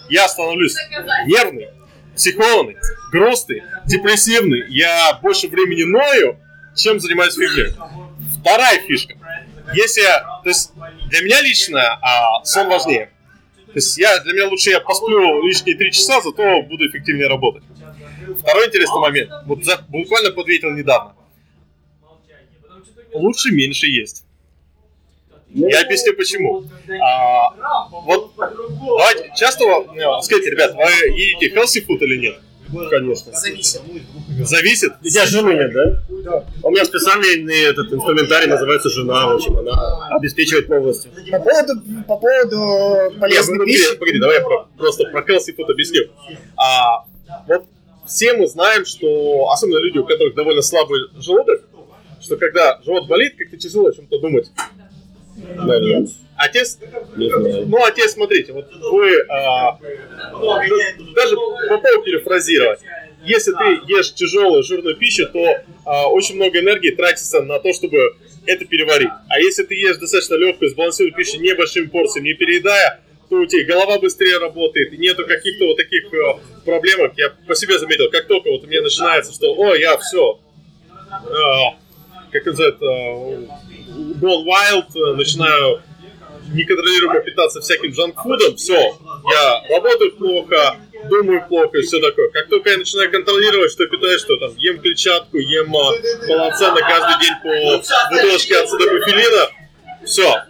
я 0.09 0.27
становлюсь 0.27 0.75
нервный, 1.27 1.67
психованный, 2.21 2.77
грустный, 3.11 3.63
депрессивный. 3.87 4.65
Я 4.69 5.17
больше 5.23 5.47
времени 5.47 5.83
ною, 5.83 6.37
чем 6.75 6.99
занимаюсь 6.99 7.33
фигней. 7.33 7.73
Вторая 8.39 8.79
фишка. 8.81 9.15
Если 9.73 10.03
то 10.03 10.41
есть 10.49 10.71
для 11.09 11.21
меня 11.21 11.41
лично 11.41 11.81
а, 12.01 12.43
сон 12.43 12.67
важнее. 12.69 13.11
То 13.65 13.73
есть 13.75 13.97
я, 13.97 14.19
для 14.19 14.33
меня 14.33 14.47
лучше 14.49 14.69
я 14.69 14.81
посплю 14.81 15.43
лишние 15.47 15.75
три 15.75 15.91
часа, 15.91 16.21
зато 16.21 16.61
буду 16.63 16.87
эффективнее 16.87 17.27
работать. 17.27 17.63
Второй 18.39 18.67
интересный 18.67 18.99
момент. 19.01 19.31
Вот 19.45 19.63
за- 19.63 19.83
буквально 19.87 20.31
подветил 20.31 20.69
недавно. 20.71 21.15
Лучше 23.13 23.51
меньше 23.51 23.87
есть. 23.87 24.25
Я 25.53 25.81
объясню 25.81 26.13
почему. 26.15 26.63
А, 27.01 27.49
вот 28.05 28.31
давайте 28.37 29.31
часто 29.35 29.63
э, 29.65 30.21
скажите, 30.21 30.51
ребят, 30.51 30.73
вы 30.75 30.83
едите 31.13 31.53
healthy 31.53 31.85
food 31.85 31.97
или 31.99 32.17
нет? 32.17 32.39
Конечно. 32.89 33.33
Зависит. 33.33 33.81
Зависит. 34.39 34.93
У 35.01 35.05
тебя 35.05 35.25
жены 35.25 35.53
нет, 35.53 35.73
да? 35.73 36.03
Да. 36.23 36.45
У 36.63 36.71
меня 36.71 36.85
специальный 36.85 37.63
этот 37.65 37.91
инструментарий 37.91 38.47
называется 38.47 38.89
жена, 38.89 39.27
в 39.27 39.35
общем, 39.35 39.57
она 39.57 40.07
обеспечивает 40.15 40.67
полностью. 40.67 41.11
По 41.31 41.39
поводу, 41.39 41.73
по 42.07 42.15
поводу 42.17 43.09
Нет, 43.11 43.19
полезной 43.19 43.57
ну, 43.57 43.65
пищи. 43.65 43.83
погоди, 43.83 43.99
погоди, 43.99 44.19
давай 44.19 44.37
я 44.37 44.41
про- 44.43 44.67
просто 44.77 45.03
про 45.11 45.19
healthy 45.21 45.53
food 45.57 45.69
объясню. 45.69 46.03
А, 46.55 47.03
вот 47.47 47.65
все 48.07 48.33
мы 48.33 48.47
знаем, 48.47 48.85
что, 48.85 49.49
особенно 49.51 49.79
люди, 49.79 49.97
у 49.97 50.05
которых 50.05 50.33
довольно 50.35 50.61
слабый 50.61 51.01
желудок, 51.19 51.61
что 52.21 52.37
когда 52.37 52.79
живот 52.85 53.07
болит, 53.07 53.35
как-то 53.37 53.57
тяжело 53.57 53.87
о 53.87 53.93
чем-то 53.93 54.17
думать. 54.19 54.49
Наверное. 55.35 56.07
Отец, 56.37 56.79
ну, 57.15 57.83
отец, 57.85 58.13
смотрите, 58.13 58.51
вот 58.51 58.65
вы, 58.91 59.21
а, 59.29 59.77
даже 61.15 61.35
попробуй 61.69 62.03
перефразировать. 62.03 62.79
Если 63.23 63.51
ты 63.51 63.79
ешь 63.87 64.13
тяжелую 64.13 64.63
жирную 64.63 64.97
пищу, 64.97 65.27
то 65.31 65.45
а, 65.85 66.07
очень 66.07 66.35
много 66.35 66.59
энергии 66.59 66.89
тратится 66.89 67.43
на 67.43 67.59
то, 67.59 67.71
чтобы 67.73 68.15
это 68.47 68.65
переварить. 68.65 69.11
А 69.29 69.39
если 69.39 69.63
ты 69.63 69.75
ешь 69.75 69.97
достаточно 69.97 70.33
легкую, 70.33 70.71
сбалансированную 70.71 71.15
пищу 71.15 71.39
небольшими 71.39 71.85
порциями, 71.85 72.29
не 72.29 72.33
переедая, 72.33 73.01
то 73.29 73.35
у 73.35 73.45
тебя 73.45 73.63
голова 73.75 73.99
быстрее 73.99 74.39
работает, 74.39 74.91
и 74.93 74.97
нету 74.97 75.25
каких-то 75.27 75.65
вот 75.65 75.77
таких 75.77 76.11
э, 76.11 76.33
проблемок. 76.65 77.13
Я 77.17 77.29
по 77.47 77.55
себе 77.55 77.77
заметил, 77.77 78.09
как 78.11 78.25
только 78.27 78.49
вот 78.49 78.63
у 78.63 78.67
меня 78.67 78.81
начинается, 78.81 79.31
что, 79.31 79.53
о, 79.53 79.75
я 79.75 79.95
все, 79.97 80.39
как 82.31 82.45
называют, 82.45 82.81
э, 82.81 83.47
gone 84.21 84.45
wild, 84.45 84.85
э, 84.95 85.13
начинаю 85.15 85.81
неконтролируемо 86.53 87.19
питаться 87.21 87.61
всяким 87.61 87.91
джанкфудом, 87.91 88.55
все, 88.55 88.73
я 88.75 89.63
работаю 89.69 90.11
плохо, 90.13 90.75
думаю 91.09 91.45
плохо 91.47 91.77
и 91.77 91.81
все 91.81 91.99
такое. 91.99 92.29
Как 92.29 92.49
только 92.49 92.71
я 92.71 92.77
начинаю 92.77 93.11
контролировать, 93.11 93.71
что 93.71 93.87
питаю, 93.87 94.19
что 94.19 94.37
там, 94.37 94.53
ем 94.57 94.79
клетчатку, 94.79 95.37
ем 95.37 95.75
э, 95.75 96.27
полноценно 96.27 96.79
каждый 96.81 97.25
день 97.25 97.33
по 97.43 98.13
бутылочке 98.13 98.57
ацетопофилина, 98.57 99.49
все. 100.05 100.43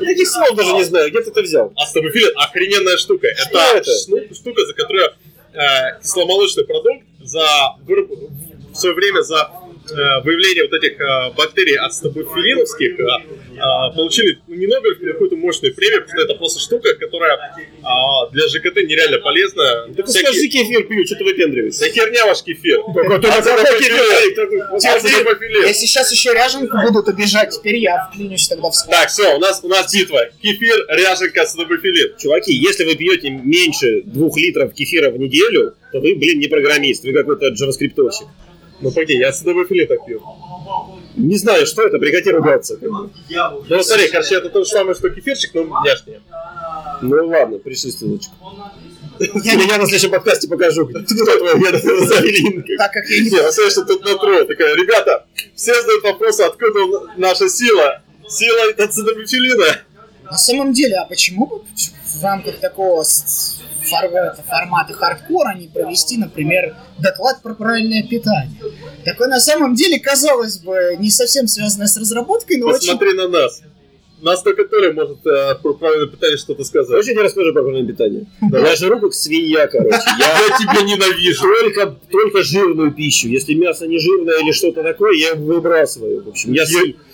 Я 0.00 0.06
таких 0.06 0.28
слов 0.28 0.54
даже 0.54 0.72
не 0.72 0.84
знаю, 0.84 1.10
где 1.10 1.20
ты 1.22 1.30
это 1.30 1.42
взял? 1.42 1.72
Ацетопофилин 1.76 2.32
охрененная 2.36 2.96
штука. 2.96 3.26
Это, 3.26 3.58
это? 3.76 3.90
шну- 3.90 4.34
штука, 4.34 4.64
за 4.64 4.74
которую 4.74 5.10
э, 5.52 6.00
кисломолочный 6.02 6.64
продукт 6.64 7.04
за 7.20 7.46
в 7.86 8.78
свое 8.78 8.94
время 8.94 9.22
за 9.22 9.50
выявление 9.94 10.64
вот 10.64 10.72
этих 10.72 11.00
э, 11.00 11.30
бактерий 11.36 11.76
ацетопофилиновских 11.76 12.98
э, 12.98 13.04
э, 13.04 13.94
получили 13.94 14.38
ну, 14.46 14.54
не 14.54 14.66
Нобелевскую, 14.66 15.10
а 15.10 15.12
какую-то 15.12 15.36
мощную 15.36 15.74
премию, 15.74 16.02
потому 16.02 16.18
что 16.18 16.24
это 16.24 16.34
просто 16.38 16.60
штука, 16.60 16.94
которая 16.94 17.36
э, 17.36 18.32
для 18.32 18.48
ЖКТ 18.48 18.76
нереально 18.86 19.18
полезна. 19.18 19.88
Так 19.96 20.06
Всякие- 20.06 20.32
скажи 20.32 20.48
кефир 20.48 20.84
пью, 20.84 21.06
что 21.06 21.16
ты 21.16 21.24
выпендриваешься? 21.24 21.84
Да 21.84 21.90
херня 21.90 22.26
ваш 22.26 22.42
кефир. 22.42 22.80
Если 25.66 25.86
сейчас 25.86 26.10
еще 26.12 26.32
ряженку 26.32 26.76
будут 26.82 27.08
обижать, 27.08 27.50
теперь 27.50 27.76
я 27.76 28.08
вклинюсь 28.10 28.48
тогда 28.48 28.70
в 28.70 28.74
склад. 28.74 29.00
Так, 29.00 29.08
все, 29.10 29.36
у 29.36 29.38
нас, 29.38 29.60
у 29.62 29.68
нас 29.68 29.92
битва. 29.92 30.28
Кефир, 30.42 30.86
ряженка, 30.88 31.42
ацетопофилин. 31.42 32.16
Чуваки, 32.18 32.52
если 32.52 32.84
вы 32.84 32.96
пьете 32.96 33.30
меньше 33.30 34.02
двух 34.04 34.36
литров 34.36 34.72
кефира 34.74 35.10
в 35.10 35.18
неделю, 35.18 35.74
то 35.92 36.00
вы, 36.00 36.14
блин, 36.14 36.38
не 36.38 36.48
программист, 36.48 37.04
вы 37.04 37.12
какой-то 37.12 37.48
джаваскриптовщик. 37.48 38.26
Ну 38.80 38.90
погоди, 38.90 39.14
я 39.14 39.28
ацетопофилин 39.30 39.86
так 39.88 40.04
пью. 40.06 40.22
Не 41.16 41.36
знаю, 41.38 41.66
что 41.66 41.82
это, 41.82 41.98
как 42.76 42.90
бы. 42.90 43.10
Ну 43.68 43.82
смотри, 43.82 44.08
короче, 44.08 44.36
это 44.36 44.50
то 44.50 44.64
же 44.64 44.70
самое, 44.70 44.94
что 44.94 45.08
кефирчик, 45.10 45.54
но 45.54 45.64
няшнее. 45.84 46.20
Ну 47.02 47.26
ладно, 47.28 47.58
пришли 47.58 47.90
ссылочку. 47.90 48.34
Я 49.18 49.54
меня 49.54 49.78
на 49.78 49.86
следующем 49.86 50.10
подкасте 50.10 50.46
покажу. 50.46 50.86
Так 52.76 52.92
как 52.92 53.04
я 53.08 53.20
не... 53.22 53.30
Не, 53.30 53.40
на 53.42 53.50
деле, 53.50 53.84
тут 53.86 54.04
натру. 54.04 54.44
Такая, 54.44 54.74
ребята, 54.76 55.24
все 55.54 55.74
задают 55.80 56.02
вопрос, 56.04 56.38
откуда 56.40 56.80
наша 57.16 57.48
сила. 57.48 58.02
Сила 58.28 58.70
это 58.70 58.84
ацетопофилина. 58.84 59.78
На 60.24 60.36
самом 60.36 60.72
деле, 60.74 60.96
а 60.96 61.06
почему 61.06 61.46
бы 61.46 61.56
в 61.60 62.22
рамках 62.22 62.58
такого 62.60 63.04
с- 63.04 63.62
формата 63.86 64.92
хардкора 64.92 65.54
не 65.56 65.68
провести, 65.68 66.16
например, 66.16 66.76
доклад 66.98 67.42
про 67.42 67.54
правильное 67.54 68.02
питание? 68.02 68.60
Такое 69.04 69.28
на 69.28 69.40
самом 69.40 69.74
деле, 69.74 69.98
казалось 69.98 70.58
бы, 70.58 70.96
не 70.98 71.10
совсем 71.10 71.46
связанное 71.46 71.86
с 71.86 71.96
разработкой, 71.96 72.58
но 72.58 72.68
очень... 72.68 72.78
Посмотри 72.78 73.12
на 73.14 73.28
нас. 73.28 73.62
Нас 74.22 74.42
только 74.42 74.64
Толя 74.64 74.92
может 74.94 75.18
э, 75.26 75.56
про 75.62 75.74
правильное 75.74 76.08
питание 76.08 76.38
что-то 76.38 76.64
сказать. 76.64 76.88
Короче, 76.88 77.12
я 77.12 77.22
расскажу 77.22 77.52
про 77.52 77.62
правильное 77.62 77.86
питание. 77.86 78.26
Я 78.40 78.74
жру 78.74 78.98
как 78.98 79.12
свинья, 79.12 79.66
короче. 79.66 79.98
Я 80.18 80.56
тебя 80.58 80.82
ненавижу. 80.82 81.42
только, 81.42 81.96
только 82.10 82.42
жирную 82.42 82.92
пищу. 82.92 83.28
Если 83.28 83.52
мясо 83.52 83.86
не 83.86 83.98
жирное 83.98 84.40
или 84.40 84.52
что-то 84.52 84.82
такое, 84.82 85.12
я 85.16 85.34
выбрасываю. 85.34 86.24
В 86.24 86.28
общем, 86.28 86.52
я, 86.52 86.64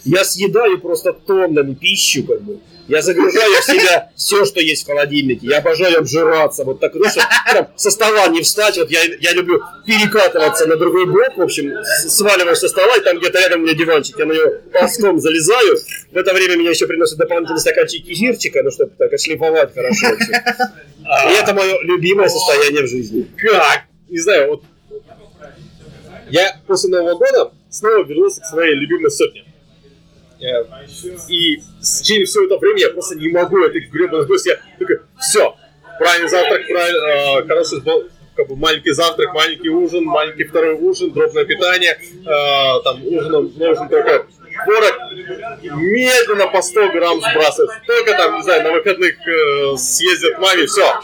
я 0.05 0.25
съедаю 0.25 0.79
просто 0.81 1.13
тоннами 1.13 1.75
пищу, 1.75 2.25
как 2.25 2.41
бы. 2.43 2.61
Я 2.93 3.01
загружаю 3.01 3.55
в 3.55 3.65
себя 3.65 4.11
все, 4.17 4.45
что 4.45 4.61
есть 4.61 4.83
в 4.85 4.87
холодильнике. 4.87 5.47
Я 5.47 5.59
обожаю 5.59 6.01
обжираться. 6.01 6.63
Вот 6.63 6.79
так, 6.79 6.95
ну, 6.95 7.09
чтобы 7.09 7.27
прям 7.51 7.69
со 7.75 7.91
стола 7.91 8.29
не 8.29 8.43
встать. 8.43 8.77
Вот 8.77 8.91
я, 8.91 9.01
я 9.19 9.33
люблю 9.33 9.63
перекатываться 9.87 10.67
на 10.67 10.77
другой 10.77 11.07
бок. 11.07 11.39
В 11.39 11.41
общем, 11.41 11.73
сваливаюсь 12.07 12.59
со 12.59 12.69
стола, 12.69 12.95
и 12.99 13.01
там 13.01 13.19
где-то 13.19 13.41
рядом 13.41 13.61
у 13.61 13.65
меня 13.65 13.73
диванчик. 13.73 14.19
Я 14.19 14.27
на 14.27 14.35
него 14.35 14.47
ползком 14.75 15.19
залезаю. 15.21 15.79
В 16.11 16.17
это 16.19 16.35
время 16.35 16.57
меня 16.57 16.69
еще 16.69 16.87
приносят 16.87 17.17
дополнительный 17.17 17.61
стаканчик 17.61 18.05
кефирчика, 18.05 18.63
ну, 18.63 18.71
чтобы 18.71 18.93
так 18.99 19.11
отшлифовать 19.11 19.73
хорошо. 19.75 20.09
общем. 20.09 20.35
И 21.31 21.33
это 21.33 21.55
мое 21.55 21.81
любимое 21.85 22.29
состояние 22.29 22.83
в 22.83 22.89
жизни. 22.89 23.27
Как? 23.39 23.85
Не 24.11 24.19
знаю, 24.19 24.51
вот... 24.51 24.65
Я 26.29 26.61
после 26.67 26.91
Нового 26.91 27.17
года 27.17 27.53
снова 27.71 28.05
вернулся 28.05 28.43
к 28.43 28.45
своей 28.45 28.75
любимой 28.75 29.11
сотне. 29.11 29.47
Э, 30.43 30.65
И 31.29 31.57
в 31.57 32.03
течение 32.03 32.27
всего 32.27 32.45
этого 32.45 32.59
времени 32.59 32.81
я 32.81 32.91
просто 32.91 33.15
не 33.15 33.29
могу 33.29 33.63
этой 33.63 33.81
гребаной 33.83 34.25
сбросить. 34.25 34.47
Я 34.47 34.59
такой, 34.79 35.01
все, 35.21 35.55
правильный 35.99 36.29
завтрак, 36.29 36.67
правильный, 36.67 37.43
э, 37.43 37.47
хороший 37.47 37.83
как 38.35 38.49
бы 38.49 38.57
маленький 38.57 38.93
завтрак, 38.93 39.33
маленький 39.35 39.69
ужин, 39.69 40.05
маленький 40.05 40.45
второй 40.45 40.75
ужин, 40.75 41.13
дробное 41.13 41.45
питание, 41.45 41.93
э, 41.93 42.83
там 42.83 43.05
ужином 43.07 43.53
нужен 43.57 43.89
только 43.89 44.27
творог, 44.65 44.99
медленно 45.63 46.47
по 46.49 46.63
100 46.63 46.89
грамм 46.93 47.21
сбрасывать. 47.21 47.71
Только 47.87 48.13
там, 48.13 48.37
не 48.37 48.43
знаю, 48.43 48.65
на 48.65 48.73
выходных 48.73 49.15
э, 49.27 49.77
съездят 49.77 50.39
маме, 50.39 50.67
все. 50.67 51.01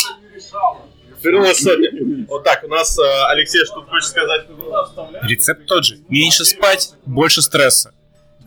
Вернулась 1.23 1.61
сотня. 1.61 1.91
Вот 2.29 2.45
так, 2.45 2.63
у 2.65 2.69
нас 2.69 2.99
э, 2.99 3.03
Алексей 3.29 3.65
что 3.65 3.77
тут 3.81 3.89
хочет 3.89 4.09
сказать. 4.09 4.47
Рецепт 5.23 5.67
тот 5.67 5.85
же. 5.85 5.99
Меньше 6.09 6.45
спать, 6.45 6.93
больше 7.05 7.43
стресса. 7.43 7.93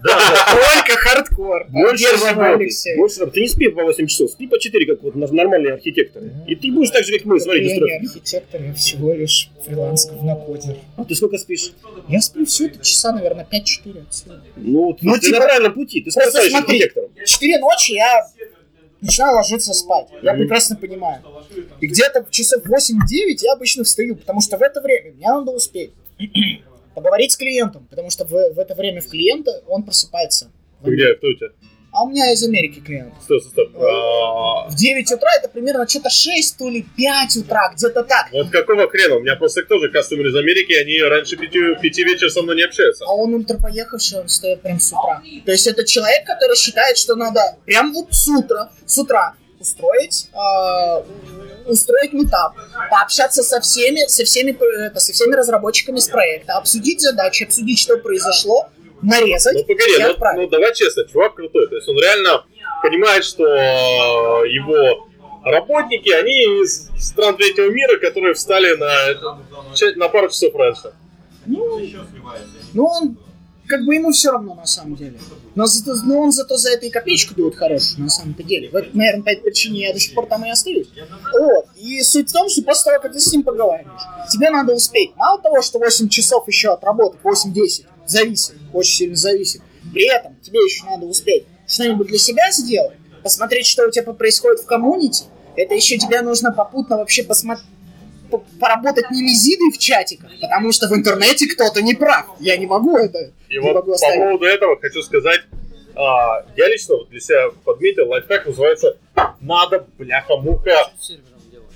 Только 0.03 0.97
хардкор. 0.97 1.65
Больше. 1.69 2.05
Алексей. 2.35 2.97
Больше 2.97 3.19
работы. 3.19 3.35
Ты 3.35 3.41
не 3.41 3.47
спи 3.47 3.67
по 3.69 3.83
8 3.83 4.07
часов, 4.07 4.31
спи 4.31 4.47
по 4.47 4.59
4, 4.59 4.85
как 4.85 5.03
вот 5.03 5.15
нормальные 5.15 5.73
архитекторы. 5.73 6.31
И 6.47 6.55
ты 6.55 6.71
будешь 6.71 6.89
так 6.89 7.03
же, 7.03 7.13
как 7.17 7.25
мы, 7.25 7.39
смотри, 7.39 7.67
Я 7.67 7.75
не 7.77 8.07
архитектор, 8.07 8.61
я 8.61 8.73
всего 8.73 9.13
лишь 9.13 9.49
фриланс 9.65 10.07
говнокодер. 10.07 10.77
А 10.97 11.05
ты 11.05 11.15
сколько 11.15 11.37
спишь? 11.37 11.71
Я 12.07 12.21
сплю 12.21 12.45
все 12.45 12.67
это 12.67 12.83
часа, 12.83 13.11
наверное, 13.13 13.45
5-4 13.45 14.01
от 14.01 14.13
силы. 14.13 14.41
Ну, 14.55 14.97
Ну, 15.01 15.13
ты 15.15 15.21
типа, 15.21 15.39
на 15.39 15.45
правильном 15.45 15.73
пути, 15.73 16.01
ты 16.01 16.11
просто 16.11 16.31
станешь 16.31 16.51
смотри. 16.51 16.77
архитектором. 16.77 17.11
Четыре 17.25 17.59
ночи 17.59 17.91
я 17.93 18.27
начинаю 19.01 19.35
ложиться 19.35 19.73
спать. 19.73 20.07
Я 20.21 20.33
прекрасно 20.33 20.75
понимаю. 20.75 21.21
И 21.79 21.87
где-то 21.87 22.23
в 22.23 22.31
часов 22.31 22.63
8-9 22.65 23.37
я 23.41 23.53
обычно 23.53 23.83
встаю, 23.83 24.15
потому 24.15 24.41
что 24.41 24.57
в 24.57 24.61
это 24.61 24.81
время 24.81 25.11
мне 25.13 25.27
надо 25.27 25.51
успеть 25.51 25.91
поговорить 26.93 27.31
с 27.31 27.37
клиентом, 27.37 27.87
потому 27.89 28.09
что 28.09 28.25
в, 28.25 28.29
в 28.29 28.59
это 28.59 28.75
время 28.75 29.01
в 29.01 29.07
клиента 29.07 29.61
он 29.67 29.83
просыпается. 29.83 30.51
Где, 30.83 31.13
кто 31.15 31.27
у 31.27 31.33
тебя? 31.33 31.49
А 31.93 32.03
у 32.03 32.09
меня 32.09 32.31
из 32.31 32.41
Америки 32.41 32.79
клиент. 32.79 33.13
Стоп, 33.21 33.41
стоп, 33.43 33.69
стоп. 33.69 33.83
А, 33.83 34.69
В 34.69 34.75
9 34.75 35.11
утра 35.11 35.29
это 35.37 35.49
примерно 35.49 35.85
что-то 35.87 36.09
6, 36.09 36.57
то 36.57 36.69
ли 36.69 36.85
5 36.95 37.35
утра, 37.37 37.73
где-то 37.75 38.03
так. 38.03 38.29
Вот 38.31 38.49
какого 38.49 38.87
хрена? 38.87 39.17
У 39.17 39.19
меня 39.19 39.35
просто 39.35 39.63
тоже 39.63 39.89
кастомеры 39.89 40.29
из 40.29 40.35
Америки, 40.35 40.71
они 40.71 41.01
раньше 41.01 41.35
пяти, 41.35 41.59
пяти 41.81 42.03
вечера 42.05 42.29
со 42.29 42.43
мной 42.43 42.55
не 42.55 42.63
общаются. 42.63 43.03
А 43.05 43.13
он 43.13 43.33
ультрапоехавший, 43.33 44.21
он 44.21 44.29
стоит 44.29 44.61
прям 44.61 44.79
с 44.79 44.93
утра. 44.93 45.21
То 45.45 45.51
есть 45.51 45.67
это 45.67 45.85
человек, 45.85 46.25
который 46.25 46.55
считает, 46.55 46.97
что 46.97 47.15
надо 47.15 47.57
прям 47.65 47.91
вот 47.93 48.07
с 48.11 48.25
утра, 48.29 48.71
с 48.85 48.97
утра 48.97 49.35
устроить, 49.59 50.29
э, 50.33 51.03
устроить 51.65 52.13
метап, 52.13 52.53
пообщаться 52.89 53.43
со 53.43 53.59
всеми, 53.61 54.07
со 54.07 54.23
всеми, 54.23 54.51
э, 54.51 54.87
это, 54.87 54.99
со 54.99 55.13
всеми 55.13 55.33
разработчиками 55.33 55.99
с 55.99 56.07
проекта, 56.07 56.57
обсудить 56.57 57.01
задачи, 57.01 57.43
обсудить, 57.43 57.79
что 57.79 57.97
произошло, 57.97 58.69
нарезать 59.01 59.55
Ну 59.55 59.63
погоди, 59.63 59.93
ну, 59.99 60.41
ну 60.41 60.47
давай 60.47 60.73
честно, 60.73 61.05
чувак 61.07 61.35
крутой. 61.35 61.67
То 61.67 61.75
есть 61.75 61.87
он 61.87 61.97
реально 61.99 62.45
понимает, 62.81 63.23
что 63.23 63.45
э, 63.45 64.49
его 64.49 65.07
работники, 65.43 66.09
они 66.09 66.63
из 66.63 66.89
стран 66.99 67.35
третьего 67.35 67.69
мира, 67.69 67.97
которые 67.97 68.33
встали 68.33 68.75
на, 68.75 68.93
на 69.95 70.09
пару 70.09 70.29
часов 70.29 70.53
раньше. 70.55 70.93
Ну, 72.73 72.85
он, 72.85 73.17
как 73.71 73.85
бы 73.85 73.95
ему 73.95 74.11
все 74.11 74.31
равно 74.31 74.53
на 74.53 74.65
самом 74.65 74.97
деле. 74.97 75.17
Но, 75.55 75.65
зато, 75.65 75.95
но 76.03 76.19
он 76.19 76.31
зато 76.33 76.57
за 76.57 76.71
это 76.71 76.85
и 76.85 76.89
копеечку 76.89 77.33
дает 77.35 77.55
хорошую, 77.55 78.01
на 78.03 78.09
самом-то 78.09 78.43
деле. 78.43 78.69
Вот, 78.69 78.93
наверное, 78.93 79.23
по 79.23 79.29
этой 79.29 79.43
причине 79.43 79.87
я 79.87 79.93
до 79.93 79.99
сих 79.99 80.13
пор 80.13 80.25
там 80.25 80.45
и 80.45 80.49
остаюсь. 80.49 80.89
Вот. 81.31 81.67
И 81.77 82.01
суть 82.03 82.29
в 82.29 82.33
том, 82.33 82.49
что 82.49 82.61
после 82.63 82.91
того, 82.91 83.01
как 83.01 83.13
ты 83.13 83.19
с 83.21 83.31
ним 83.31 83.43
поговариваешь, 83.43 84.01
тебе 84.29 84.49
надо 84.49 84.73
успеть. 84.73 85.15
Мало 85.15 85.41
того, 85.41 85.61
что 85.61 85.79
8 85.79 86.09
часов 86.09 86.45
еще 86.49 86.73
отработать, 86.73 87.21
8-10, 87.23 87.85
зависит, 88.05 88.55
очень 88.73 88.93
сильно 88.95 89.15
зависит. 89.15 89.61
При 89.93 90.05
этом 90.13 90.35
тебе 90.41 90.59
еще 90.59 90.83
надо 90.85 91.05
успеть 91.05 91.45
что-нибудь 91.65 92.07
для 92.07 92.17
себя 92.17 92.51
сделать, 92.51 92.97
посмотреть, 93.23 93.65
что 93.67 93.87
у 93.87 93.91
тебя 93.91 94.11
происходит 94.11 94.59
в 94.59 94.65
коммунити. 94.65 95.23
Это 95.55 95.75
еще 95.75 95.97
тебе 95.97 96.21
нужно 96.21 96.51
попутно 96.51 96.97
вообще 96.97 97.23
посмотреть 97.23 97.65
по- 97.65 97.71
поработать 98.37 99.11
немезидой 99.11 99.71
в 99.71 99.77
чатиках, 99.77 100.31
потому 100.41 100.71
что 100.71 100.87
в 100.87 100.93
интернете 100.93 101.47
кто-то 101.47 101.81
не 101.81 101.93
прав. 101.93 102.25
Я 102.39 102.57
не 102.57 102.65
могу 102.65 102.97
это, 102.97 103.31
И 103.49 103.53
не 103.53 103.59
вот 103.59 103.75
могу 103.75 103.93
по 103.93 104.15
поводу 104.15 104.45
этого 104.45 104.79
хочу 104.79 105.01
сказать, 105.01 105.41
а, 105.95 106.45
я 106.55 106.67
лично 106.67 106.95
вот 106.95 107.09
для 107.09 107.19
себя 107.19 107.49
подметил, 107.65 108.09
лайфхак 108.09 108.45
называется 108.45 108.97
«надо, 109.41 109.85
бляха-муха, 109.97 110.91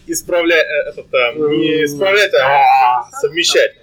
исправлять, 0.08 0.66
э, 0.66 0.90
этот, 0.90 1.14
э, 1.14 1.34
не 1.36 1.86
исправлять, 1.86 2.34
а 2.34 3.10
совмещать». 3.12 3.76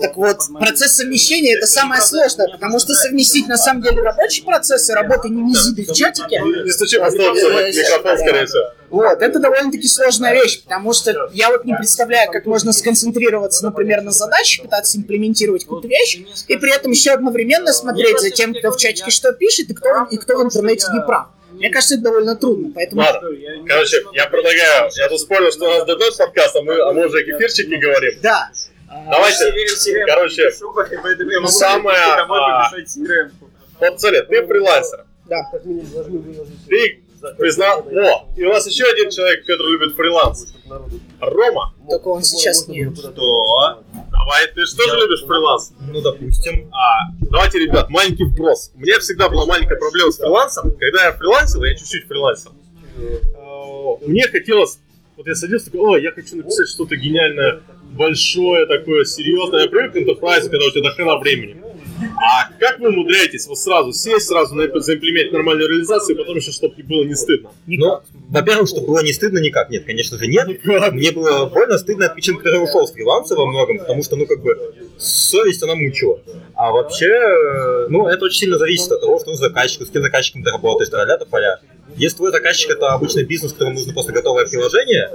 Так 0.00 0.16
вот, 0.16 0.38
процесс 0.58 0.96
совмещения 0.96 1.56
это 1.56 1.66
самое 1.66 2.00
сложное, 2.00 2.48
потому 2.48 2.78
что 2.78 2.94
совместить 2.94 3.48
на 3.48 3.56
самом 3.56 3.82
деле 3.82 4.00
рабочий 4.02 4.44
процесс 4.44 4.88
и 4.88 4.92
работу 4.92 5.28
немезиды 5.28 5.84
в 5.84 5.92
чатике, 5.92 6.40
по 6.40 7.10
столу, 7.10 7.34
микрофон, 7.34 8.18
скорее 8.18 8.46
всего. 8.46 8.72
вот, 8.90 9.22
это 9.22 9.38
довольно-таки 9.38 9.88
сложная 9.88 10.34
вещь, 10.34 10.62
потому 10.62 10.92
что 10.92 11.28
я 11.32 11.50
вот 11.50 11.64
не 11.64 11.74
представляю, 11.74 12.30
как 12.30 12.46
можно 12.46 12.72
сконцентрироваться, 12.72 13.64
например, 13.64 14.02
на 14.02 14.12
задаче, 14.12 14.62
пытаться 14.62 14.98
имплементировать 14.98 15.64
какую-то 15.64 15.88
вещь, 15.88 16.20
и 16.46 16.56
при 16.56 16.74
этом 16.74 16.92
еще 16.92 17.12
одновременно 17.12 17.72
смотреть 17.72 18.20
за 18.20 18.30
тем, 18.30 18.54
кто 18.54 18.70
в 18.70 18.76
чатике 18.76 19.10
что 19.10 19.32
пишет, 19.32 19.70
и 19.70 19.74
кто, 19.74 20.06
и 20.10 20.16
кто 20.16 20.38
в 20.38 20.44
интернете 20.44 20.86
не 20.92 21.00
прав. 21.00 21.28
Мне 21.52 21.70
кажется, 21.70 21.94
это 21.94 22.04
довольно 22.04 22.36
трудно, 22.36 22.70
поэтому... 22.72 23.00
Ладно, 23.00 23.30
короче, 23.66 23.96
я 24.12 24.26
предлагаю, 24.26 24.90
я 24.94 25.08
тут 25.08 25.20
спорил, 25.20 25.50
что 25.50 25.64
у 25.64 25.68
нас 25.68 25.86
дойдет 25.86 26.16
подкаст, 26.16 26.54
а 26.54 26.62
мы, 26.62 26.80
а 26.80 26.92
мы 26.92 27.06
уже 27.06 27.24
кефирчики 27.24 27.74
говорим. 27.74 28.14
Да. 28.22 28.50
А, 28.90 29.10
Давайте, 29.10 29.52
короче, 30.06 30.50
самое... 31.48 31.98
а, 31.98 32.70
Вот 33.80 34.00
смотри, 34.00 34.22
ты 34.22 34.46
фрилансер. 34.46 35.04
Да. 35.26 35.42
Ты 36.68 37.02
признал... 37.36 37.80
О, 37.80 38.28
и 38.36 38.44
у 38.44 38.48
нас 38.52 38.66
еще 38.66 38.84
один 38.84 39.10
человек, 39.10 39.44
который 39.44 39.72
любит 39.72 39.94
фриланс. 39.96 40.54
Рома. 41.20 41.74
Только 41.88 42.08
он 42.08 42.22
сейчас 42.22 42.66
не... 42.68 42.84
Что? 42.94 43.82
Давай, 44.10 44.46
ты 44.54 44.64
же 44.64 44.76
тоже 44.76 44.96
любишь 44.96 45.24
фриланс? 45.26 45.72
Ну, 45.80 46.00
допустим. 46.00 46.70
А, 46.72 47.10
давайте, 47.30 47.58
ребят, 47.58 47.90
маленький 47.90 48.24
вброс. 48.24 48.70
У 48.74 48.80
меня 48.80 48.98
всегда 49.00 49.28
была 49.28 49.46
маленькая 49.46 49.76
проблема 49.76 50.10
с 50.12 50.16
фрилансом. 50.18 50.70
Когда 50.76 51.04
я 51.06 51.12
фрилансил, 51.12 51.62
я 51.64 51.74
чуть-чуть 51.76 52.06
фрилансил. 52.06 52.52
э, 52.98 54.06
Мне 54.06 54.26
хотелось... 54.28 54.78
Вот 55.16 55.26
я 55.26 55.34
садился, 55.34 55.66
такой, 55.72 55.80
о, 55.80 55.96
я 55.98 56.12
хочу 56.12 56.36
написать 56.36 56.68
что-то 56.68 56.94
гениальное, 56.94 57.60
большое 57.98 58.66
такое, 58.66 59.04
серьезное. 59.04 59.62
Я 59.62 59.68
привык 59.68 59.92
к 59.92 59.96
enterprise, 59.96 60.48
когда 60.48 60.64
у 60.66 60.70
тебя 60.70 60.88
до 60.88 60.90
хрена 60.90 61.18
времени. 61.18 61.56
А 62.16 62.48
как 62.60 62.78
вы 62.78 62.90
умудряетесь 62.90 63.46
вот 63.48 63.58
сразу 63.58 63.92
сесть, 63.92 64.28
сразу 64.28 64.54
заимплементить 64.54 65.32
нормальную 65.32 65.68
реализацию, 65.68 66.14
и 66.14 66.18
потом 66.18 66.36
еще, 66.36 66.52
чтобы 66.52 66.74
было 66.84 67.02
не 67.02 67.16
стыдно? 67.16 67.50
Ну, 67.66 68.00
во-первых, 68.28 68.68
что 68.68 68.80
было 68.82 69.02
не 69.02 69.12
стыдно 69.12 69.38
никак. 69.38 69.68
Нет, 69.70 69.84
конечно 69.84 70.16
же, 70.16 70.28
нет. 70.28 70.48
Мне 70.92 71.10
было 71.10 71.46
больно 71.46 71.76
стыдно 71.76 72.06
от 72.06 72.14
причин, 72.14 72.36
которые 72.36 72.62
ушел 72.62 72.86
с 72.86 72.92
фриланса 72.92 73.34
во 73.34 73.46
многом, 73.46 73.78
потому 73.78 74.02
что, 74.04 74.14
ну, 74.14 74.26
как 74.26 74.40
бы, 74.42 74.56
совесть, 74.96 75.62
она 75.62 75.74
мучила. 75.74 76.20
А 76.54 76.70
вообще, 76.70 77.06
э, 77.06 77.86
ну, 77.88 78.06
это 78.06 78.24
очень 78.24 78.38
сильно 78.38 78.58
зависит 78.58 78.92
от 78.92 79.00
того, 79.00 79.18
что 79.18 79.34
за 79.34 79.48
заказчику, 79.48 79.84
с 79.84 79.90
кем 79.90 80.02
заказчиком 80.02 80.44
ты 80.44 80.50
работаешь, 80.50 80.90
то 80.90 81.26
поля. 81.28 81.60
Если 81.96 82.16
твой 82.18 82.30
заказчик 82.30 82.70
это 82.70 82.92
обычный 82.92 83.24
бизнес, 83.24 83.52
которому 83.52 83.76
нужно 83.76 83.92
просто 83.92 84.12
готовое 84.12 84.46
приложение, 84.46 85.10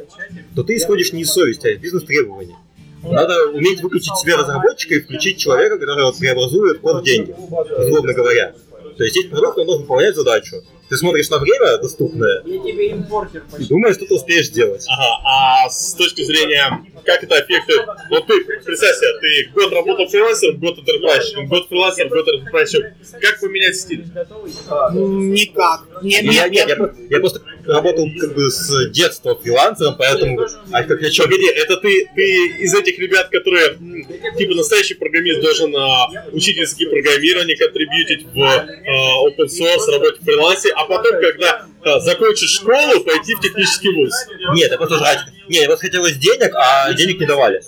то 0.56 0.64
ты 0.64 0.76
исходишь 0.76 1.14
не 1.14 1.22
из 1.22 1.32
совести, 1.32 1.68
а 1.68 1.70
из 1.72 1.80
бизнес-требований. 1.80 2.56
Надо 3.04 3.50
уметь 3.50 3.82
выключить 3.82 4.16
себе 4.18 4.36
разработчика 4.36 4.96
и 4.96 5.02
включить 5.02 5.38
человека, 5.38 5.78
который 5.78 6.12
преобразует 6.18 6.80
код 6.80 7.02
в 7.02 7.04
деньги, 7.04 7.32
условно 7.32 8.14
говоря. 8.14 8.54
То 8.98 9.04
есть 9.04 9.16
есть 9.16 9.30
продукт, 9.30 9.58
он 9.58 9.66
должен 9.66 9.84
выполнять 9.84 10.16
задачу. 10.16 10.58
Ты 10.90 10.98
смотришь 10.98 11.30
на 11.30 11.40
время 11.40 11.78
доступное 11.78 12.44
и 12.46 13.66
думаешь, 13.66 13.96
что 13.96 14.06
ты 14.06 14.14
успеешь 14.14 14.48
сделать. 14.48 14.86
Ага, 14.88 15.66
а 15.66 15.70
с 15.70 15.94
точки 15.96 16.24
зрения, 16.24 16.86
как 17.06 17.24
это 17.24 17.36
аффектует... 17.36 17.86
Вот 18.10 18.28
ты, 18.28 18.44
представь 18.64 18.96
себе, 18.98 19.20
ты 19.22 19.50
год 19.54 19.74
работал 19.74 20.08
фрилансером, 20.08 20.60
год 20.60 20.78
enterprise, 20.78 21.48
год 21.48 21.68
фрилансером, 21.68 22.10
год 22.10 22.28
enterprise. 22.28 22.72
Как 23.20 23.40
поменять 23.40 23.76
стиль? 23.76 24.06
Никак. 24.94 25.82
Нет, 26.02 26.24
Я, 26.24 26.48
нет, 26.48 26.68
нет, 26.68 26.78
я, 26.78 26.92
я 27.10 27.20
просто 27.20 27.42
работал 27.66 28.08
как 28.20 28.36
бы 28.36 28.52
с 28.52 28.90
детства 28.90 29.36
фрилансером, 29.36 29.96
поэтому... 29.98 30.46
А 30.72 30.84
как 30.84 31.02
я 31.02 31.10
чё, 31.10 31.24
Погоди, 31.24 31.48
это 31.48 31.78
ты, 31.78 32.10
ты 32.16 32.48
из 32.60 32.74
этих 32.76 33.00
ребят, 33.00 33.30
которые, 33.30 33.78
типа, 34.38 34.54
настоящий 34.56 34.94
программист 34.94 35.42
должен 35.42 35.76
а, 35.76 36.08
учить 36.32 36.58
языки 36.58 36.86
программирования, 36.86 37.56
контрибьютить 37.56 38.28
в 38.34 38.42
а, 38.42 38.66
open 39.26 39.48
source, 39.48 39.90
работать 39.90 40.20
в 40.20 40.26
фрилансе, 40.26 40.73
а 40.76 40.86
потом, 40.86 41.20
когда 41.20 41.66
а, 41.84 42.00
закончишь 42.00 42.56
школу, 42.56 43.04
пойти 43.04 43.36
в 43.36 43.40
технический 43.42 43.90
вуз. 43.90 44.14
Нет, 44.56 44.72
я 44.72 44.78
просто 44.78 44.98
жрать. 44.98 45.20
Не, 45.50 45.60
я 45.60 45.66
просто 45.66 45.88
хотелось 45.88 46.18
денег, 46.18 46.54
а 46.56 46.94
денег 46.94 47.20
не 47.20 47.26
давали. 47.26 47.62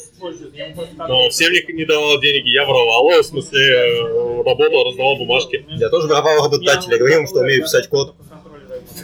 Но 0.97 1.29
всем 1.29 1.51
не, 1.51 1.73
не 1.73 1.85
давал 1.85 2.19
денег, 2.19 2.45
я 2.45 2.65
воровал, 2.65 3.09
в 3.21 3.25
смысле, 3.25 3.61
э, 3.61 4.43
работал, 4.43 4.87
раздавал 4.87 5.17
бумажки. 5.17 5.65
Я 5.69 5.89
тоже 5.89 6.07
воровал 6.07 6.45
работодателя, 6.45 6.97
говорил 6.97 7.19
им, 7.21 7.27
что 7.27 7.39
умею 7.39 7.63
писать 7.63 7.89
код. 7.89 8.15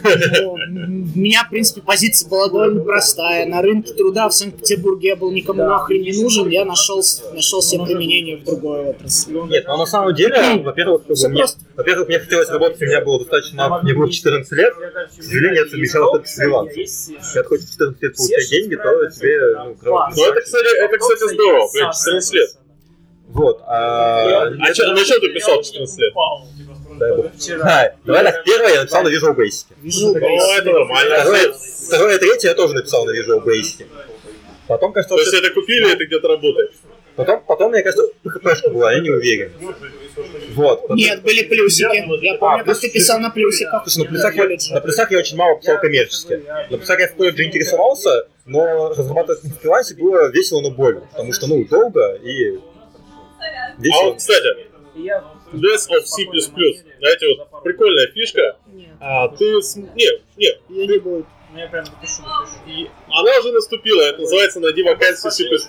Ну, 0.02 0.52
У 0.52 1.18
меня, 1.18 1.44
в 1.44 1.50
принципе, 1.50 1.80
позиция 1.82 2.28
была 2.28 2.48
довольно 2.48 2.82
простая. 2.82 3.46
На 3.46 3.62
рынке 3.62 3.92
труда 3.92 4.28
в 4.28 4.34
Санкт-Петербурге 4.34 5.08
я 5.08 5.16
был 5.16 5.30
никому 5.30 5.64
нахрен 5.64 6.02
не 6.02 6.12
нужен, 6.22 6.48
я 6.48 6.64
нашел, 6.64 7.02
нашел 7.34 7.62
себе 7.62 7.84
применение 7.84 8.36
в 8.36 8.44
другой 8.44 8.90
отрасли. 8.90 9.32
Нет, 9.48 9.64
но 9.66 9.76
на 9.76 9.86
самом 9.86 10.14
деле, 10.14 10.58
во-первых, 10.62 11.02
мне, 11.08 11.44
во-первых, 11.76 12.08
мне 12.08 12.18
хотелось 12.18 12.48
работать, 12.48 12.80
у 12.82 12.84
меня 12.84 13.00
было 13.00 13.18
достаточно, 13.18 13.80
мне 13.82 13.94
было 13.94 14.10
14 14.10 14.52
лет, 14.52 14.74
к 14.74 15.22
сожалению, 15.22 15.64
я 15.64 15.70
совмещал 15.70 16.10
только 16.12 16.28
с 16.28 16.34
фрилансом. 16.34 16.82
Когда 17.32 17.42
ты 17.42 17.48
хочешь 17.48 17.66
в 17.66 17.72
14 17.72 18.02
лет 18.02 18.16
получать 18.16 18.50
деньги, 18.50 18.76
то 18.76 19.10
тебе, 19.10 19.40
ну. 19.56 19.76
Ну, 20.16 20.24
это, 20.30 20.40
кстати, 20.40 20.84
это, 20.84 20.98
кстати, 20.98 21.34
здорово, 21.34 21.68
блядь, 21.72 21.94
14 21.94 22.34
лет. 22.34 22.50
Вот, 23.28 23.62
а... 23.66 24.44
А 24.60 24.72
чё, 24.74 24.92
на 24.92 24.98
что 24.98 25.18
ты 25.20 25.28
писал 25.32 25.60
в 25.60 25.64
14 25.64 25.98
лет? 25.98 26.12
Дай 26.98 27.16
бог. 27.16 27.26
А, 27.62 27.94
Давай 28.04 28.24
так, 28.24 28.44
первое 28.44 28.72
я 28.74 28.80
написал 28.80 29.02
на 29.02 29.08
Visual 29.08 29.34
Basic. 29.36 29.66
Вижу, 29.82 30.12
Ну, 30.14 30.16
это 30.16 30.70
нормально. 30.70 31.16
Второе, 31.20 31.52
второе 31.86 32.16
и 32.16 32.18
третье 32.18 32.48
я 32.48 32.54
тоже 32.54 32.74
написал 32.74 33.04
на 33.04 33.10
Visual 33.10 33.42
Basic. 33.44 33.86
Потом, 34.68 34.92
кажется, 34.92 35.14
То 35.14 35.20
есть 35.20 35.34
это 35.34 35.50
купили, 35.50 35.92
это 35.92 36.04
где-то 36.06 36.28
работает. 36.28 36.72
потом, 37.16 37.42
потом, 37.46 37.72
мне 37.72 37.82
кажется, 37.82 38.04
ПХПшка 38.22 38.70
была, 38.70 38.92
я 38.92 39.00
не 39.00 39.10
уверен. 39.10 39.52
Вот. 40.54 40.88
Нет, 40.90 41.22
были 41.22 41.42
плюсики. 41.42 42.24
Я 42.24 42.34
помню, 42.38 42.64
как 42.64 42.78
ты 42.78 42.90
писал 42.90 43.18
на 43.18 43.30
плюсиках. 43.30 43.82
Слушай, 43.86 44.04
на 44.04 44.10
плюсах, 44.10 44.34
я, 44.36 44.44
на 44.74 44.80
плюсах 44.80 45.10
я 45.10 45.18
очень 45.18 45.36
мало 45.36 45.58
писал 45.58 45.78
коммерчески. 45.80 46.42
На 46.70 46.78
плюсах 46.78 47.00
я 47.00 47.08
в 47.08 47.14
колледже 47.16 47.44
интересовался, 47.44 48.28
но 48.46 48.90
разрабатывать 48.90 49.42
на 49.44 49.50
фрилансе 49.50 49.94
было 49.94 50.30
весело, 50.30 50.60
но 50.60 50.70
больно. 50.70 51.00
Потому 51.12 51.32
что, 51.32 51.46
ну, 51.48 51.64
долго 51.64 52.14
и 52.22 52.56
А 53.40 53.74
весело. 53.78 54.02
вот, 54.04 54.18
кстати, 54.18 54.48
Death 55.52 55.88
of 55.90 56.04
C++. 56.04 56.24
Знаете, 56.98 57.26
вот 57.38 57.62
прикольная 57.62 58.06
фишка. 58.08 58.56
А, 59.00 59.28
ты... 59.28 59.60
с- 59.60 59.76
Не, 59.76 59.84
не, 60.36 60.46
Я 60.68 60.86
не 60.86 60.98
буду. 60.98 61.26
и 61.54 62.90
она 63.10 63.38
уже 63.40 63.52
наступила. 63.52 64.00
Это 64.02 64.20
называется 64.20 64.60
«Найди 64.60 64.82
вакансию 64.82 65.30
C++ 65.32 65.44
в 65.44 65.68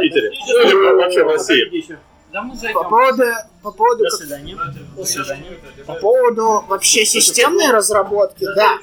Питере». 0.00 0.30
Ну, 0.46 0.60
или 0.62 0.74
вообще 0.94 1.24
в 1.24 1.28
России. 1.28 1.96
Да 2.32 2.42
мы 2.42 2.50
По 2.52 2.56
зайдем. 2.58 2.82
поводу, 2.90 3.22
по 3.62 3.72
поводу, 3.72 4.04
До 4.04 4.10
как- 4.10 4.18
свидания. 4.20 4.56
До 4.96 5.04
свидания. 5.04 5.44
по 5.86 5.94
поводу 5.94 6.62
вообще 6.68 7.04
системной 7.06 7.70
разработки, 7.72 8.44
да. 8.54 8.78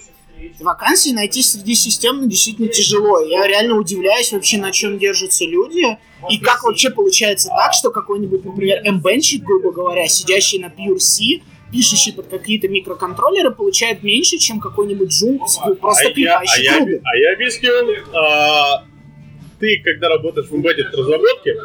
Вакансии 0.60 1.12
найти 1.12 1.42
среди 1.42 1.76
системных 1.76 2.30
действительно 2.30 2.68
тяжело. 2.68 3.20
Я 3.22 3.48
реально 3.48 3.76
удивляюсь 3.76 4.32
вообще, 4.32 4.58
на 4.58 4.72
чем 4.72 4.98
держатся 4.98 5.46
люди. 5.46 5.98
И 6.30 6.40
как 6.40 6.64
вообще 6.64 6.90
получается 6.90 7.50
так, 7.50 7.74
что 7.74 7.92
какой-нибудь, 7.92 8.46
например, 8.46 8.82
мбенщик, 8.86 9.44
грубо 9.44 9.72
говоря, 9.72 10.08
сидящий 10.08 10.60
на 10.60 10.68
Pure 10.68 11.00
C, 11.00 11.42
пишущий 11.72 12.14
под 12.14 12.28
какие-то 12.28 12.68
микроконтроллеры, 12.68 13.52
получает 13.52 14.04
меньше, 14.04 14.38
чем 14.38 14.60
какой-нибудь 14.60 15.10
джун, 15.10 15.40
просто 15.80 16.08
а, 16.08 16.20
я, 16.20 16.40
а, 16.40 16.58
я, 16.60 16.78
а 16.78 17.18
я 17.18 17.34
объясню. 17.34 17.72
А, 18.14 18.86
ты, 19.60 19.82
когда 19.84 20.10
работаешь 20.10 20.48
в 20.48 20.54
embedded 20.54 20.96
разработке, 20.96 21.56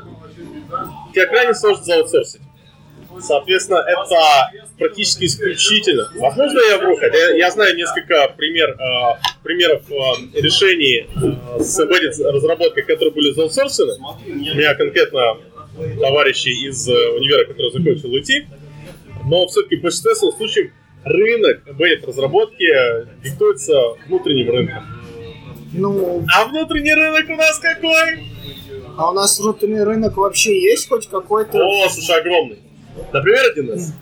тебя 1.15 1.27
крайне 1.27 1.55
сложно 1.55 1.85
заутсорсить. 1.85 2.41
Соответственно, 3.21 3.79
это 3.87 4.51
практически 4.79 5.25
исключительно. 5.25 6.11
Возможно, 6.17 6.61
я 6.71 6.79
вру, 6.79 6.97
хотя 6.97 7.17
я, 7.17 7.37
я 7.37 7.51
знаю 7.51 7.77
несколько 7.77 8.33
пример, 8.37 8.77
а, 8.81 9.19
примеров 9.43 9.83
а, 9.91 10.17
решений 10.39 11.07
а, 11.17 11.61
с 11.61 11.81
embedded 11.81 12.23
разработкой, 12.31 12.85
которые 12.85 13.13
были 13.13 13.33
заутсорсены. 13.33 13.95
У 14.27 14.33
меня 14.33 14.75
конкретно 14.75 15.39
товарищи 16.01 16.49
из 16.49 16.89
э, 16.89 17.09
универа, 17.11 17.45
который 17.47 17.71
закончил 17.73 18.13
уйти. 18.13 18.47
Но 19.27 19.47
все-таки 19.47 19.77
в 19.77 19.83
большинстве 19.83 20.15
случаев 20.15 20.73
рынок 21.05 21.63
embedded 21.67 22.07
разработки 22.07 22.67
диктуется 23.23 23.75
внутренним 24.07 24.51
рынком. 24.51 24.85
Ну, 25.73 26.25
А 26.35 26.47
внутренний 26.47 26.95
рынок 26.95 27.27
у 27.29 27.37
нас 27.37 27.59
какой? 27.59 28.25
а 28.97 29.11
у 29.11 29.15
нас 29.15 29.39
внутренний 29.39 29.83
рынок 29.83 30.17
вообще 30.17 30.61
есть 30.61 30.89
хоть 30.89 31.09
какой-то? 31.09 31.59
О, 31.59 31.89
слушай, 31.89 32.21
огромный. 32.21 32.59
Например, 33.13 33.45
1С. 33.57 33.93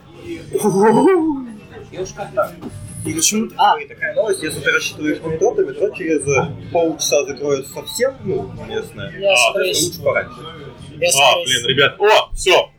И 3.04 3.14
почему 3.14 3.50
А, 3.56 3.76
такая 3.88 4.14
новость, 4.14 4.42
если 4.42 4.60
ты 4.60 4.70
рассчитываешь 4.70 5.20
монитор, 5.22 5.54
то 5.54 5.64
метро 5.64 5.90
через 5.90 6.22
полчаса 6.72 7.24
закроется 7.24 7.72
совсем, 7.72 8.14
ну, 8.24 8.50
местное. 8.66 9.12
Я 9.18 9.32
а 9.32 9.52
лучше 9.54 10.02
пораньше. 10.02 10.40
я 10.98 11.10
А, 11.16 11.44
блин, 11.44 11.66
ребят. 11.66 11.96
О, 11.98 12.34
все. 12.34 12.70